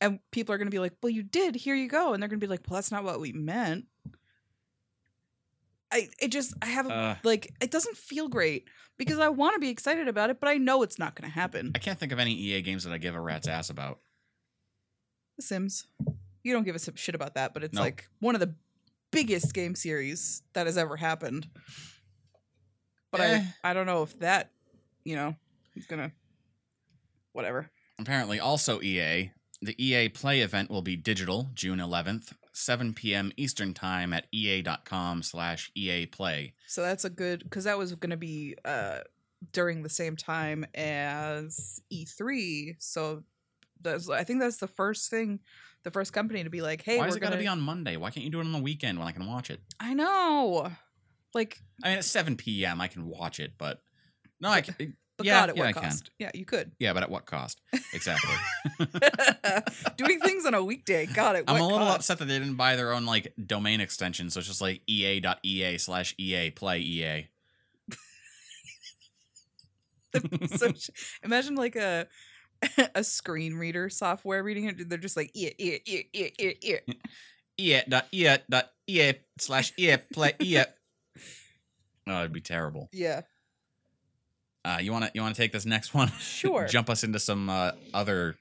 And 0.00 0.20
people 0.30 0.54
are 0.54 0.58
gonna 0.58 0.70
be 0.70 0.78
like, 0.78 0.92
Well, 1.02 1.10
you 1.10 1.22
did, 1.22 1.54
here 1.56 1.74
you 1.74 1.88
go. 1.88 2.12
And 2.12 2.22
they're 2.22 2.28
gonna 2.28 2.38
be 2.38 2.46
like, 2.46 2.60
Well, 2.68 2.76
that's 2.76 2.90
not 2.92 3.04
what 3.04 3.20
we 3.20 3.32
meant. 3.32 3.86
I 5.92 6.08
it 6.20 6.28
just 6.28 6.54
I 6.60 6.66
have 6.66 6.86
a 6.86 6.92
Uh, 6.92 7.16
like 7.22 7.52
it 7.60 7.70
doesn't 7.70 7.96
feel 7.96 8.28
great 8.28 8.68
because 8.98 9.18
I 9.18 9.28
want 9.28 9.54
to 9.54 9.60
be 9.60 9.68
excited 9.68 10.08
about 10.08 10.30
it, 10.30 10.40
but 10.40 10.48
I 10.48 10.54
know 10.58 10.82
it's 10.82 10.98
not 10.98 11.14
gonna 11.14 11.32
happen. 11.32 11.72
I 11.74 11.78
can't 11.78 11.98
think 11.98 12.12
of 12.12 12.18
any 12.18 12.32
EA 12.34 12.62
games 12.62 12.84
that 12.84 12.92
I 12.92 12.98
give 12.98 13.14
a 13.14 13.20
rat's 13.20 13.46
ass 13.46 13.70
about. 13.70 14.00
The 15.36 15.42
Sims. 15.42 15.86
You 16.42 16.52
don't 16.52 16.64
give 16.64 16.76
a 16.76 16.96
shit 16.96 17.14
about 17.14 17.34
that, 17.34 17.54
but 17.54 17.62
it's 17.64 17.74
Nope. 17.74 17.82
like 17.84 18.08
one 18.20 18.34
of 18.34 18.40
the 18.40 18.54
biggest 19.12 19.52
game 19.54 19.74
series 19.74 20.42
that 20.52 20.66
has 20.66 20.76
ever 20.76 20.96
happened. 20.96 21.48
But 23.12 23.20
Eh. 23.20 23.44
I 23.64 23.70
I 23.70 23.72
don't 23.72 23.86
know 23.86 24.02
if 24.02 24.18
that 24.18 24.50
you 25.04 25.14
know, 25.14 25.36
he's 25.72 25.86
gonna 25.86 26.12
whatever. 27.32 27.70
Apparently, 27.98 28.40
also 28.40 28.82
EA. 28.82 29.30
The 29.62 29.74
EA 29.82 30.10
Play 30.10 30.40
event 30.40 30.70
will 30.70 30.82
be 30.82 30.96
digital, 30.96 31.48
June 31.54 31.78
11th, 31.78 32.32
7 32.52 32.92
p.m. 32.92 33.32
Eastern 33.36 33.72
Time 33.74 34.12
at 34.12 34.26
ea.com 34.32 35.22
slash 35.22 35.70
EA 35.74 36.06
Play. 36.06 36.54
So 36.66 36.82
that's 36.82 37.04
a 37.04 37.10
good 37.10 37.42
because 37.42 37.64
that 37.64 37.78
was 37.78 37.94
gonna 37.94 38.16
be 38.16 38.56
uh 38.64 38.98
during 39.52 39.82
the 39.82 39.88
same 39.88 40.16
time 40.16 40.66
as 40.74 41.80
E3. 41.92 42.76
So 42.78 43.22
that's 43.80 44.08
I 44.10 44.24
think 44.24 44.40
that's 44.40 44.58
the 44.58 44.68
first 44.68 45.10
thing, 45.10 45.40
the 45.84 45.90
first 45.90 46.12
company 46.12 46.44
to 46.44 46.50
be 46.50 46.62
like, 46.62 46.82
hey, 46.82 46.98
Why 46.98 47.06
is 47.06 47.16
it 47.16 47.20
gonna 47.20 47.36
be 47.38 47.46
on 47.46 47.60
Monday? 47.60 47.96
Why 47.96 48.10
can't 48.10 48.24
you 48.24 48.30
do 48.30 48.40
it 48.40 48.44
on 48.44 48.52
the 48.52 48.58
weekend 48.58 48.98
when 48.98 49.08
I 49.08 49.12
can 49.12 49.26
watch 49.26 49.50
it? 49.50 49.60
I 49.80 49.94
know, 49.94 50.70
like, 51.34 51.60
I 51.82 51.88
mean, 51.88 51.98
at 51.98 52.04
7 52.04 52.36
p.m. 52.36 52.80
I 52.80 52.88
can 52.88 53.06
watch 53.06 53.40
it, 53.40 53.52
but 53.58 53.82
no, 54.40 54.50
I 54.50 54.60
can. 54.60 54.96
But 55.16 55.26
yeah, 55.26 55.40
God, 55.40 55.50
at 55.50 55.56
yeah, 55.56 55.62
what 55.62 55.76
I 55.76 55.80
can. 55.80 55.96
Yeah, 56.18 56.30
you 56.34 56.44
could. 56.44 56.72
Yeah, 56.78 56.92
but 56.92 57.02
at 57.02 57.10
what 57.10 57.26
cost? 57.26 57.60
Exactly. 57.92 58.34
Doing 59.96 60.20
things 60.20 60.44
on 60.44 60.54
a 60.54 60.62
weekday. 60.62 61.06
God, 61.06 61.36
at 61.36 61.44
I'm 61.48 61.54
what 61.54 61.60
a 61.60 61.64
little 61.64 61.78
cost? 61.78 61.96
upset 61.96 62.18
that 62.18 62.26
they 62.26 62.38
didn't 62.38 62.56
buy 62.56 62.76
their 62.76 62.92
own 62.92 63.06
like 63.06 63.32
domain 63.46 63.80
extension, 63.80 64.28
so 64.30 64.38
it's 64.40 64.48
just 64.48 64.60
like 64.60 64.82
ea.ea 64.88 65.78
slash 65.78 66.14
ea 66.18 66.50
play 66.50 66.80
ea. 66.80 67.28
so 70.56 70.72
imagine 71.22 71.54
like 71.54 71.76
a 71.76 72.06
a 72.94 73.04
screen 73.04 73.54
reader 73.54 73.88
software 73.88 74.42
reading 74.42 74.64
it. 74.66 74.88
They're 74.88 74.98
just 74.98 75.16
like 75.16 75.30
yeah, 75.34 75.50
yeah, 75.58 75.78
yeah, 75.86 76.28
yeah, 76.38 76.50
yeah. 76.62 76.78
ea 77.58 77.82
dot 77.88 78.06
ea 78.12 78.36
dot 78.48 78.70
ea 78.86 79.14
slash 79.38 79.72
ea 79.78 79.96
play 80.12 80.34
ea. 80.42 80.64
Oh, 82.08 82.20
it'd 82.20 82.32
be 82.32 82.40
terrible. 82.40 82.88
yeah. 82.92 83.22
Uh, 84.66 84.78
you 84.80 84.90
wanna 84.92 85.10
you 85.14 85.22
wanna 85.22 85.34
take 85.34 85.52
this 85.52 85.64
next 85.64 85.94
one? 86.00 86.08
Sure. 86.18 86.66
Jump 86.66 86.90
us 86.90 87.04
into 87.04 87.18
some 87.20 87.48
uh, 87.48 87.72
other 87.94 88.36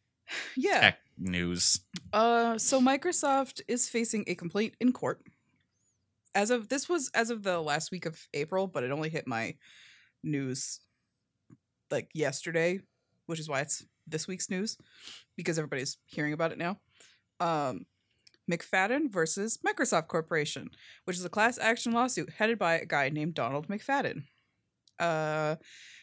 Yeah. 0.56 0.80
tech 0.80 0.98
news. 1.16 1.80
Uh, 2.12 2.58
so 2.58 2.80
Microsoft 2.80 3.60
is 3.68 3.88
facing 3.88 4.24
a 4.26 4.34
complaint 4.34 4.74
in 4.80 4.92
court. 4.92 5.20
As 6.34 6.50
of 6.50 6.68
this 6.68 6.88
was 6.88 7.10
as 7.14 7.30
of 7.30 7.42
the 7.42 7.60
last 7.60 7.90
week 7.90 8.06
of 8.06 8.26
April, 8.34 8.66
but 8.66 8.82
it 8.82 8.90
only 8.90 9.08
hit 9.08 9.26
my 9.26 9.54
news 10.22 10.80
like 11.90 12.08
yesterday, 12.12 12.80
which 13.26 13.38
is 13.40 13.48
why 13.48 13.60
it's 13.60 13.84
this 14.06 14.26
week's 14.26 14.50
news 14.50 14.76
because 15.36 15.58
everybody's 15.58 15.96
hearing 16.06 16.32
about 16.32 16.52
it 16.52 16.58
now. 16.58 16.78
Um, 17.40 17.86
McFadden 18.50 19.10
versus 19.12 19.58
Microsoft 19.66 20.08
Corporation, 20.08 20.70
which 21.04 21.16
is 21.16 21.24
a 21.24 21.28
class 21.28 21.58
action 21.58 21.92
lawsuit 21.92 22.30
headed 22.38 22.58
by 22.58 22.74
a 22.78 22.84
guy 22.86 23.10
named 23.10 23.34
Donald 23.34 23.68
McFadden. 23.68 24.24
Uh, 24.98 25.56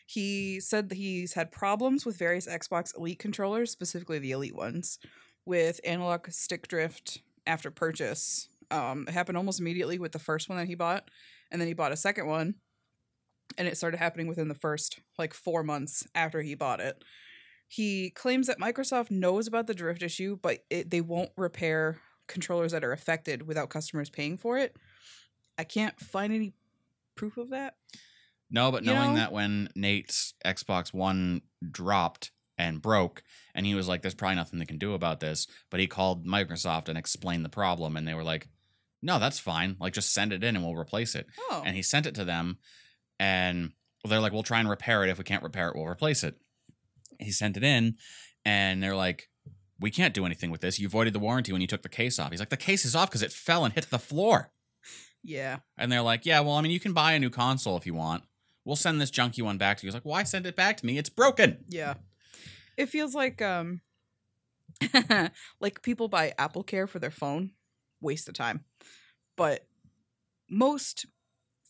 he 0.05 0.59
said 0.59 0.89
that 0.89 0.95
he's 0.95 1.33
had 1.33 1.51
problems 1.51 2.05
with 2.05 2.17
various 2.17 2.47
Xbox 2.47 2.95
Elite 2.95 3.19
controllers, 3.19 3.71
specifically 3.71 4.19
the 4.19 4.31
Elite 4.31 4.55
ones, 4.55 4.99
with 5.45 5.79
analog 5.83 6.29
stick 6.29 6.67
drift 6.67 7.21
after 7.47 7.71
purchase. 7.71 8.47
Um, 8.71 9.05
it 9.07 9.13
happened 9.13 9.37
almost 9.37 9.59
immediately 9.59 9.99
with 9.99 10.11
the 10.11 10.19
first 10.19 10.49
one 10.49 10.57
that 10.57 10.67
he 10.67 10.75
bought, 10.75 11.09
and 11.51 11.59
then 11.59 11.67
he 11.67 11.73
bought 11.73 11.91
a 11.91 11.97
second 11.97 12.27
one, 12.27 12.55
and 13.57 13.67
it 13.67 13.77
started 13.77 13.97
happening 13.97 14.27
within 14.27 14.47
the 14.47 14.55
first 14.55 14.99
like 15.17 15.33
four 15.33 15.63
months 15.63 16.07
after 16.13 16.41
he 16.41 16.55
bought 16.55 16.79
it. 16.79 17.03
He 17.67 18.11
claims 18.11 18.47
that 18.47 18.59
Microsoft 18.59 19.09
knows 19.09 19.47
about 19.47 19.65
the 19.65 19.73
drift 19.73 20.03
issue, 20.03 20.37
but 20.41 20.59
it, 20.69 20.91
they 20.91 21.01
won't 21.01 21.31
repair 21.35 21.99
controllers 22.27 22.71
that 22.71 22.83
are 22.83 22.91
affected 22.91 23.47
without 23.47 23.69
customers 23.69 24.09
paying 24.09 24.37
for 24.37 24.57
it. 24.57 24.75
I 25.57 25.63
can't 25.63 25.99
find 25.99 26.33
any 26.33 26.53
proof 27.15 27.37
of 27.37 27.49
that. 27.51 27.75
No, 28.55 28.71
but 28.71 28.83
You 28.83 28.93
knowing 28.93 29.09
know? 29.13 29.19
that 29.19 29.31
when 29.31 29.69
Nate's 29.75 30.33
Xbox 30.45 30.93
One 30.93 31.41
dropped 31.69 32.31
and 32.57 32.81
broke, 32.81 33.21
and 33.53 33.65
he 33.65 33.75
was 33.75 33.87
like, 33.87 34.01
"There's 34.01 34.15
probably 34.15 34.35
nothing 34.37 34.59
they 34.59 34.65
can 34.65 34.77
do 34.77 34.93
about 34.93 35.19
this," 35.19 35.45
but 35.69 35.79
he 35.79 35.87
called 35.87 36.25
Microsoft 36.25 36.87
and 36.89 36.97
explained 36.97 37.43
the 37.45 37.49
problem, 37.49 37.97
and 37.97 38.07
they 38.07 38.13
were 38.13 38.23
like, 38.23 38.47
"No, 39.01 39.19
that's 39.19 39.39
fine. 39.39 39.75
Like, 39.79 39.93
just 39.93 40.13
send 40.13 40.31
it 40.33 40.43
in 40.43 40.55
and 40.55 40.63
we'll 40.65 40.75
replace 40.75 41.15
it." 41.15 41.27
Oh, 41.51 41.61
And 41.65 41.75
he 41.75 41.81
sent 41.81 42.05
it 42.05 42.15
to 42.15 42.23
them, 42.25 42.57
and 43.19 43.71
they're 44.05 44.19
like, 44.21 44.31
"We'll 44.33 44.43
try 44.43 44.59
and 44.59 44.69
repair 44.69 45.03
it. 45.03 45.09
If 45.09 45.17
we 45.17 45.23
can't 45.25 45.43
repair 45.43 45.69
it, 45.69 45.75
we'll 45.75 45.85
replace 45.87 46.23
it." 46.23 46.35
He 47.19 47.31
sent 47.31 47.57
it 47.57 47.63
in, 47.63 47.97
and 48.45 48.81
they're 48.81 48.95
like. 48.95 49.29
We 49.77 49.91
can't 49.91 50.13
do 50.13 50.25
anything 50.25 50.51
with 50.51 50.61
this. 50.61 50.79
You 50.79 50.87
voided 50.87 51.11
the 51.11 51.19
warranty 51.19 51.51
when 51.51 51.59
you 51.59 51.67
took 51.67 51.81
the 51.83 51.89
case 51.89 52.17
off. 52.17 52.31
He's 52.31 52.39
like, 52.39 52.47
the 52.49 52.55
case 52.55 52.85
is 52.85 52.95
off 52.95 53.09
because 53.09 53.21
it 53.21 53.33
fell 53.33 53.65
and 53.65 53.73
hit 53.73 53.89
the 53.89 53.99
floor. 53.99 54.49
yeah. 55.21 55.57
And 55.77 55.91
they're 55.91 56.01
like, 56.01 56.25
yeah, 56.25 56.39
well, 56.39 56.53
I 56.55 56.61
mean, 56.61 56.71
you 56.71 56.79
can 56.79 56.93
buy 56.93 57.11
a 57.11 57.19
new 57.19 57.29
console 57.29 57.75
if 57.75 57.85
you 57.85 57.93
want. 57.93 58.23
We'll 58.65 58.75
send 58.75 58.99
this 58.99 59.11
junky 59.11 59.43
one 59.43 59.57
back 59.57 59.77
to 59.77 59.83
you. 59.83 59.87
He's 59.87 59.93
like, 59.93 60.03
why 60.03 60.23
send 60.23 60.45
it 60.45 60.55
back 60.55 60.77
to 60.77 60.85
me? 60.85 60.97
It's 60.97 61.09
broken. 61.09 61.63
Yeah. 61.69 61.93
It 62.75 62.87
feels 62.89 63.13
like 63.15 63.41
um 63.41 63.81
like 65.61 65.81
people 65.83 66.07
buy 66.07 66.33
Apple 66.37 66.63
Care 66.63 66.87
for 66.87 66.99
their 66.99 67.11
phone, 67.11 67.51
waste 68.01 68.27
of 68.27 68.33
time. 68.33 68.65
But 69.37 69.67
most 70.49 71.05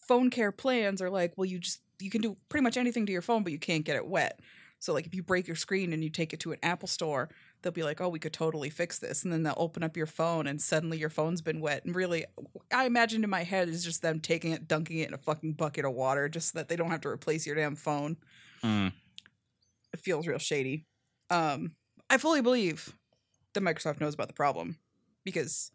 phone 0.08 0.30
care 0.30 0.52
plans 0.52 1.02
are 1.02 1.10
like, 1.10 1.34
well 1.36 1.46
you 1.46 1.60
just 1.60 1.82
you 2.00 2.10
can 2.10 2.22
do 2.22 2.38
pretty 2.50 2.64
much 2.64 2.78
anything 2.78 3.06
to 3.06 3.12
your 3.12 3.22
phone 3.22 3.44
but 3.44 3.52
you 3.52 3.60
can't 3.60 3.86
get 3.86 3.98
it 3.98 4.08
wet. 4.08 4.40
So 4.80 4.94
like 4.94 5.06
if 5.06 5.14
you 5.14 5.22
break 5.22 5.48
your 5.48 5.56
screen 5.56 5.94
and 5.94 6.04
you 6.04 6.10
take 6.10 6.34
it 6.34 6.40
to 6.42 6.54
an 6.54 6.60
Apple 6.64 6.88
store, 6.88 7.30
they'll 7.66 7.74
be 7.74 7.84
like, 7.84 8.00
"Oh, 8.00 8.08
we 8.10 8.20
could 8.20 8.32
totally 8.32 8.70
fix 8.70 9.00
this." 9.00 9.24
And 9.24 9.34
then 9.34 9.42
they'll 9.44 9.56
open 9.58 9.82
up 9.84 9.98
your 9.98 10.06
phone 10.06 10.46
and 10.48 10.62
suddenly 10.62 10.98
your 11.00 11.10
phone's 11.10 11.42
been 11.42 11.60
wet. 11.60 11.84
And 11.84 11.96
really 11.96 12.26
I 12.72 12.86
imagined 12.86 13.24
in 13.24 13.30
my 13.30 13.44
head 13.44 13.68
is 13.68 13.84
just 13.84 14.02
them 14.04 14.20
taking 14.20 14.52
it, 14.52 14.68
dunking 14.68 15.00
it 15.00 15.08
in 15.08 15.14
a 15.16 15.18
fucking 15.18 15.54
bucket 15.54 15.84
of 15.84 15.94
water 15.94 16.30
just 16.30 16.54
so 16.54 16.60
that 16.60 16.70
they 16.70 16.76
don't 16.76 16.92
have 16.92 17.02
to 17.02 17.10
replace 17.10 17.46
your 17.48 17.56
damn 17.56 17.76
phone 17.76 18.18
Mm. 18.64 18.94
it 19.94 20.00
feels 20.00 20.28
real 20.28 20.38
shady. 20.40 20.86
Um, 21.30 21.72
I 22.10 22.18
fully 22.18 22.42
believe 22.42 22.96
that 23.54 23.62
Microsoft 23.64 24.00
knows 24.00 24.14
about 24.14 24.28
the 24.28 24.34
problem 24.34 24.78
because 25.24 25.72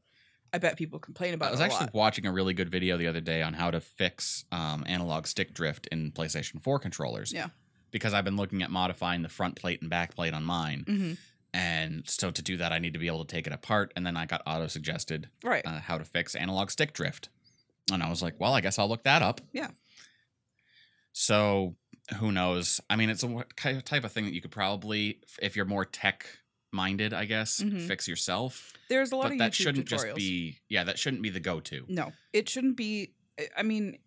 I 0.53 0.59
bet 0.59 0.77
people 0.77 0.99
complain 0.99 1.35
about 1.35 1.47
it. 1.47 1.49
I 1.49 1.53
was 1.53 1.61
it 1.61 1.65
actually 1.65 1.87
lot. 1.87 1.95
watching 1.95 2.27
a 2.27 2.33
really 2.33 2.55
good 2.55 2.69
video 2.71 2.97
the 2.97 3.07
other 3.07 3.21
day 3.21 3.43
on 3.43 3.55
how 3.55 3.71
to 3.71 3.81
fix 3.81 4.45
um, 4.53 4.85
analog 4.87 5.27
stick 5.27 5.55
drift 5.55 5.87
in 5.93 6.13
PlayStation 6.13 6.61
4 6.61 6.79
controllers. 6.79 7.33
Yeah. 7.33 7.49
Because 7.93 8.15
I've 8.15 8.25
been 8.25 8.37
looking 8.37 8.63
at 8.63 8.71
modifying 8.71 9.23
the 9.23 9.29
front 9.29 9.57
plate 9.57 9.81
and 9.81 9.91
back 9.91 10.15
plate 10.15 10.35
on 10.35 10.45
mine. 10.45 10.85
hmm 10.87 11.13
And 11.53 12.09
so 12.09 12.31
to 12.31 12.43
do 12.43 12.57
that, 12.59 12.73
I 12.73 12.79
need 12.79 12.93
to 12.93 12.99
be 12.99 13.07
able 13.09 13.25
to 13.25 13.35
take 13.35 13.47
it 13.47 13.53
apart. 13.53 13.93
And 13.97 14.07
then 14.07 14.17
I 14.17 14.27
got 14.27 14.43
auto 14.47 14.67
suggested 14.69 15.29
Right. 15.43 15.65
uh, 15.67 15.81
how 15.81 15.99
to 15.99 16.05
fix 16.05 16.35
analog 16.35 16.71
stick 16.71 16.93
drift. 16.93 17.29
And 17.93 18.03
I 18.03 18.09
was 18.09 18.23
like, 18.23 18.39
well, 18.39 18.55
I 18.55 18.61
guess 18.61 18.79
I'll 18.79 18.89
look 18.89 19.03
that 19.05 19.21
up. 19.23 19.41
Yeah. 19.53 19.71
So 21.13 21.75
who 22.19 22.33
knows? 22.33 22.81
I 22.89 22.97
mean, 22.97 23.11
it's 23.11 23.23
a 23.25 23.45
type 23.83 24.05
of 24.05 24.13
thing 24.13 24.25
that 24.25 24.33
you 24.35 24.41
could 24.41 24.51
probably, 24.51 25.21
if 25.43 25.57
you're 25.57 25.65
more 25.65 25.85
tech 25.85 26.27
minded, 26.73 27.13
I 27.13 27.25
guess, 27.25 27.61
Mhm. 27.61 27.87
fix 27.87 28.07
yourself. 28.07 28.73
There's 28.89 29.11
a 29.11 29.17
lot 29.17 29.25
But 29.25 29.33
of 29.33 29.39
that 29.39 29.53
YouTube 29.53 29.55
shouldn't 29.57 29.89
tutorials. 29.89 30.05
just 30.05 30.17
be, 30.17 30.59
yeah, 30.69 30.85
that 30.85 30.99
shouldn't 30.99 31.23
be 31.23 31.31
the 31.31 31.41
go 31.41 31.61
to. 31.61 31.85
No, 31.89 32.13
it 32.33 32.49
shouldn't 32.49 32.77
be. 32.77 33.13
I 33.57 33.63
mean, 33.65 33.99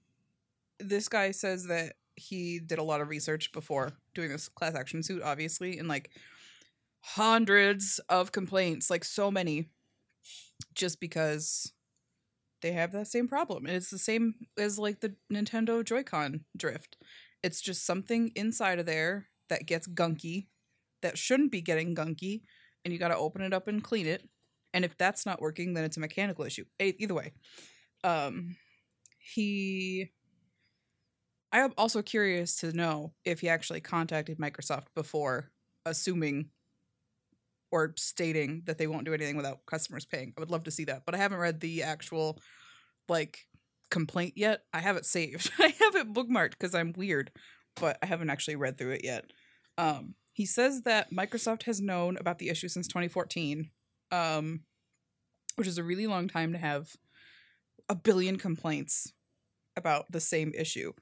this 0.79 1.09
guy 1.09 1.31
says 1.31 1.65
that 1.65 1.97
he 2.15 2.59
did 2.59 2.77
a 2.79 2.83
lot 2.83 3.01
of 3.01 3.09
research 3.09 3.51
before 3.51 3.91
doing 4.13 4.29
this 4.29 4.47
class 4.47 4.75
action 4.75 5.03
suit, 5.03 5.21
obviously, 5.23 5.77
and 5.77 5.87
like 5.89 6.11
hundreds 7.05 7.99
of 8.07 8.31
complaints, 8.31 8.89
like 8.89 9.03
so 9.03 9.29
many, 9.29 9.69
just 10.73 10.99
because 10.99 11.73
they 12.61 12.71
have 12.71 12.93
that 12.93 13.07
same 13.07 13.27
problem. 13.27 13.65
And 13.65 13.75
it's 13.75 13.89
the 13.89 13.97
same 13.97 14.35
as 14.57 14.79
like 14.79 15.01
the 15.01 15.15
Nintendo 15.31 15.83
Joy-Con 15.83 16.45
drift. 16.55 16.97
It's 17.43 17.59
just 17.59 17.85
something 17.85 18.31
inside 18.35 18.79
of 18.79 18.85
there 18.85 19.27
that 19.49 19.65
gets 19.65 19.85
gunky, 19.85 20.47
that 21.01 21.17
shouldn't 21.17 21.51
be 21.51 21.61
getting 21.61 21.93
gunky, 21.93 22.43
and 22.85 22.93
you 22.93 22.99
got 22.99 23.09
to 23.09 23.17
open 23.17 23.41
it 23.41 23.53
up 23.53 23.67
and 23.67 23.83
clean 23.83 24.07
it. 24.07 24.27
And 24.73 24.85
if 24.85 24.97
that's 24.97 25.25
not 25.25 25.41
working, 25.41 25.73
then 25.73 25.83
it's 25.83 25.97
a 25.97 25.99
mechanical 25.99 26.45
issue. 26.45 26.63
Either 26.79 27.13
way, 27.13 27.33
um, 28.03 28.55
he. 29.19 30.09
I 31.51 31.59
am 31.59 31.73
also 31.77 32.01
curious 32.01 32.55
to 32.61 32.71
know 32.71 33.13
if 33.25 33.41
he 33.41 33.49
actually 33.49 33.81
contacted 33.81 34.39
Microsoft 34.39 34.87
before 34.95 35.51
assuming 35.85 36.49
or 37.73 37.91
stating 37.97 38.61
that 38.65 38.77
they 38.77 38.85
won't 38.85 39.03
do 39.03 39.15
anything 39.15 39.35
without 39.35 39.65
customers 39.65 40.05
paying. 40.05 40.31
I 40.37 40.41
would 40.41 40.51
love 40.51 40.65
to 40.65 40.71
see 40.71 40.83
that, 40.85 41.07
but 41.07 41.15
I 41.15 41.17
haven't 41.17 41.39
read 41.39 41.59
the 41.59 41.81
actual 41.81 42.39
like 43.09 43.47
complaint 43.89 44.33
yet. 44.35 44.61
I 44.71 44.79
have 44.79 44.95
it 44.95 45.07
saved. 45.07 45.51
I 45.59 45.73
have 45.79 45.95
it 45.95 46.13
bookmarked 46.13 46.51
because 46.51 46.75
I'm 46.75 46.93
weird, 46.95 47.31
but 47.81 47.97
I 48.03 48.05
haven't 48.05 48.29
actually 48.29 48.57
read 48.57 48.77
through 48.77 48.91
it 48.91 49.03
yet. 49.03 49.25
Um, 49.79 50.13
he 50.33 50.45
says 50.45 50.83
that 50.83 51.11
Microsoft 51.11 51.63
has 51.63 51.81
known 51.81 52.15
about 52.17 52.37
the 52.37 52.49
issue 52.49 52.67
since 52.67 52.87
2014, 52.87 53.71
um, 54.11 54.59
which 55.55 55.67
is 55.67 55.79
a 55.79 55.83
really 55.83 56.05
long 56.05 56.27
time 56.27 56.53
to 56.53 56.59
have 56.59 56.91
a 57.89 57.95
billion 57.95 58.37
complaints 58.37 59.13
about 59.75 60.11
the 60.11 60.19
same 60.19 60.53
issue. 60.55 60.93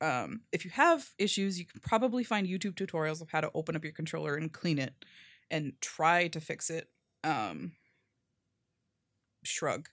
Um, 0.00 0.40
if 0.52 0.64
you 0.64 0.70
have 0.70 1.10
issues, 1.18 1.58
you 1.58 1.66
can 1.66 1.82
probably 1.82 2.24
find 2.24 2.46
YouTube 2.46 2.76
tutorials 2.76 3.20
of 3.20 3.28
how 3.30 3.42
to 3.42 3.50
open 3.54 3.76
up 3.76 3.84
your 3.84 3.92
controller 3.92 4.36
and 4.36 4.50
clean 4.50 4.78
it 4.78 4.94
and 5.50 5.72
try 5.80 6.28
to 6.28 6.40
fix 6.40 6.70
it. 6.70 6.88
Um, 7.24 7.72
shrug. 9.44 9.88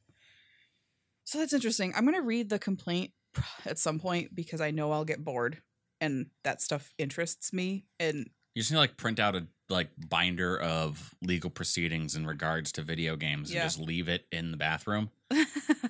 So 1.23 1.39
that's 1.39 1.53
interesting. 1.53 1.93
I'm 1.95 2.03
going 2.05 2.15
to 2.15 2.21
read 2.21 2.49
the 2.49 2.59
complaint 2.59 3.11
at 3.65 3.79
some 3.79 3.99
point 3.99 4.35
because 4.35 4.61
I 4.61 4.71
know 4.71 4.91
I'll 4.91 5.05
get 5.05 5.23
bored 5.23 5.61
and 6.01 6.27
that 6.43 6.61
stuff 6.61 6.93
interests 6.97 7.51
me. 7.53 7.85
And 7.99 8.29
You 8.53 8.61
just 8.61 8.71
need 8.71 8.75
to 8.75 8.81
like 8.81 8.97
print 8.97 9.19
out 9.19 9.35
a 9.35 9.47
like 9.67 9.89
binder 10.09 10.59
of 10.59 11.15
legal 11.23 11.49
proceedings 11.49 12.15
in 12.15 12.27
regards 12.27 12.71
to 12.73 12.83
video 12.83 13.15
games 13.15 13.51
Yeah. 13.51 13.61
and 13.61 13.65
just 13.71 13.79
leave 13.79 14.07
it 14.09 14.25
in 14.31 14.51
the 14.51 14.57
bathroom. 14.57 15.09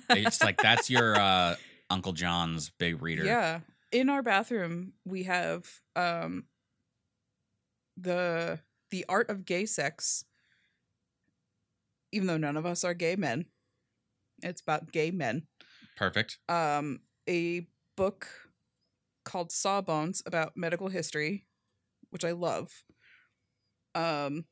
It's 0.08 0.40
like 0.42 0.62
that's 0.62 0.88
your 0.88 1.16
uh 1.16 1.56
Uncle 1.90 2.12
John's 2.12 2.70
big 2.70 3.02
reader. 3.02 3.24
Yeah. 3.24 3.60
In 3.92 4.08
our 4.08 4.22
bathroom, 4.22 4.92
we 5.04 5.24
have 5.24 5.68
um 5.96 6.44
the 7.96 8.60
the 8.90 9.04
art 9.08 9.30
of 9.30 9.44
gay 9.44 9.66
sex. 9.66 10.24
Even 12.12 12.26
though 12.26 12.36
none 12.36 12.56
of 12.56 12.66
us 12.66 12.84
are 12.84 12.94
gay 12.94 13.16
men. 13.16 13.46
It's 14.42 14.60
about 14.60 14.92
gay 14.92 15.10
men. 15.10 15.46
Perfect. 15.96 16.38
Um 16.48 17.00
a 17.28 17.66
book 17.96 18.28
called 19.24 19.50
Sawbones 19.50 20.22
about 20.26 20.56
medical 20.56 20.88
history, 20.88 21.46
which 22.10 22.24
I 22.24 22.32
love. 22.32 22.70
Um 23.94 24.44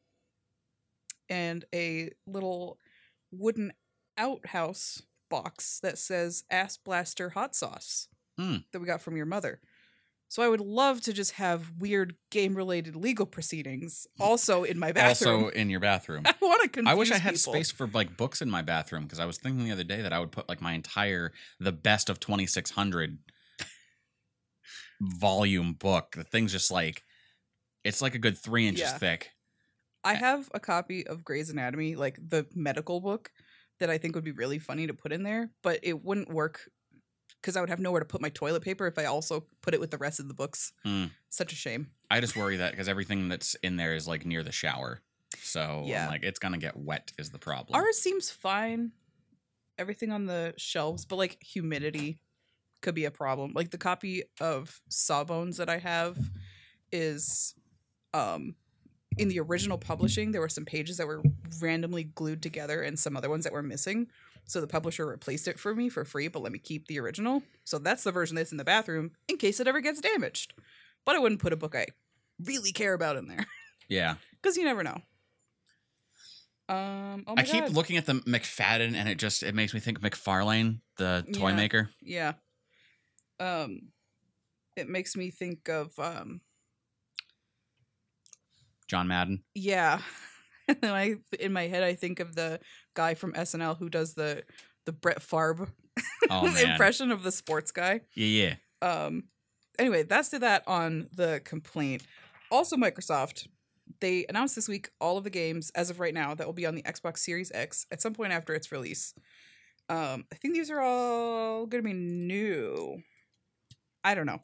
and 1.29 1.65
a 1.75 2.11
little 2.27 2.79
wooden 3.31 3.73
outhouse 4.19 5.03
box 5.31 5.81
that 5.81 5.99
says 5.99 6.45
Ass 6.51 6.77
Blaster 6.77 7.31
hot 7.31 7.55
sauce 7.55 8.09
Hmm. 8.37 8.57
that 8.73 8.81
we 8.81 8.87
got 8.87 9.01
from 9.01 9.17
your 9.17 9.27
mother. 9.27 9.61
So 10.35 10.43
I 10.43 10.49
would 10.49 10.61
love 10.61 11.01
to 11.03 11.13
just 11.13 11.31
have 11.35 11.71
weird 11.79 12.17
game 12.33 12.57
related 12.57 12.97
legal 12.97 13.25
proceedings 13.25 14.05
also 14.19 14.65
in 14.65 14.81
my 14.81 14.91
bathroom. 14.91 15.45
Also 15.45 15.49
in 15.51 15.71
your 15.71 15.79
bathroom. 15.79 16.23
I 16.27 16.35
want 16.43 16.61
to 16.65 16.69
confuse 16.69 16.91
I 16.93 16.95
wish 16.99 17.13
I 17.13 17.19
had 17.19 17.35
people. 17.35 17.53
space 17.53 17.71
for 17.71 17.87
like 17.87 18.17
books 18.17 18.43
in 18.43 18.51
my 18.51 18.61
bathroom 18.61 19.05
because 19.05 19.21
I 19.21 19.27
was 19.27 19.39
thinking 19.39 19.65
the 19.65 19.71
other 19.71 19.85
day 19.85 20.03
that 20.03 20.13
I 20.13 20.19
would 20.19 20.33
put 20.33 20.49
like 20.49 20.61
my 20.61 20.73
entire 20.73 21.31
the 21.61 21.71
best 21.71 22.11
of 22.11 22.19
2600 22.19 23.17
volume 25.01 25.75
book. 25.75 26.17
The 26.17 26.25
thing's 26.25 26.51
just 26.51 26.73
like 26.73 27.05
it's 27.85 28.03
like 28.03 28.17
a 28.17 28.19
good 28.19 28.37
3 28.37 28.67
inches 28.67 28.91
Yeah. 28.91 28.99
thick. 28.99 29.31
I 30.03 30.15
have 30.15 30.51
a 30.53 30.59
copy 30.59 31.07
of 31.07 31.23
Grey's 31.23 31.51
Anatomy, 31.51 31.95
like 31.95 32.19
the 32.21 32.45
medical 32.57 33.01
book, 33.01 33.31
that 33.79 33.89
I 33.89 33.99
think 33.99 34.17
would 34.17 34.25
be 34.25 34.33
really 34.33 34.59
funny 34.59 34.89
to 34.89 34.95
put 34.95 35.13
in 35.13 35.23
there, 35.23 35.51
but 35.63 35.79
it 35.85 36.03
wouldn't 36.03 36.29
work 36.29 36.69
because 37.45 37.57
I 37.59 37.61
would 37.61 37.69
have 37.69 37.79
nowhere 37.79 38.01
to 38.01 38.07
put 38.07 38.23
my 38.23 38.31
toilet 38.31 38.63
paper 38.63 38.87
if 38.87 38.99
I 38.99 39.05
also 39.05 39.45
put 39.61 39.75
it 39.75 39.81
with 39.81 39.91
the 39.91 39.99
rest 39.99 40.19
of 40.19 40.29
the 40.29 40.35
books. 40.35 40.73
Hmm. 40.83 41.07
Such 41.29 41.53
a 41.53 41.57
shame. 41.57 41.89
I 42.11 42.21
just 42.21 42.37
worry 42.37 42.57
that 42.57 42.71
because 42.71 42.89
everything 42.89 43.29
that's 43.29 43.55
in 43.57 43.77
there 43.77 43.95
is 43.95 44.09
like 44.09 44.25
near 44.25 44.43
the 44.43 44.51
shower. 44.51 45.03
So 45.43 45.83
Yeah. 45.85 46.05
I'm 46.05 46.11
like 46.11 46.23
it's 46.23 46.39
gonna 46.39 46.57
get 46.57 46.75
wet 46.75 47.13
is 47.19 47.29
the 47.29 47.39
problem. 47.39 47.79
Ours 47.79 47.99
seems 47.99 48.31
fine. 48.31 48.93
Everything 49.77 50.11
on 50.11 50.25
the 50.25 50.55
shelves, 50.57 51.05
but 51.05 51.17
like 51.17 51.37
humidity 51.43 52.19
could 52.81 52.95
be 52.95 53.05
a 53.05 53.11
problem. 53.11 53.53
Like 53.55 53.71
the 53.71 53.79
copy 53.79 54.23
of 54.41 54.81
Sawbones 54.89 55.59
that 55.59 55.69
I 55.69 55.77
have 55.79 56.17
is 56.93 57.55
um 58.15 58.55
in 59.19 59.29
the 59.29 59.41
original 59.41 59.77
publishing 59.77 60.33
there 60.33 60.41
were 60.41 60.49
some 60.49 60.65
pages 60.65 60.97
that 60.97 61.07
were 61.07 61.23
randomly 61.61 62.05
glued 62.05 62.43
together 62.43 62.81
and 62.81 62.99
some 62.99 63.19
other 63.19 63.29
ones 63.29 63.45
that 63.45 63.53
were 63.53 63.63
missing. 63.63 64.07
So 64.47 64.61
the 64.61 64.67
publisher 64.67 65.07
replaced 65.07 65.49
it 65.49 65.59
for 65.59 65.75
me 65.75 65.89
for 65.89 66.05
free, 66.05 66.29
but 66.29 66.43
let 66.43 66.53
me 66.53 66.59
keep 66.59 66.87
the 66.87 67.01
original. 67.01 67.43
So 67.65 67.79
that's 67.79 68.05
the 68.05 68.13
version 68.13 68.37
that's 68.37 68.53
in 68.53 68.59
the 68.59 68.65
bathroom 68.65 69.13
in 69.29 69.37
case 69.39 69.59
it 69.61 69.67
ever 69.67 69.81
gets 69.81 70.01
damaged. 70.01 70.55
But 71.07 71.17
I 71.17 71.19
wouldn't 71.19 71.41
put 71.41 71.53
a 71.53 71.57
book 71.57 71.75
I 71.75 71.87
really 72.45 72.73
care 72.73 72.93
about 72.95 73.17
in 73.17 73.27
there 73.29 73.47
yeah. 73.89 74.17
because 74.43 74.57
you 74.57 74.65
never 74.65 74.83
know. 74.83 74.99
Um, 76.69 77.25
oh 77.27 77.35
I 77.37 77.43
keep 77.43 77.69
looking 77.71 77.97
at 77.99 78.07
the 78.07 78.15
McFadden 78.15 78.95
and 78.95 79.07
it 79.09 79.19
just 79.19 79.43
it 79.43 79.55
makes 79.55 79.75
me 79.75 79.81
think 79.81 80.01
McFarlane, 80.01 80.81
the 80.97 81.25
toy 81.33 81.51
Yeah. 81.51 81.57
maker. 81.57 81.91
Yeah. 82.01 82.33
Um 83.39 83.93
it 84.77 84.89
makes 84.89 85.15
me 85.17 85.31
think 85.31 85.69
of 85.69 85.99
um 85.99 86.41
John 88.89 89.09
Madden. 89.09 89.43
yeah. 89.55 90.01
And 90.69 90.79
then 90.81 90.93
I 90.93 91.15
in 91.39 91.53
my 91.53 91.67
head 91.67 91.83
I 91.83 91.95
think 91.95 92.21
of 92.21 92.35
the 92.35 92.61
guy 92.95 93.15
from 93.15 93.33
SNL 93.33 93.79
who 93.79 93.89
does 93.89 94.15
the 94.15 94.45
the 94.87 94.93
Brett 94.93 95.21
Farb 95.21 95.69
Oh 96.31 96.47
impression 96.47 97.11
of 97.11 97.23
the 97.23 97.33
sports 97.33 97.71
guy. 97.71 98.01
Yeah, 98.15 98.57
yeah. 98.83 99.07
Um 99.07 99.25
anyway, 99.79 100.03
that's 100.05 100.31
to 100.31 100.39
that 100.41 100.65
on 100.67 101.09
the 101.13 101.41
complaint. 101.45 102.03
Also 102.51 102.77
Microsoft 102.77 103.47
they 104.01 104.25
announced 104.29 104.55
this 104.55 104.69
week 104.69 104.91
all 105.01 105.19
of 105.19 105.25
the 105.25 105.31
games 105.31 105.71
as 105.75 105.91
of 105.91 106.01
right 106.01 106.15
now 106.15 106.35
that 106.35 106.47
will 106.47 106.55
be 106.55 106.67
on 106.67 106.75
the 106.75 106.83
Xbox 106.83 107.19
Series 107.19 107.53
X 107.55 107.87
at 107.91 108.01
some 108.01 108.15
point 108.15 108.33
after 108.33 108.55
its 108.55 108.73
release. 108.73 109.15
Um, 109.89 110.25
I 110.33 110.37
think 110.37 110.55
these 110.55 110.71
are 110.71 110.81
all 110.81 111.67
going 111.67 111.83
to 111.83 111.89
be 111.89 111.95
new. 111.95 113.03
I 114.03 114.15
don't 114.15 114.27
know. 114.27 114.43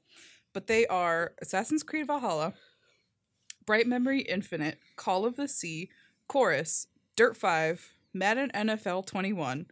But 0.52 0.66
they 0.66 0.86
are 0.86 1.32
Assassin's 1.40 1.82
Creed 1.82 2.06
Valhalla, 2.06 2.54
Bright 3.66 3.86
Memory 3.86 4.20
Infinite, 4.20 4.78
Call 4.96 5.24
of 5.24 5.36
the 5.36 5.48
Sea, 5.48 5.90
Chorus, 6.30 6.86
Dirt 7.16 7.36
5, 7.36 7.90
Madden 8.14 8.52
NFL 8.54 9.04
21, 9.04 9.66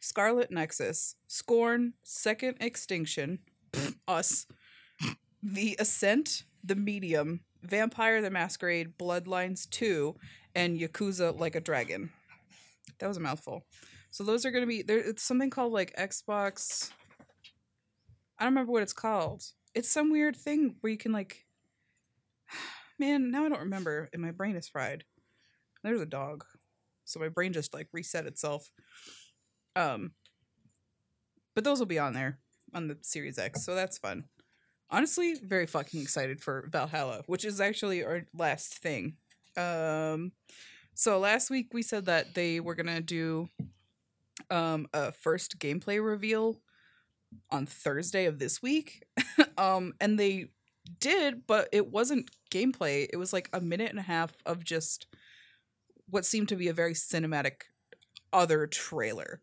Scarlet 0.00 0.50
Nexus, 0.50 1.14
Scorn, 1.28 1.92
Second 2.02 2.56
Extinction, 2.60 3.38
Us, 4.08 4.46
The 5.40 5.76
Ascent, 5.78 6.42
The 6.64 6.74
Medium, 6.74 7.42
Vampire 7.62 8.20
the 8.20 8.28
Masquerade, 8.28 8.98
Bloodlines 8.98 9.70
2, 9.70 10.16
and 10.56 10.80
Yakuza 10.80 11.38
Like 11.38 11.54
a 11.54 11.60
Dragon. 11.60 12.10
That 12.98 13.06
was 13.06 13.16
a 13.16 13.20
mouthful. 13.20 13.62
So 14.10 14.24
those 14.24 14.44
are 14.44 14.50
going 14.50 14.64
to 14.64 14.66
be 14.66 14.82
there. 14.82 14.98
It's 14.98 15.22
something 15.22 15.48
called 15.48 15.72
like 15.72 15.94
Xbox. 15.96 16.90
I 18.36 18.42
don't 18.42 18.54
remember 18.54 18.72
what 18.72 18.82
it's 18.82 18.92
called. 18.92 19.44
It's 19.76 19.88
some 19.88 20.10
weird 20.10 20.34
thing 20.34 20.74
where 20.80 20.90
you 20.90 20.98
can 20.98 21.12
like. 21.12 21.46
Man, 22.98 23.30
now 23.30 23.44
I 23.44 23.48
don't 23.48 23.60
remember, 23.60 24.10
and 24.12 24.20
my 24.20 24.32
brain 24.32 24.56
is 24.56 24.68
fried. 24.68 25.04
There's 25.82 26.00
a 26.00 26.06
dog, 26.06 26.44
so 27.04 27.20
my 27.20 27.28
brain 27.28 27.52
just 27.52 27.74
like 27.74 27.88
reset 27.92 28.26
itself. 28.26 28.70
Um. 29.76 30.12
But 31.54 31.64
those 31.64 31.78
will 31.78 31.86
be 31.86 31.98
on 31.98 32.14
there 32.14 32.38
on 32.72 32.86
the 32.86 32.96
Series 33.02 33.38
X, 33.38 33.64
so 33.64 33.74
that's 33.74 33.98
fun. 33.98 34.24
Honestly, 34.88 35.34
very 35.34 35.66
fucking 35.66 36.00
excited 36.00 36.40
for 36.40 36.68
Valhalla, 36.70 37.22
which 37.26 37.44
is 37.44 37.60
actually 37.60 38.04
our 38.04 38.22
last 38.34 38.78
thing. 38.78 39.16
Um. 39.56 40.32
So 40.94 41.18
last 41.18 41.50
week 41.50 41.68
we 41.72 41.82
said 41.82 42.06
that 42.06 42.34
they 42.34 42.60
were 42.60 42.74
gonna 42.74 43.00
do 43.00 43.48
um 44.50 44.86
a 44.92 45.12
first 45.12 45.58
gameplay 45.58 46.04
reveal 46.04 46.60
on 47.50 47.66
Thursday 47.66 48.26
of 48.26 48.38
this 48.38 48.60
week. 48.62 49.04
um 49.58 49.94
and 50.00 50.18
they 50.18 50.50
did, 50.98 51.46
but 51.46 51.68
it 51.72 51.90
wasn't 51.90 52.30
gameplay. 52.50 53.06
It 53.12 53.16
was 53.16 53.32
like 53.32 53.48
a 53.52 53.60
minute 53.60 53.90
and 53.90 53.98
a 53.98 54.02
half 54.02 54.32
of 54.44 54.64
just 54.64 55.06
what 56.10 56.26
seemed 56.26 56.48
to 56.48 56.56
be 56.56 56.68
a 56.68 56.72
very 56.72 56.94
cinematic 56.94 57.62
other 58.32 58.66
trailer. 58.66 59.40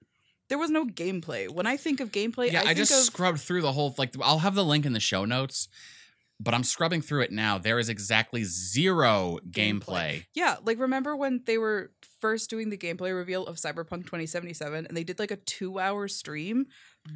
There 0.50 0.58
was 0.58 0.70
no 0.70 0.86
gameplay. 0.86 1.50
When 1.50 1.68
I 1.68 1.76
think 1.78 2.00
of 2.00 2.12
gameplay, 2.12 2.52
yeah, 2.52 2.64
I, 2.66 2.70
I, 2.70 2.74
just 2.74 2.92
of 2.92 3.00
scrubbed 3.00 3.42
through 3.42 3.62
the 3.62 3.74
whole 3.74 3.94
like 3.98 4.14
I'll 4.22 4.40
have 4.40 4.56
the 4.56 4.64
link 4.64 4.86
in 4.86 4.94
the 4.94 5.00
show 5.00 5.26
notes, 5.26 5.68
but 6.40 6.54
I'm 6.54 6.64
scrubbing 6.64 7.02
through 7.02 7.22
it 7.22 7.32
now. 7.32 7.58
There 7.58 7.80
is 7.80 7.90
exactly 7.90 8.44
zero 8.44 9.40
Gameplay. 9.50 9.82
gameplay. 9.82 10.26
Yeah, 10.34 10.56
like 10.64 10.80
remember 10.80 11.16
when 11.16 11.42
they 11.46 11.58
were 11.58 11.92
first 12.22 12.50
doing 12.50 12.70
the 12.70 12.78
gameplay 12.78 13.14
reveal 13.14 13.46
of 13.46 13.58
Cyberpunk 13.58 14.06
2077 14.06 14.88
and 14.88 14.96
they 14.96 15.04
did 15.04 15.20
like 15.20 15.32
a 15.32 15.38
2-hour 15.38 16.08
stream? 16.08 16.68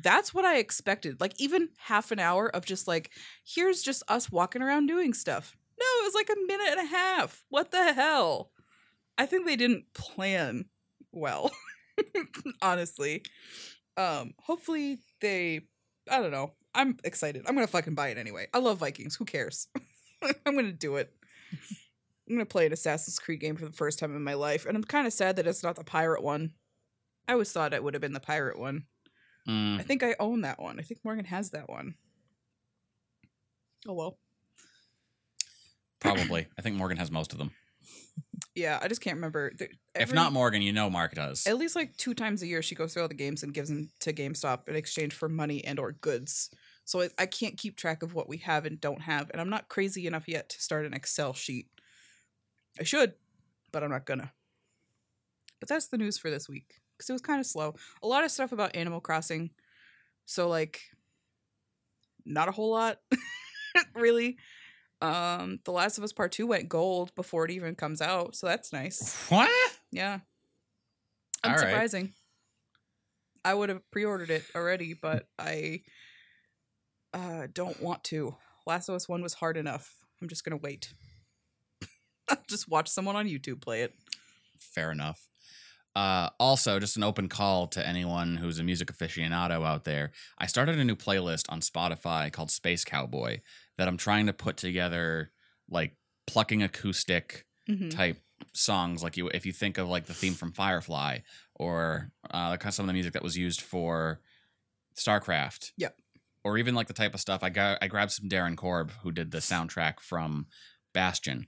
That's 0.04 0.34
what 0.34 0.44
I 0.44 0.58
expected. 0.58 1.22
Like 1.22 1.40
even 1.40 1.70
half 1.78 2.12
an 2.12 2.20
hour 2.20 2.54
of 2.54 2.66
just 2.66 2.88
like 2.88 3.12
here's 3.46 3.82
just 3.82 4.04
us 4.10 4.30
walking 4.30 4.62
around 4.62 4.88
doing 4.88 5.14
stuff. 5.14 5.56
No, 5.80 5.86
it 6.02 6.06
was 6.06 6.14
like 6.14 6.30
a 6.30 6.48
minute 6.48 6.78
and 6.78 6.80
a 6.82 6.92
half. 6.92 7.46
What 7.50 7.72
the 7.72 7.94
hell? 7.94 8.51
I 9.22 9.26
think 9.26 9.46
they 9.46 9.56
didn't 9.56 9.94
plan 9.94 10.66
well. 11.12 11.52
Honestly. 12.62 13.24
Um 13.98 14.34
hopefully 14.40 15.00
they 15.22 15.62
I 16.10 16.20
don't 16.20 16.32
know. 16.32 16.54
I'm 16.74 16.98
excited. 17.04 17.44
I'm 17.48 17.54
going 17.54 17.68
to 17.68 17.72
fucking 17.72 17.96
buy 17.96 18.08
it 18.10 18.18
anyway. 18.18 18.48
I 18.54 18.60
love 18.60 18.78
Vikings. 18.78 19.16
Who 19.18 19.26
cares? 19.26 19.68
I'm 20.46 20.54
going 20.54 20.66
to 20.66 20.72
do 20.72 20.96
it. 20.96 21.14
I'm 22.30 22.38
gonna 22.38 22.46
play 22.46 22.66
an 22.66 22.72
Assassin's 22.72 23.20
Creed 23.20 23.42
game 23.42 23.58
for 23.58 23.66
the 23.66 23.74
first 23.74 24.00
time 24.00 24.16
in 24.16 24.24
my 24.24 24.36
life, 24.36 24.66
and 24.66 24.78
I'm 24.78 24.86
kind 24.86 25.06
of 25.06 25.12
sad 25.12 25.36
that 25.36 25.48
it's 25.48 25.64
not 25.64 25.76
the 25.76 25.84
pirate 25.84 26.24
one. 26.24 26.54
I 27.28 27.34
always 27.34 27.52
thought 27.52 27.74
it 27.74 27.84
would 27.84 27.94
have 27.94 28.00
been 28.00 28.14
the 28.14 28.22
pirate 28.22 28.58
one. 28.58 28.86
Mm, 29.50 29.80
I 29.80 29.84
think 29.84 30.02
I 30.02 30.16
own 30.18 30.42
that 30.42 30.58
one. 30.58 30.80
I 30.80 30.84
think 30.84 31.02
Morgan 31.04 31.26
has 31.26 31.50
that 31.50 31.70
one. 31.70 31.96
Oh 33.86 33.94
well. 33.94 34.18
probably. 36.00 36.48
I 36.58 36.62
think 36.62 36.78
Morgan 36.78 36.98
has 37.00 37.12
most 37.12 37.34
of 37.34 37.38
them. 37.38 37.52
Yeah, 38.56 38.80
I 38.82 38.88
just 38.88 39.02
can't 39.02 39.16
remember. 39.16 39.52
There- 39.58 39.70
if 39.96 40.14
not 40.14 40.34
Morgan, 40.34 40.62
you 40.62 40.74
know 40.74 40.90
Mark 40.90 41.14
does. 41.16 41.48
at 41.48 41.58
least 41.58 41.76
like 41.76 41.96
two 41.98 42.14
times 42.14 42.42
a 42.42 42.48
year, 42.48 42.62
she 42.62 42.76
goes 42.76 42.94
through 42.94 43.04
all 43.04 43.08
the 43.08 43.14
games 43.14 43.44
and 43.44 43.54
gives 43.54 43.70
them 43.70 43.90
to 44.02 44.14
GameStop 44.14 44.68
in 44.68 44.76
exchange 44.76 45.14
for 45.14 45.30
money 45.30 45.64
and 45.64 45.80
or 45.80 45.94
goods. 45.94 46.50
So 46.84 47.02
I, 47.02 47.10
I 47.18 47.26
can't 47.28 47.58
keep 47.58 47.78
track 47.78 48.04
of 48.04 48.14
what 48.14 48.28
we 48.28 48.38
have 48.38 48.66
and 48.66 48.80
don't 48.82 49.02
have, 49.02 49.30
and 49.32 49.40
I'm 49.40 49.50
not 49.50 49.70
crazy 49.70 50.08
enough 50.08 50.28
yet 50.28 50.50
to 50.50 50.62
start 50.62 50.86
an 50.86 50.94
Excel 50.94 51.34
sheet. 51.34 51.68
I 52.80 52.84
should, 52.84 53.14
but 53.72 53.84
I'm 53.84 53.92
not 53.92 54.06
gonna. 54.06 54.32
But 55.60 55.70
that's 55.70 55.88
the 55.88 55.98
news 55.98 56.18
for 56.18 56.30
this 56.30 56.50
week 56.50 56.80
because 56.98 57.10
it 57.10 57.14
was 57.14 57.22
kind 57.22 57.40
of 57.40 57.46
slow. 57.46 57.76
A 58.04 58.08
lot 58.08 58.24
of 58.24 58.32
stuff 58.32 58.52
about 58.52 58.76
Animal 58.76 59.00
Crossing, 59.00 59.52
so 60.26 60.50
like, 60.50 60.82
not 62.26 62.50
a 62.50 62.52
whole 62.52 62.72
lot. 62.72 62.98
really. 63.96 64.38
Um, 65.02 65.60
The 65.66 65.72
Last 65.72 65.98
of 65.98 66.04
Us 66.04 66.14
Part 66.14 66.32
Two 66.32 66.48
went 66.48 66.70
gold 66.70 67.14
before 67.16 67.46
it 67.46 67.52
even 67.52 67.76
comes 67.76 68.02
out, 68.02 68.36
so 68.36 68.48
that's 68.48 68.72
nice. 68.72 69.18
What? 69.30 69.50
Yeah, 69.92 70.20
All 71.44 71.52
right. 71.52 71.74
unsurprising. 71.74 72.12
I 73.44 73.54
would 73.54 73.70
have 73.70 73.82
pre-ordered 73.92 74.30
it 74.30 74.44
already, 74.56 74.94
but 74.94 75.28
I 75.40 75.82
uh, 77.14 77.48
don't 77.52 77.82
want 77.82 78.04
to. 78.06 78.36
Last 78.68 78.88
of 78.90 78.96
Us 78.96 79.10
One 79.10 79.24
was 79.24 79.34
hard 79.34 79.58
enough. 79.58 79.96
I'm 80.22 80.30
just 80.30 80.44
gonna 80.44 80.58
wait. 80.58 80.94
Just 82.48 82.70
watch 82.70 82.88
someone 82.88 83.16
on 83.16 83.28
YouTube 83.28 83.60
play 83.62 83.82
it. 83.82 83.94
Fair 84.58 84.92
enough. 84.92 85.28
Uh, 85.96 86.30
also, 86.40 86.80
just 86.80 86.96
an 86.98 87.04
open 87.04 87.28
call 87.28 87.68
to 87.68 87.86
anyone 87.86 88.38
who's 88.38 88.60
a 88.60 88.64
music 88.64 88.90
aficionado 88.92 89.66
out 89.66 89.84
there. 89.84 90.12
I 90.38 90.46
started 90.46 90.80
a 90.80 90.86
new 90.86 90.96
playlist 90.96 91.46
on 91.50 91.60
Spotify 91.60 92.32
called 92.32 92.50
Space 92.50 92.86
Cowboy 92.86 93.42
that 93.78 93.88
I'm 93.90 93.98
trying 93.98 94.28
to 94.28 94.34
put 94.34 94.56
together, 94.58 95.32
like 95.70 95.96
plucking 96.28 96.64
acoustic 96.64 97.46
Mhm. 97.70 97.92
type 97.92 98.22
songs. 98.54 99.04
Like 99.04 99.18
you, 99.18 99.28
if 99.30 99.46
you 99.46 99.52
think 99.52 99.78
of 99.78 99.90
like 99.90 100.06
the 100.06 100.14
theme 100.14 100.34
from 100.34 100.54
Firefly 100.54 101.20
or 101.56 102.12
uh, 102.32 102.58
some 102.70 102.86
of 102.86 102.88
the 102.88 102.94
music 102.94 103.14
that 103.14 103.24
was 103.24 103.38
used 103.38 103.62
for 103.62 104.22
StarCraft. 104.98 105.72
Yep. 105.78 105.98
Or 106.44 106.58
even 106.58 106.74
like 106.74 106.88
the 106.88 106.94
type 106.94 107.14
of 107.14 107.20
stuff 107.20 107.44
I 107.44 107.50
got. 107.50 107.78
I 107.82 107.88
grabbed 107.88 108.12
some 108.12 108.30
Darren 108.30 108.56
Korb 108.58 108.92
who 109.04 109.12
did 109.12 109.32
the 109.32 109.38
soundtrack 109.40 110.00
from 110.00 110.48
Bastion, 110.94 111.48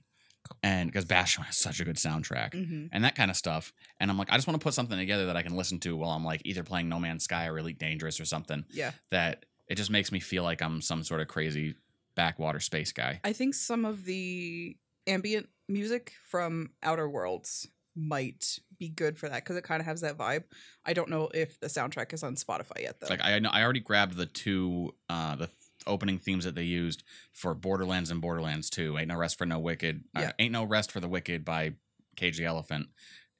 and 0.62 0.90
because 0.90 1.04
Bastion 1.04 1.42
has 1.44 1.56
such 1.56 1.80
a 1.80 1.84
good 1.84 1.96
soundtrack 1.96 2.52
Mhm. 2.52 2.88
and 2.92 3.04
that 3.04 3.14
kind 3.14 3.30
of 3.30 3.36
stuff. 3.36 3.72
And 4.00 4.10
I'm 4.10 4.18
like, 4.18 4.30
I 4.30 4.36
just 4.36 4.46
want 4.46 4.60
to 4.60 4.64
put 4.64 4.74
something 4.74 4.98
together 4.98 5.26
that 5.26 5.36
I 5.36 5.42
can 5.42 5.56
listen 5.56 5.78
to 5.80 5.96
while 5.96 6.10
I'm 6.10 6.24
like 6.24 6.42
either 6.44 6.62
playing 6.62 6.88
No 6.88 6.98
Man's 7.00 7.24
Sky 7.24 7.46
or 7.46 7.58
Elite 7.58 7.78
Dangerous 7.78 8.20
or 8.20 8.24
something 8.24 8.64
Yeah, 8.70 8.92
that 9.10 9.46
it 9.68 9.76
just 9.76 9.90
makes 9.90 10.12
me 10.12 10.20
feel 10.20 10.42
like 10.42 10.60
I'm 10.62 10.80
some 10.82 11.02
sort 11.04 11.20
of 11.20 11.28
crazy 11.28 11.74
backwater 12.14 12.60
space 12.60 12.92
guy. 12.92 13.20
I 13.24 13.32
think 13.32 13.54
some 13.54 13.84
of 13.84 14.04
the 14.04 14.76
ambient 15.06 15.48
music 15.68 16.12
from 16.24 16.70
Outer 16.82 17.08
Worlds 17.08 17.66
might 17.96 18.58
be 18.78 18.88
good 18.88 19.16
for 19.18 19.28
that 19.28 19.36
because 19.44 19.56
it 19.56 19.64
kind 19.64 19.80
of 19.80 19.86
has 19.86 20.00
that 20.00 20.16
vibe. 20.18 20.44
I 20.84 20.92
don't 20.94 21.08
know 21.08 21.28
if 21.32 21.58
the 21.60 21.68
soundtrack 21.68 22.12
is 22.12 22.22
on 22.22 22.34
Spotify 22.34 22.80
yet 22.82 23.00
though. 23.00 23.06
Like 23.08 23.22
I 23.22 23.38
know 23.38 23.50
I 23.50 23.62
already 23.62 23.80
grabbed 23.80 24.16
the 24.16 24.26
two 24.26 24.94
uh 25.08 25.36
the 25.36 25.46
th- 25.46 25.58
opening 25.86 26.18
themes 26.18 26.44
that 26.44 26.54
they 26.54 26.62
used 26.62 27.02
for 27.32 27.54
Borderlands 27.54 28.10
and 28.10 28.20
Borderlands 28.20 28.70
2. 28.70 28.98
Ain't 28.98 29.08
no 29.08 29.16
rest 29.16 29.38
for 29.38 29.46
no 29.46 29.58
wicked. 29.58 30.04
uh, 30.14 30.32
Ain't 30.38 30.52
no 30.52 30.64
rest 30.64 30.92
for 30.92 31.00
the 31.00 31.08
wicked 31.08 31.44
by 31.44 31.74
Cage 32.16 32.38
the 32.38 32.44
Elephant 32.44 32.88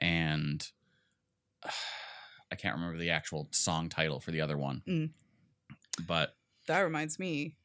and 0.01 0.71
I 2.53 2.57
can't 2.57 2.75
remember 2.77 2.99
the 2.99 3.11
actual 3.11 3.49
song 3.51 3.89
title 3.89 4.21
for 4.21 4.31
the 4.31 4.41
other 4.41 4.57
one. 4.57 4.83
Mm. 4.87 5.11
But 6.07 6.37
that 6.69 6.81
reminds 6.81 7.19
me. 7.19 7.57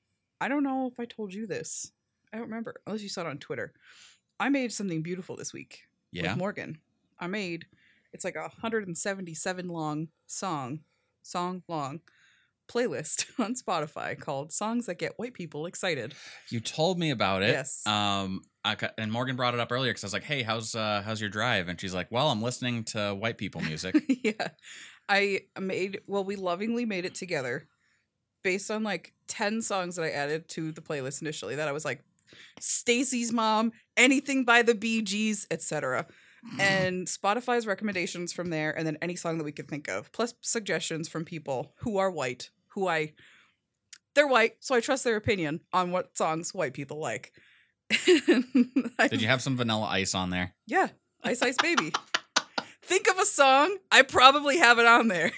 I 0.42 0.48
don't 0.48 0.64
know 0.64 0.90
if 0.92 1.00
I 1.00 1.06
told 1.06 1.34
you 1.34 1.46
this. 1.46 1.92
I 2.34 2.38
don't 2.38 2.48
remember 2.48 2.76
unless 2.88 3.04
you 3.04 3.10
saw 3.10 3.22
it 3.22 3.28
on 3.28 3.38
Twitter. 3.38 3.74
I 4.40 4.50
made 4.50 4.72
something 4.72 5.02
beautiful 5.04 5.36
this 5.36 5.54
week 5.54 5.82
yeah. 6.12 6.32
with 6.32 6.38
Morgan. 6.38 6.80
I 7.20 7.28
made 7.28 7.66
it's 8.14 8.24
like 8.24 8.36
a 8.36 8.42
177 8.42 9.68
long 9.68 10.08
song, 10.26 10.80
song 11.22 11.62
long 11.68 12.02
playlist 12.70 13.26
on 13.40 13.56
Spotify 13.56 14.20
called 14.20 14.52
"Songs 14.52 14.86
That 14.86 15.00
Get 15.00 15.14
White 15.18 15.34
People 15.34 15.66
Excited." 15.66 16.14
You 16.50 16.60
told 16.60 17.00
me 17.00 17.12
about 17.12 17.44
it. 17.44 17.50
Yes. 17.50 17.86
Um, 17.86 18.42
I, 18.64 18.78
and 18.98 19.12
Morgan 19.12 19.36
brought 19.36 19.54
it 19.54 19.60
up 19.60 19.72
earlier 19.72 19.92
because 19.92 20.04
I 20.04 20.08
was 20.08 20.14
like, 20.14 20.24
"Hey, 20.24 20.44
how's 20.44 20.76
uh, 20.76 21.02
how's 21.04 21.20
your 21.20 21.30
drive?" 21.30 21.68
And 21.68 21.80
she's 21.80 21.94
like, 21.94 22.12
"Well, 22.12 22.30
I'm 22.30 22.42
listening 22.42 22.84
to 22.86 23.14
white 23.16 23.38
people 23.38 23.62
music." 23.62 23.96
yeah. 24.24 24.50
I 25.08 25.42
made 25.60 26.02
well, 26.08 26.24
we 26.24 26.36
lovingly 26.36 26.86
made 26.86 27.06
it 27.06 27.16
together 27.16 27.68
based 28.44 28.72
on 28.72 28.84
like 28.84 29.14
10 29.28 29.62
songs 29.62 29.96
that 29.96 30.04
I 30.04 30.12
added 30.12 30.48
to 30.50 30.72
the 30.72 30.82
playlist 30.82 31.22
initially 31.22 31.56
that 31.56 31.68
I 31.68 31.72
was 31.72 31.84
like 31.84 32.04
Stacy's 32.60 33.32
mom, 33.32 33.72
anything 33.98 34.46
by 34.46 34.62
the 34.62 34.76
Bee 34.76 35.02
Gees, 35.02 35.48
etc. 35.52 36.06
And 36.58 37.06
Spotify's 37.06 37.68
recommendations 37.68 38.32
from 38.32 38.50
there 38.50 38.72
and 38.72 38.88
then 38.88 38.98
any 39.02 39.18
song 39.18 39.38
that 39.38 39.44
we 39.44 39.52
could 39.52 39.68
think 39.68 39.90
of, 39.90 40.10
plus 40.14 40.34
suggestions 40.40 41.10
from 41.10 41.26
people 41.26 41.74
who 41.80 41.98
are 41.98 42.10
white, 42.10 42.50
who 42.74 42.88
I 42.88 43.14
they're 44.16 44.28
white, 44.28 44.56
so 44.60 44.76
I 44.76 44.82
trust 44.82 45.04
their 45.04 45.16
opinion 45.16 45.62
on 45.72 45.92
what 45.92 46.18
songs 46.18 46.54
white 46.54 46.74
people 46.74 47.00
like. 47.00 47.32
Did 48.06 49.22
you 49.22 49.28
have 49.28 49.42
some 49.42 49.56
Vanilla 49.56 49.88
Ice 49.88 50.14
on 50.14 50.30
there? 50.30 50.54
Yeah, 50.68 50.88
Ice 51.24 51.42
Ice 51.42 51.58
Baby. 51.62 51.94
Think 52.82 53.08
of 53.08 53.20
a 53.20 53.26
song. 53.26 53.78
I 53.92 54.02
probably 54.02 54.58
have 54.58 54.80
it 54.80 54.86
on 54.86 55.08
there. 55.08 55.32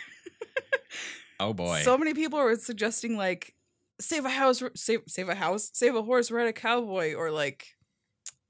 Oh 1.42 1.54
boy. 1.54 1.82
So 1.84 1.98
many 1.98 2.14
people 2.14 2.38
were 2.38 2.56
suggesting 2.56 3.18
like 3.18 3.56
save 4.00 4.26
a 4.26 4.30
house, 4.30 4.62
save 4.76 5.02
save 5.08 5.28
a 5.28 5.36
house, 5.36 5.72
save 5.74 5.96
a 5.96 6.04
horse, 6.04 6.30
ride 6.30 6.48
a 6.48 6.54
cowboy, 6.54 7.16
or 7.16 7.32
like 7.32 7.76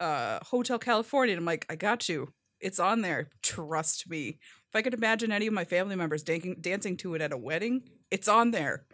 uh 0.02 0.40
Hotel 0.44 0.78
California. 0.78 1.34
And 1.34 1.40
I'm 1.40 1.46
like, 1.46 1.66
I 1.70 1.76
got 1.78 2.10
you. 2.10 2.34
It's 2.60 2.80
on 2.80 3.02
there. 3.02 3.30
Trust 3.42 4.10
me. 4.10 4.40
If 4.70 4.76
I 4.76 4.82
could 4.82 4.94
imagine 4.94 5.32
any 5.32 5.48
of 5.48 5.54
my 5.54 5.64
family 5.64 5.96
members 5.96 6.22
dancing 6.22 6.58
dancing 6.60 6.98
to 6.98 7.16
it 7.16 7.22
at 7.22 7.32
a 7.32 7.38
wedding, 7.38 7.84
it's 8.12 8.28
on 8.28 8.52
there. 8.52 8.86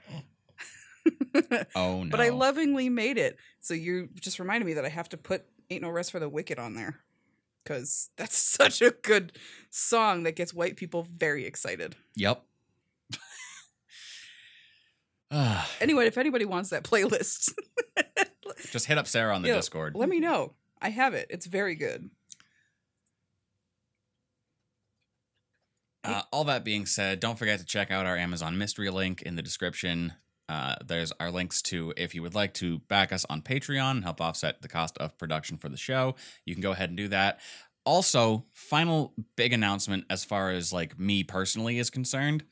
oh 1.75 2.03
no. 2.03 2.09
But 2.09 2.21
I 2.21 2.29
lovingly 2.29 2.89
made 2.89 3.17
it. 3.17 3.37
So 3.59 3.73
you 3.73 4.09
just 4.15 4.39
reminded 4.39 4.65
me 4.65 4.73
that 4.73 4.85
I 4.85 4.89
have 4.89 5.09
to 5.09 5.17
put 5.17 5.45
Ain't 5.69 5.81
No 5.81 5.89
Rest 5.89 6.11
for 6.11 6.19
the 6.19 6.29
Wicked 6.29 6.59
on 6.59 6.73
there. 6.75 6.99
Cause 7.65 8.09
that's 8.15 8.37
such 8.57 8.81
a 8.81 8.91
good 8.91 9.33
song 9.69 10.23
that 10.23 10.35
gets 10.35 10.53
white 10.53 10.77
people 10.77 11.07
very 11.17 11.45
excited. 11.45 11.95
Yep. 12.15 12.43
Anyway, 15.81 16.05
if 16.07 16.17
anybody 16.17 16.45
wants 16.45 16.69
that 16.69 16.83
playlist, 16.85 17.51
Just 18.71 18.85
hit 18.85 18.97
up 18.97 19.07
Sarah 19.07 19.35
on 19.35 19.41
the 19.41 19.49
Yeah, 19.49 19.55
Discord. 19.55 19.93
let 19.95 20.07
me 20.09 20.19
know. 20.21 20.53
I 20.81 20.89
have 20.89 21.13
it. 21.13 21.27
It's 21.29 21.45
very 21.45 21.75
good. 21.75 22.09
Uh, 26.07 26.21
all 26.31 26.45
that 26.45 26.63
being 26.63 26.85
said, 26.85 27.19
don't 27.19 27.37
forget 27.37 27.59
to 27.59 27.65
check 27.65 27.91
out 27.91 28.05
our 28.05 28.17
Amazon 28.17 28.57
mystery 28.57 28.89
link 28.89 29.21
in 29.21 29.35
the 29.35 29.41
description. 29.41 30.13
Uh, 30.49 30.75
there's 30.85 31.11
our 31.19 31.29
links 31.29 31.61
to 31.61 31.93
if 31.97 32.15
you 32.15 32.21
would 32.21 32.33
like 32.33 32.53
to 32.53 32.79
back 32.87 33.11
us 33.11 33.25
on 33.29 33.41
Patreon 33.41 33.91
and 33.91 34.03
help 34.03 34.21
offset 34.21 34.61
the 34.61 34.69
cost 34.69 34.97
of 34.97 35.17
production 35.17 35.57
for 35.57 35.67
the 35.67 35.77
show. 35.77 36.15
You 36.45 36.55
can 36.55 36.61
go 36.61 36.71
ahead 36.71 36.89
and 36.89 36.97
do 36.97 37.09
that. 37.09 37.39
Also, 37.85 38.45
final 38.53 39.13
big 39.35 39.53
announcement 39.53 40.05
as 40.09 40.23
far 40.23 40.51
as 40.51 40.71
like 40.71 40.97
me 40.97 41.23
personally 41.23 41.79
is 41.79 41.89
concerned. 41.89 42.45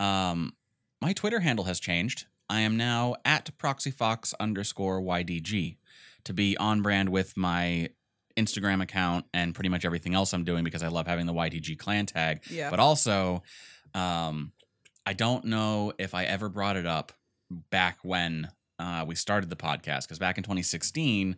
Um, 0.00 0.54
my 1.00 1.12
Twitter 1.12 1.40
handle 1.40 1.66
has 1.66 1.80
changed. 1.80 2.26
I 2.48 2.60
am 2.60 2.76
now 2.76 3.16
at 3.24 3.50
proxyfox 3.58 4.32
underscore 4.38 5.00
ydg 5.00 5.76
to 6.24 6.32
be 6.32 6.56
on 6.56 6.82
brand 6.82 7.08
with 7.08 7.36
my 7.36 7.90
Instagram 8.36 8.82
account 8.82 9.24
and 9.32 9.54
pretty 9.54 9.68
much 9.68 9.84
everything 9.84 10.14
else 10.14 10.32
I'm 10.32 10.44
doing 10.44 10.64
because 10.64 10.82
I 10.82 10.88
love 10.88 11.06
having 11.06 11.26
the 11.26 11.32
YTG 11.34 11.78
clan 11.78 12.06
tag. 12.06 12.42
Yeah. 12.50 12.70
But 12.70 12.80
also, 12.80 13.42
um, 13.94 14.52
I 15.06 15.12
don't 15.12 15.44
know 15.46 15.92
if 15.98 16.14
I 16.14 16.24
ever 16.24 16.48
brought 16.48 16.76
it 16.76 16.86
up 16.86 17.12
back 17.70 17.98
when 18.02 18.48
uh, 18.78 19.04
we 19.06 19.14
started 19.14 19.48
the 19.50 19.56
podcast 19.56 20.02
because 20.02 20.18
back 20.18 20.36
in 20.36 20.42
2016, 20.44 21.36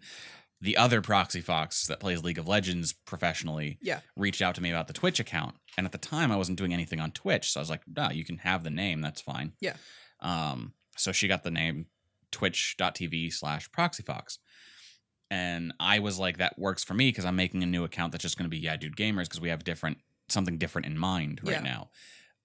the 0.61 0.77
other 0.77 1.01
Proxy 1.01 1.41
Fox 1.41 1.87
that 1.87 2.01
plays 2.01 2.25
League 2.25 2.39
of 2.39 2.49
Legends 2.49 2.93
professionally 2.93 3.79
Yeah. 3.81 4.01
reached 4.17 4.43
out 4.43 4.57
to 4.57 4.61
me 4.61 4.71
about 4.71 4.89
the 4.89 4.93
Twitch 4.93 5.21
account. 5.21 5.55
And 5.77 5.87
at 5.87 5.93
the 5.93 5.99
time, 5.99 6.33
I 6.33 6.37
wasn't 6.37 6.59
doing 6.59 6.73
anything 6.75 6.99
on 6.99 7.13
Twitch. 7.13 7.53
So 7.53 7.61
I 7.61 7.63
was 7.63 7.71
like, 7.71 7.83
no, 7.87 8.11
you 8.11 8.25
can 8.25 8.39
have 8.39 8.65
the 8.65 8.71
name. 8.71 9.01
That's 9.01 9.21
fine. 9.21 9.53
Yeah. 9.61 9.77
Um, 10.19 10.73
so 10.97 11.13
she 11.13 11.29
got 11.29 11.45
the 11.45 11.53
name 11.53 11.87
twitch.tv 12.33 13.33
slash 13.33 13.71
proxyfox. 13.71 14.39
And 15.31 15.73
I 15.79 15.99
was 15.99 16.19
like, 16.19 16.39
that 16.39 16.59
works 16.59 16.85
for 16.85 16.95
me 16.95 17.09
because 17.09 17.25
I'm 17.25 17.37
making 17.37 17.63
a 17.63 17.67
new 17.67 17.85
account 17.85 18.13
that's 18.13 18.23
just 18.23 18.39
going 18.39 18.47
to 18.47 18.55
be 18.57 18.59
Yeah 18.59 18.77
Dude 18.77 18.97
Gamers 18.97 19.25
because 19.25 19.41
we 19.41 19.51
have 19.51 19.63
different 19.65 19.99
something 20.29 20.59
different 20.59 20.87
in 20.87 20.97
mind 20.99 21.41
right 21.43 21.53
Yeah. 21.57 21.61
now. 21.63 21.91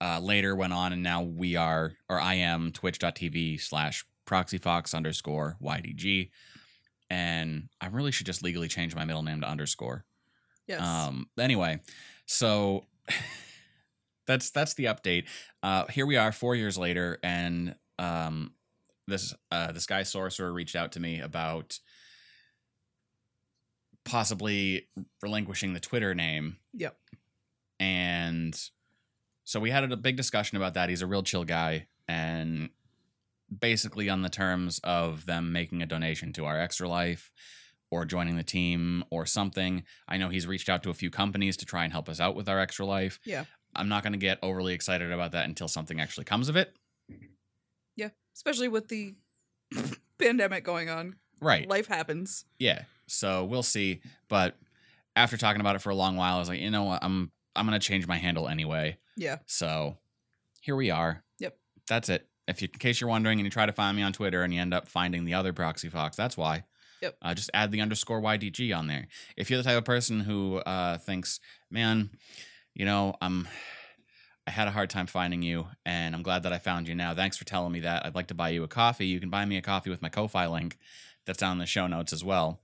Uh, 0.02 0.20
later 0.20 0.54
went 0.56 0.74
on 0.74 0.92
and 0.92 1.02
now 1.04 1.22
we 1.22 1.56
are, 1.56 1.94
or 2.10 2.20
I 2.20 2.34
am 2.36 2.72
twitch.tv 2.74 3.62
slash 3.62 4.06
proxyfox 4.28 4.94
underscore 4.94 5.58
YDG. 5.62 6.30
And 7.10 7.70
I 7.80 7.88
really 7.88 8.12
should 8.12 8.26
just 8.26 8.44
legally 8.44 8.68
change 8.68 8.96
my 8.96 9.06
middle 9.06 9.24
name 9.24 9.42
to 9.42 9.48
underscore. 9.48 10.04
Yes. 10.68 10.82
Um. 10.82 11.28
Anyway, 11.38 11.80
so 12.26 12.86
that's 14.28 14.50
that's 14.52 14.74
the 14.74 14.86
update. 14.86 15.26
Uh, 15.62 15.86
here 15.88 16.06
we 16.06 16.18
are, 16.18 16.32
four 16.32 16.56
years 16.56 16.78
later, 16.78 17.20
and 17.24 17.76
um, 18.00 18.54
this 19.08 19.34
uh, 19.52 19.72
this 19.74 19.86
guy 19.86 20.04
sorcerer 20.04 20.52
reached 20.54 20.76
out 20.76 20.94
to 20.94 21.00
me 21.00 21.20
about 21.20 21.80
possibly 24.06 24.88
relinquishing 25.22 25.74
the 25.74 25.80
Twitter 25.80 26.14
name. 26.14 26.58
Yep. 26.74 26.97
And 27.80 28.60
so 29.43 29.60
we 29.60 29.72
had 29.72 29.89
a 29.89 29.97
big 29.97 30.16
discussion 30.16 30.58
about 30.58 30.74
that. 30.76 30.89
He's 30.89 31.01
a 31.01 31.08
real 31.08 31.24
chill 31.24 31.43
guy, 31.43 31.88
and 32.08 32.70
basically 33.60 34.10
on 34.10 34.22
the 34.22 34.30
terms 34.30 34.80
of 34.84 35.26
them 35.26 35.51
making 35.51 35.82
a 35.82 35.86
donation 35.86 36.34
to 36.34 36.45
our 36.45 36.60
extra 36.60 36.88
life 36.88 37.32
or 37.91 38.06
joining 38.06 38.36
the 38.36 38.43
team 38.43 39.04
or 39.12 39.26
something. 39.26 39.84
I 40.08 40.18
know 40.18 40.30
he's 40.30 40.47
reached 40.47 40.70
out 40.70 40.82
to 40.84 40.89
a 40.89 40.95
few 40.95 41.12
companies 41.12 41.58
to 41.58 41.66
try 41.66 41.84
and 41.84 41.93
help 41.93 42.10
us 42.10 42.20
out 42.20 42.36
with 42.36 42.49
our 42.49 42.60
extra 42.60 42.86
life. 42.86 43.20
Yeah. 43.24 43.45
I'm 43.76 43.88
not 43.88 44.01
going 44.01 44.14
to 44.14 44.20
get 44.20 44.39
overly 44.41 44.74
excited 44.74 45.12
about 45.12 45.32
that 45.34 45.45
until 45.47 45.68
something 45.68 45.99
actually 46.01 46.24
comes 46.24 46.49
of 46.49 46.56
it. 46.56 46.76
yeah. 47.95 48.10
Especially 48.36 48.68
with 48.68 48.88
the 48.88 49.14
pandemic 50.18 50.64
going 50.64 50.89
on. 50.89 51.18
Right. 51.39 51.70
Life 51.70 51.88
happens. 51.88 52.45
Yeah. 52.58 52.84
So 53.14 53.45
we'll 53.45 53.64
see. 53.64 54.01
But 54.28 54.55
after 55.16 55.38
talking 55.38 55.61
about 55.61 55.76
it 55.76 55.80
for 55.80 55.89
a 55.89 55.95
long 55.95 56.16
while, 56.16 56.36
I 56.36 56.39
was 56.39 56.49
like, 56.49 56.59
you 56.59 56.72
know 56.72 56.84
what? 56.84 57.03
I'm 57.03 57.32
I'm 57.55 57.66
gonna 57.66 57.80
change 57.80 58.07
my 58.07 58.18
handle 58.18 58.47
anyway. 58.47 58.97
Yeah. 59.16 59.38
So 59.45 59.97
here 60.61 60.76
we 60.76 60.89
are. 60.89 61.24
Yep. 61.39 61.57
That's 61.88 62.09
it. 62.09 62.28
If 62.47 62.61
you, 62.61 62.68
in 62.74 62.80
case 62.80 62.99
you're 62.99 63.09
wondering, 63.09 63.39
and 63.39 63.45
you 63.45 63.51
try 63.51 63.66
to 63.66 63.72
find 63.72 63.95
me 63.95 64.03
on 64.03 64.11
Twitter 64.11 64.43
and 64.43 64.53
you 64.53 64.59
end 64.59 64.74
up 64.74 64.89
finding 64.89 65.24
the 65.24 65.34
other 65.34 65.53
Proxy 65.53 65.89
Fox, 65.89 66.18
that's 66.18 66.36
why. 66.36 66.66
Yep. 67.01 67.18
Uh, 67.22 67.34
just 67.34 67.49
add 67.53 67.72
the 67.72 67.82
underscore 67.82 68.22
YDG 68.22 68.76
on 68.76 68.88
there. 68.88 69.07
If 69.38 69.49
you're 69.49 69.57
the 69.57 69.64
type 69.64 69.78
of 69.78 69.86
person 69.86 70.22
who 70.22 70.57
uh, 70.57 70.97
thinks, 70.97 71.39
man, 71.70 72.09
you 72.74 72.86
know, 72.86 73.16
I'm. 73.22 73.47
I 74.45 74.51
had 74.51 74.68
a 74.68 74.72
hard 74.72 74.89
time 74.89 75.07
finding 75.07 75.41
you, 75.41 75.68
and 75.86 76.14
I'm 76.14 76.22
glad 76.22 76.43
that 76.43 76.51
I 76.51 76.57
found 76.57 76.89
you 76.89 76.95
now. 76.95 77.14
Thanks 77.14 77.38
for 77.38 77.45
telling 77.45 77.72
me 77.72 77.80
that. 77.82 78.05
I'd 78.05 78.16
like 78.16 78.28
to 78.28 78.34
buy 78.34 78.49
you 78.49 78.64
a 78.64 78.68
coffee. 78.68 79.05
You 79.05 79.22
can 79.22 79.30
buy 79.30 79.45
me 79.45 79.55
a 79.55 79.61
coffee 79.61 79.89
with 79.89 80.01
my 80.01 80.09
Ko-Fi 80.09 80.47
link. 80.47 80.78
That's 81.26 81.39
down 81.39 81.53
in 81.53 81.59
the 81.59 81.66
show 81.66 81.88
notes 81.88 82.11
as 82.11 82.26
well. 82.26 82.59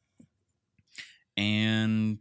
And 1.40 2.20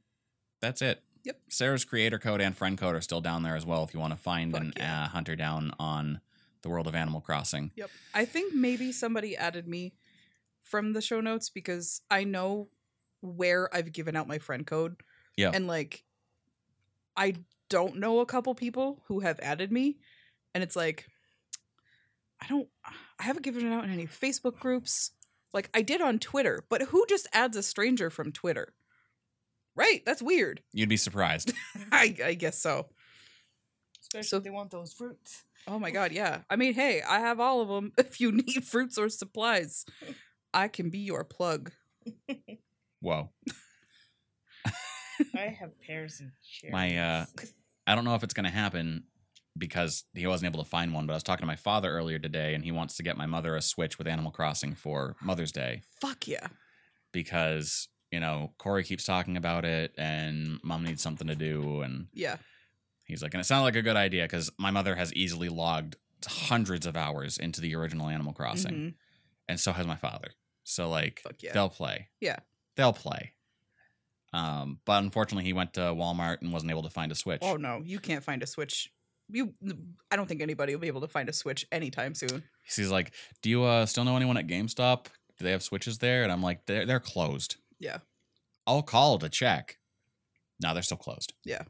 that's 0.61 0.83
it. 0.83 1.03
Yep. 1.25 1.41
Sarah's 1.51 1.85
creator 1.85 2.19
code 2.19 2.41
and 2.41 2.57
friend 2.57 2.79
code 2.79 2.95
are 2.95 3.01
still 3.01 3.21
down 3.21 3.43
there 3.43 3.57
as 3.57 3.67
well 3.67 3.85
if 3.85 3.93
you 3.93 4.01
want 4.01 4.13
to 4.13 4.19
find 4.19 4.53
Fuck 4.53 4.61
and 4.61 4.73
yeah. 4.77 5.05
uh, 5.05 5.09
hunt 5.09 5.29
her 5.29 5.37
down 5.37 5.73
on 5.79 6.21
the 6.63 6.69
world 6.69 6.87
of 6.87 6.95
Animal 6.95 7.21
Crossing. 7.21 7.73
Yep. 7.77 7.91
I 8.15 8.25
think 8.25 8.55
maybe 8.55 8.93
somebody 8.93 9.37
added 9.37 9.69
me 9.69 9.95
from 10.63 10.93
the 10.93 11.03
show 11.03 11.21
notes 11.21 11.51
because 11.51 12.01
I 12.11 12.25
know 12.25 12.69
where 13.21 13.75
I've 13.75 13.93
given 13.93 14.17
out 14.17 14.29
my 14.29 14.39
friend 14.39 14.67
code. 14.67 14.97
Yeah. 15.37 15.51
And 15.53 15.67
like 15.67 16.05
I 17.17 17.35
don't 17.69 17.97
know 17.97 18.21
a 18.21 18.27
couple 18.27 18.55
people 18.55 19.03
who 19.09 19.21
have 19.21 19.41
added 19.43 19.73
me 19.73 19.99
and 20.55 20.63
it's 20.63 20.77
like 20.77 21.07
I 22.41 22.47
don't 22.47 22.69
I 23.19 23.25
haven't 23.25 23.43
given 23.43 23.67
it 23.67 23.75
out 23.75 23.85
in 23.85 23.93
any 23.93 24.07
Facebook 24.07 24.59
groups. 24.59 25.11
Like 25.53 25.71
I 25.75 25.83
did 25.83 26.01
on 26.01 26.19
Twitter, 26.19 26.65
but 26.69 26.83
who 26.83 27.05
just 27.09 27.27
adds 27.33 27.57
a 27.57 27.63
stranger 27.63 28.11
from 28.11 28.33
Twitter? 28.33 28.75
Right, 29.79 30.03
that's 30.05 30.21
weird. 30.21 30.61
You'd 30.73 30.89
be 30.89 30.97
surprised. 30.97 31.53
I 31.93 32.17
I 32.25 32.35
guess 32.35 32.61
so. 32.61 32.89
Especially 34.03 34.29
So- 34.29 34.37
if 34.39 34.43
they 34.45 34.51
want 34.51 34.71
those 34.71 34.93
fruits. 34.93 35.45
Oh 35.67 35.79
my 35.79 35.91
god, 35.91 36.13
yeah. 36.13 36.41
I 36.51 36.57
mean, 36.57 36.75
hey, 36.75 37.03
I 37.03 37.21
have 37.21 37.39
all 37.41 37.61
of 37.61 37.69
them. 37.69 37.93
If 37.99 38.21
you 38.21 38.33
need 38.33 38.65
fruits 38.65 38.97
or 38.99 39.09
supplies, 39.09 39.85
I 40.55 40.69
can 40.69 40.89
be 40.91 40.99
your 41.01 41.25
plug. 41.25 41.73
Whoa. 43.01 43.31
I 45.37 45.55
have 45.61 45.79
pears 45.81 46.21
and 46.21 46.31
cherries. 46.43 46.73
My, 46.73 46.97
uh, 46.97 47.27
I 47.87 47.95
don't 47.95 48.05
know 48.05 48.15
if 48.15 48.23
it's 48.23 48.35
going 48.35 48.45
to 48.45 48.51
happen 48.51 49.05
because 49.57 50.05
he 50.15 50.27
wasn't 50.27 50.53
able 50.55 50.63
to 50.63 50.69
find 50.71 50.95
one, 50.95 51.07
but 51.07 51.13
I 51.13 51.17
was 51.17 51.23
talking 51.25 51.43
to 51.43 51.47
my 51.47 51.57
father 51.57 51.91
earlier 51.91 52.19
today 52.21 52.55
and 52.55 52.65
he 52.65 52.71
wants 52.73 52.97
to 52.97 53.03
get 53.03 53.17
my 53.17 53.27
mother 53.27 53.57
a 53.57 53.61
Switch 53.63 53.99
with 53.99 54.07
Animal 54.07 54.31
Crossing 54.31 54.75
for 54.75 55.17
Mother's 55.21 55.51
Day 55.53 55.83
Fuck 56.01 56.29
yeah. 56.29 56.47
because, 57.13 57.89
you 58.11 58.21
know, 58.21 58.53
Corey 58.59 58.85
keeps 58.85 59.05
talking 59.05 59.37
about 59.37 59.65
it 59.65 59.93
and 59.99 60.59
mom 60.63 60.85
needs 60.85 61.03
something 61.03 61.27
to 61.29 61.35
do. 61.35 61.83
And 61.83 62.09
Yeah. 62.15 62.37
he's 63.05 63.23
like, 63.23 63.35
and 63.35 63.41
it 63.41 63.45
sounded 63.45 63.65
like 63.65 63.77
a 63.77 63.83
good 63.83 63.97
idea 63.97 64.25
because 64.25 64.51
my 64.59 64.71
mother 64.71 64.95
has 64.97 65.13
easily 65.15 65.49
logged 65.49 65.97
hundreds 66.27 66.87
of 66.87 66.97
hours 66.97 67.39
into 67.39 67.61
the 67.61 67.75
original 67.75 68.09
Animal 68.09 68.33
Crossing. 68.33 68.73
Mhm. 68.75 68.95
And 69.49 69.61
so 69.61 69.73
has 69.73 69.87
my 69.87 69.97
father. 69.97 70.31
So, 70.65 70.89
like, 70.91 71.23
yeah. 71.41 71.53
they'll 71.53 71.69
play. 71.71 72.09
Yeah. 72.21 72.37
They'll 72.77 72.93
play. 72.93 73.35
Um, 74.33 74.81
but 74.85 75.03
unfortunately, 75.03 75.45
he 75.45 75.53
went 75.55 75.75
to 75.75 75.81
Walmart 75.81 76.43
and 76.43 76.53
wasn't 76.53 76.71
able 76.71 76.83
to 76.83 76.91
find 76.91 77.11
a 77.11 77.15
Switch. 77.15 77.41
Oh 77.43 77.57
no, 77.57 77.81
you 77.83 77.99
can't 77.99 78.23
find 78.23 78.43
a 78.43 78.47
Switch. 78.47 78.93
You 79.31 79.55
I 80.11 80.17
don't 80.17 80.27
think 80.27 80.43
anybody 80.43 80.75
will 80.75 80.81
be 80.81 80.87
able 80.89 81.01
to 81.01 81.09
find 81.09 81.29
a 81.29 81.33
Switch 81.33 81.67
anytime 81.73 82.15
soon. 82.15 82.45
He's 82.65 82.91
like, 82.91 83.13
"Do 83.43 83.49
you 83.49 83.65
uh, 83.65 83.87
still 83.87 84.05
know 84.05 84.17
anyone 84.17 84.37
at 84.37 84.47
GameStop? 84.47 85.05
Do 85.39 85.45
they 85.45 85.51
have 85.53 85.63
Switches 85.63 85.99
there?" 85.99 86.23
And 86.25 86.31
I'm 86.33 86.43
like, 86.43 86.67
"They're 86.67 86.85
they're 86.85 87.01
closed." 87.01 87.57
Yeah. 87.79 87.99
I'll 88.67 88.83
call 88.83 89.19
to 89.19 89.29
check. 89.29 89.79
No, 90.63 90.75
they're 90.75 90.83
still 90.83 90.97
closed. 90.97 91.33
Yeah. 91.45 91.63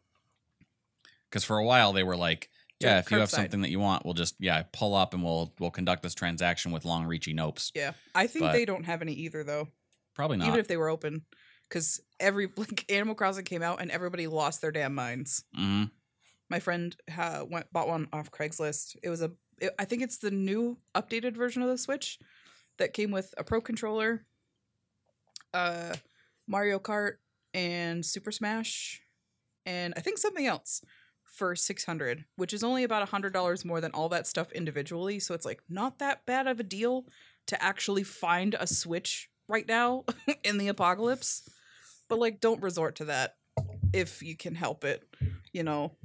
Because 1.31 1.45
for 1.45 1.59
a 1.59 1.65
while 1.65 1.93
they 1.93 2.03
were 2.03 2.17
like, 2.17 2.49
"Yeah, 2.81 2.91
They're 2.91 2.99
if 3.01 3.11
you 3.11 3.19
have 3.19 3.31
something 3.31 3.61
that 3.61 3.71
you 3.71 3.79
want, 3.81 4.05
we'll 4.05 4.15
just 4.15 4.35
yeah 4.39 4.63
pull 4.73 4.95
up 4.95 5.13
and 5.15 5.23
we'll 5.23 5.53
we'll 5.61 5.71
conduct 5.71 6.03
this 6.03 6.15
transaction 6.15 6.73
with 6.73 6.85
long 6.85 7.05
reachy 7.05 7.35
nopes." 7.35 7.71
Yeah. 7.75 7.93
I 8.15 8.27
think 8.27 8.45
But- 8.47 8.53
they 8.53 8.65
don't 8.65 8.85
have 8.85 9.03
any 9.03 9.13
either 9.13 9.45
though. 9.45 9.69
Probably 10.15 10.37
not. 10.39 10.49
Even 10.49 10.61
if 10.61 10.69
they 10.69 10.77
were 10.77 10.89
open. 10.89 11.23
Cause 11.71 12.01
every 12.19 12.49
like 12.57 12.91
Animal 12.91 13.15
Crossing 13.15 13.45
came 13.45 13.63
out 13.63 13.81
and 13.83 13.91
everybody 13.91 14.27
lost 14.27 14.61
their 14.63 14.73
damn 14.73 14.95
minds. 14.95 15.45
hmm 15.55 15.85
My 16.49 16.61
friend 16.61 16.97
ha- 17.11 17.45
went 17.49 17.71
bought 17.73 17.89
one 17.89 18.09
off 18.13 18.31
Craigslist. 18.31 18.97
It 19.03 19.11
was 19.11 19.21
a 19.23 19.33
it, 19.61 19.75
I 19.79 19.85
think 19.85 20.03
it's 20.03 20.19
the 20.19 20.31
new 20.31 20.79
updated 20.95 21.37
version 21.37 21.61
of 21.63 21.69
the 21.69 21.77
Switch 21.79 22.19
that 22.79 22.95
came 22.95 23.11
with 23.11 23.35
a 23.37 23.45
Pro 23.45 23.61
controller, 23.61 24.25
uh, 25.55 25.95
Mario 26.47 26.79
Kart, 26.79 27.15
and 27.55 28.05
Super 28.05 28.31
Smash, 28.31 29.01
and 29.67 29.95
I 29.97 30.01
think 30.01 30.19
something 30.19 30.47
else 30.47 30.83
for 31.25 31.55
six 31.55 31.85
hundred, 31.85 32.25
which 32.37 32.53
is 32.53 32.65
only 32.65 32.85
about 32.85 33.03
a 33.03 33.07
hundred 33.07 33.33
dollars 33.33 33.65
more 33.65 33.81
than 33.81 33.93
all 33.93 34.09
that 34.11 34.27
stuff 34.27 34.53
individually. 34.53 35.19
So 35.19 35.35
it's 35.35 35.45
like 35.45 35.63
not 35.69 35.99
that 35.99 36.27
bad 36.27 36.47
of 36.47 36.61
a 36.61 36.65
deal 36.65 37.07
to 37.47 37.63
actually 37.63 38.03
find 38.03 38.55
a 38.59 38.67
Switch 38.67 39.29
right 39.49 39.67
now 39.67 40.05
in 40.45 40.59
the 40.59 40.69
apocalypse. 40.69 41.49
But 42.09 42.19
like, 42.19 42.41
don't 42.41 42.63
resort 42.63 42.97
to 42.97 43.07
that 43.07 43.37
if 43.93 44.23
you 44.23 44.37
can 44.37 44.55
help 44.55 44.85
it. 44.85 45.05
You 45.53 45.63
know, 45.63 45.97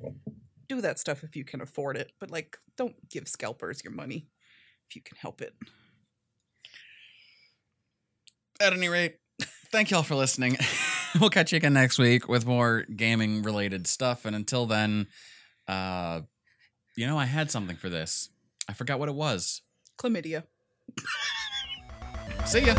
do 0.68 0.82
that 0.82 1.00
stuff 1.00 1.24
if 1.24 1.36
you 1.36 1.44
can 1.44 1.62
afford 1.62 1.98
it. 1.98 2.12
But 2.20 2.32
like, 2.32 2.58
don't 2.78 2.96
give 3.10 3.28
scalpers 3.28 3.84
your 3.84 3.94
money 3.94 4.28
if 4.90 4.96
you 4.96 5.02
can 5.02 5.18
help 5.18 5.42
it. 5.42 5.54
At 8.60 8.74
any 8.74 8.88
rate, 8.88 9.18
thank 9.74 9.90
y'all 9.90 10.04
for 10.04 10.14
listening. 10.14 10.56
we'll 11.20 11.32
catch 11.32 11.52
you 11.52 11.58
again 11.58 11.74
next 11.74 11.98
week 11.98 12.30
with 12.30 12.46
more 12.46 12.86
gaming 12.96 13.42
related 13.42 13.88
stuff. 13.88 14.24
And 14.24 14.36
until 14.36 14.68
then, 14.68 15.08
uh, 15.68 16.22
you 16.96 17.08
know, 17.08 17.18
I 17.18 17.26
had 17.26 17.50
something 17.50 17.76
for 17.76 17.90
this. 17.90 18.30
I 18.70 18.74
forgot 18.74 19.00
what 19.00 19.10
it 19.10 19.16
was. 19.16 19.64
Chlamydia. 19.98 20.44
See 22.46 22.60
ya. 22.60 22.76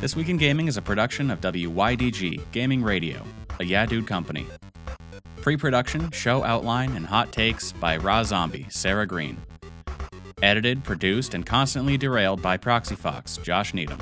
This 0.00 0.16
Week 0.16 0.30
in 0.30 0.38
Gaming 0.38 0.68
is 0.68 0.78
a 0.78 0.82
production 0.82 1.30
of 1.30 1.42
WYDG 1.42 2.40
Gaming 2.50 2.82
Radio, 2.82 3.22
a 3.60 3.64
Yeah 3.64 3.84
Dude 3.84 4.06
company. 4.06 4.46
Pre 5.46 5.56
production, 5.56 6.10
show 6.10 6.42
outline, 6.42 6.96
and 6.96 7.06
hot 7.06 7.30
takes 7.30 7.70
by 7.70 7.98
Raw 7.98 8.24
Zombie, 8.24 8.66
Sarah 8.68 9.06
Green. 9.06 9.36
Edited, 10.42 10.82
produced, 10.82 11.34
and 11.34 11.46
constantly 11.46 11.96
derailed 11.96 12.42
by 12.42 12.56
Proxy 12.56 12.96
Fox, 12.96 13.36
Josh 13.36 13.72
Needham. 13.72 14.00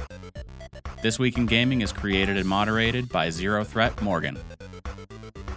This 1.03 1.19
Week 1.19 1.37
in 1.37 1.45
Gaming 1.45 1.83
is 1.83 1.93
created 1.93 2.39
and 2.39 2.49
moderated 2.49 3.11
by 3.11 3.29
Zero 3.29 3.63
Threat 3.63 4.01
Morgan. 4.01 4.39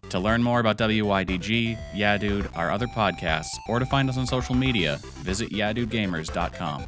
To 0.09 0.19
learn 0.19 0.43
more 0.43 0.59
about 0.59 0.77
WYDG, 0.77 1.77
Yeah 1.95 2.17
Dude, 2.17 2.49
our 2.53 2.69
other 2.69 2.87
podcasts, 2.87 3.55
or 3.69 3.79
to 3.79 3.85
find 3.85 4.09
us 4.09 4.17
on 4.17 4.27
social 4.27 4.55
media, 4.55 4.99
visit 5.19 5.51
YeahDudeGamers.com. 5.51 6.83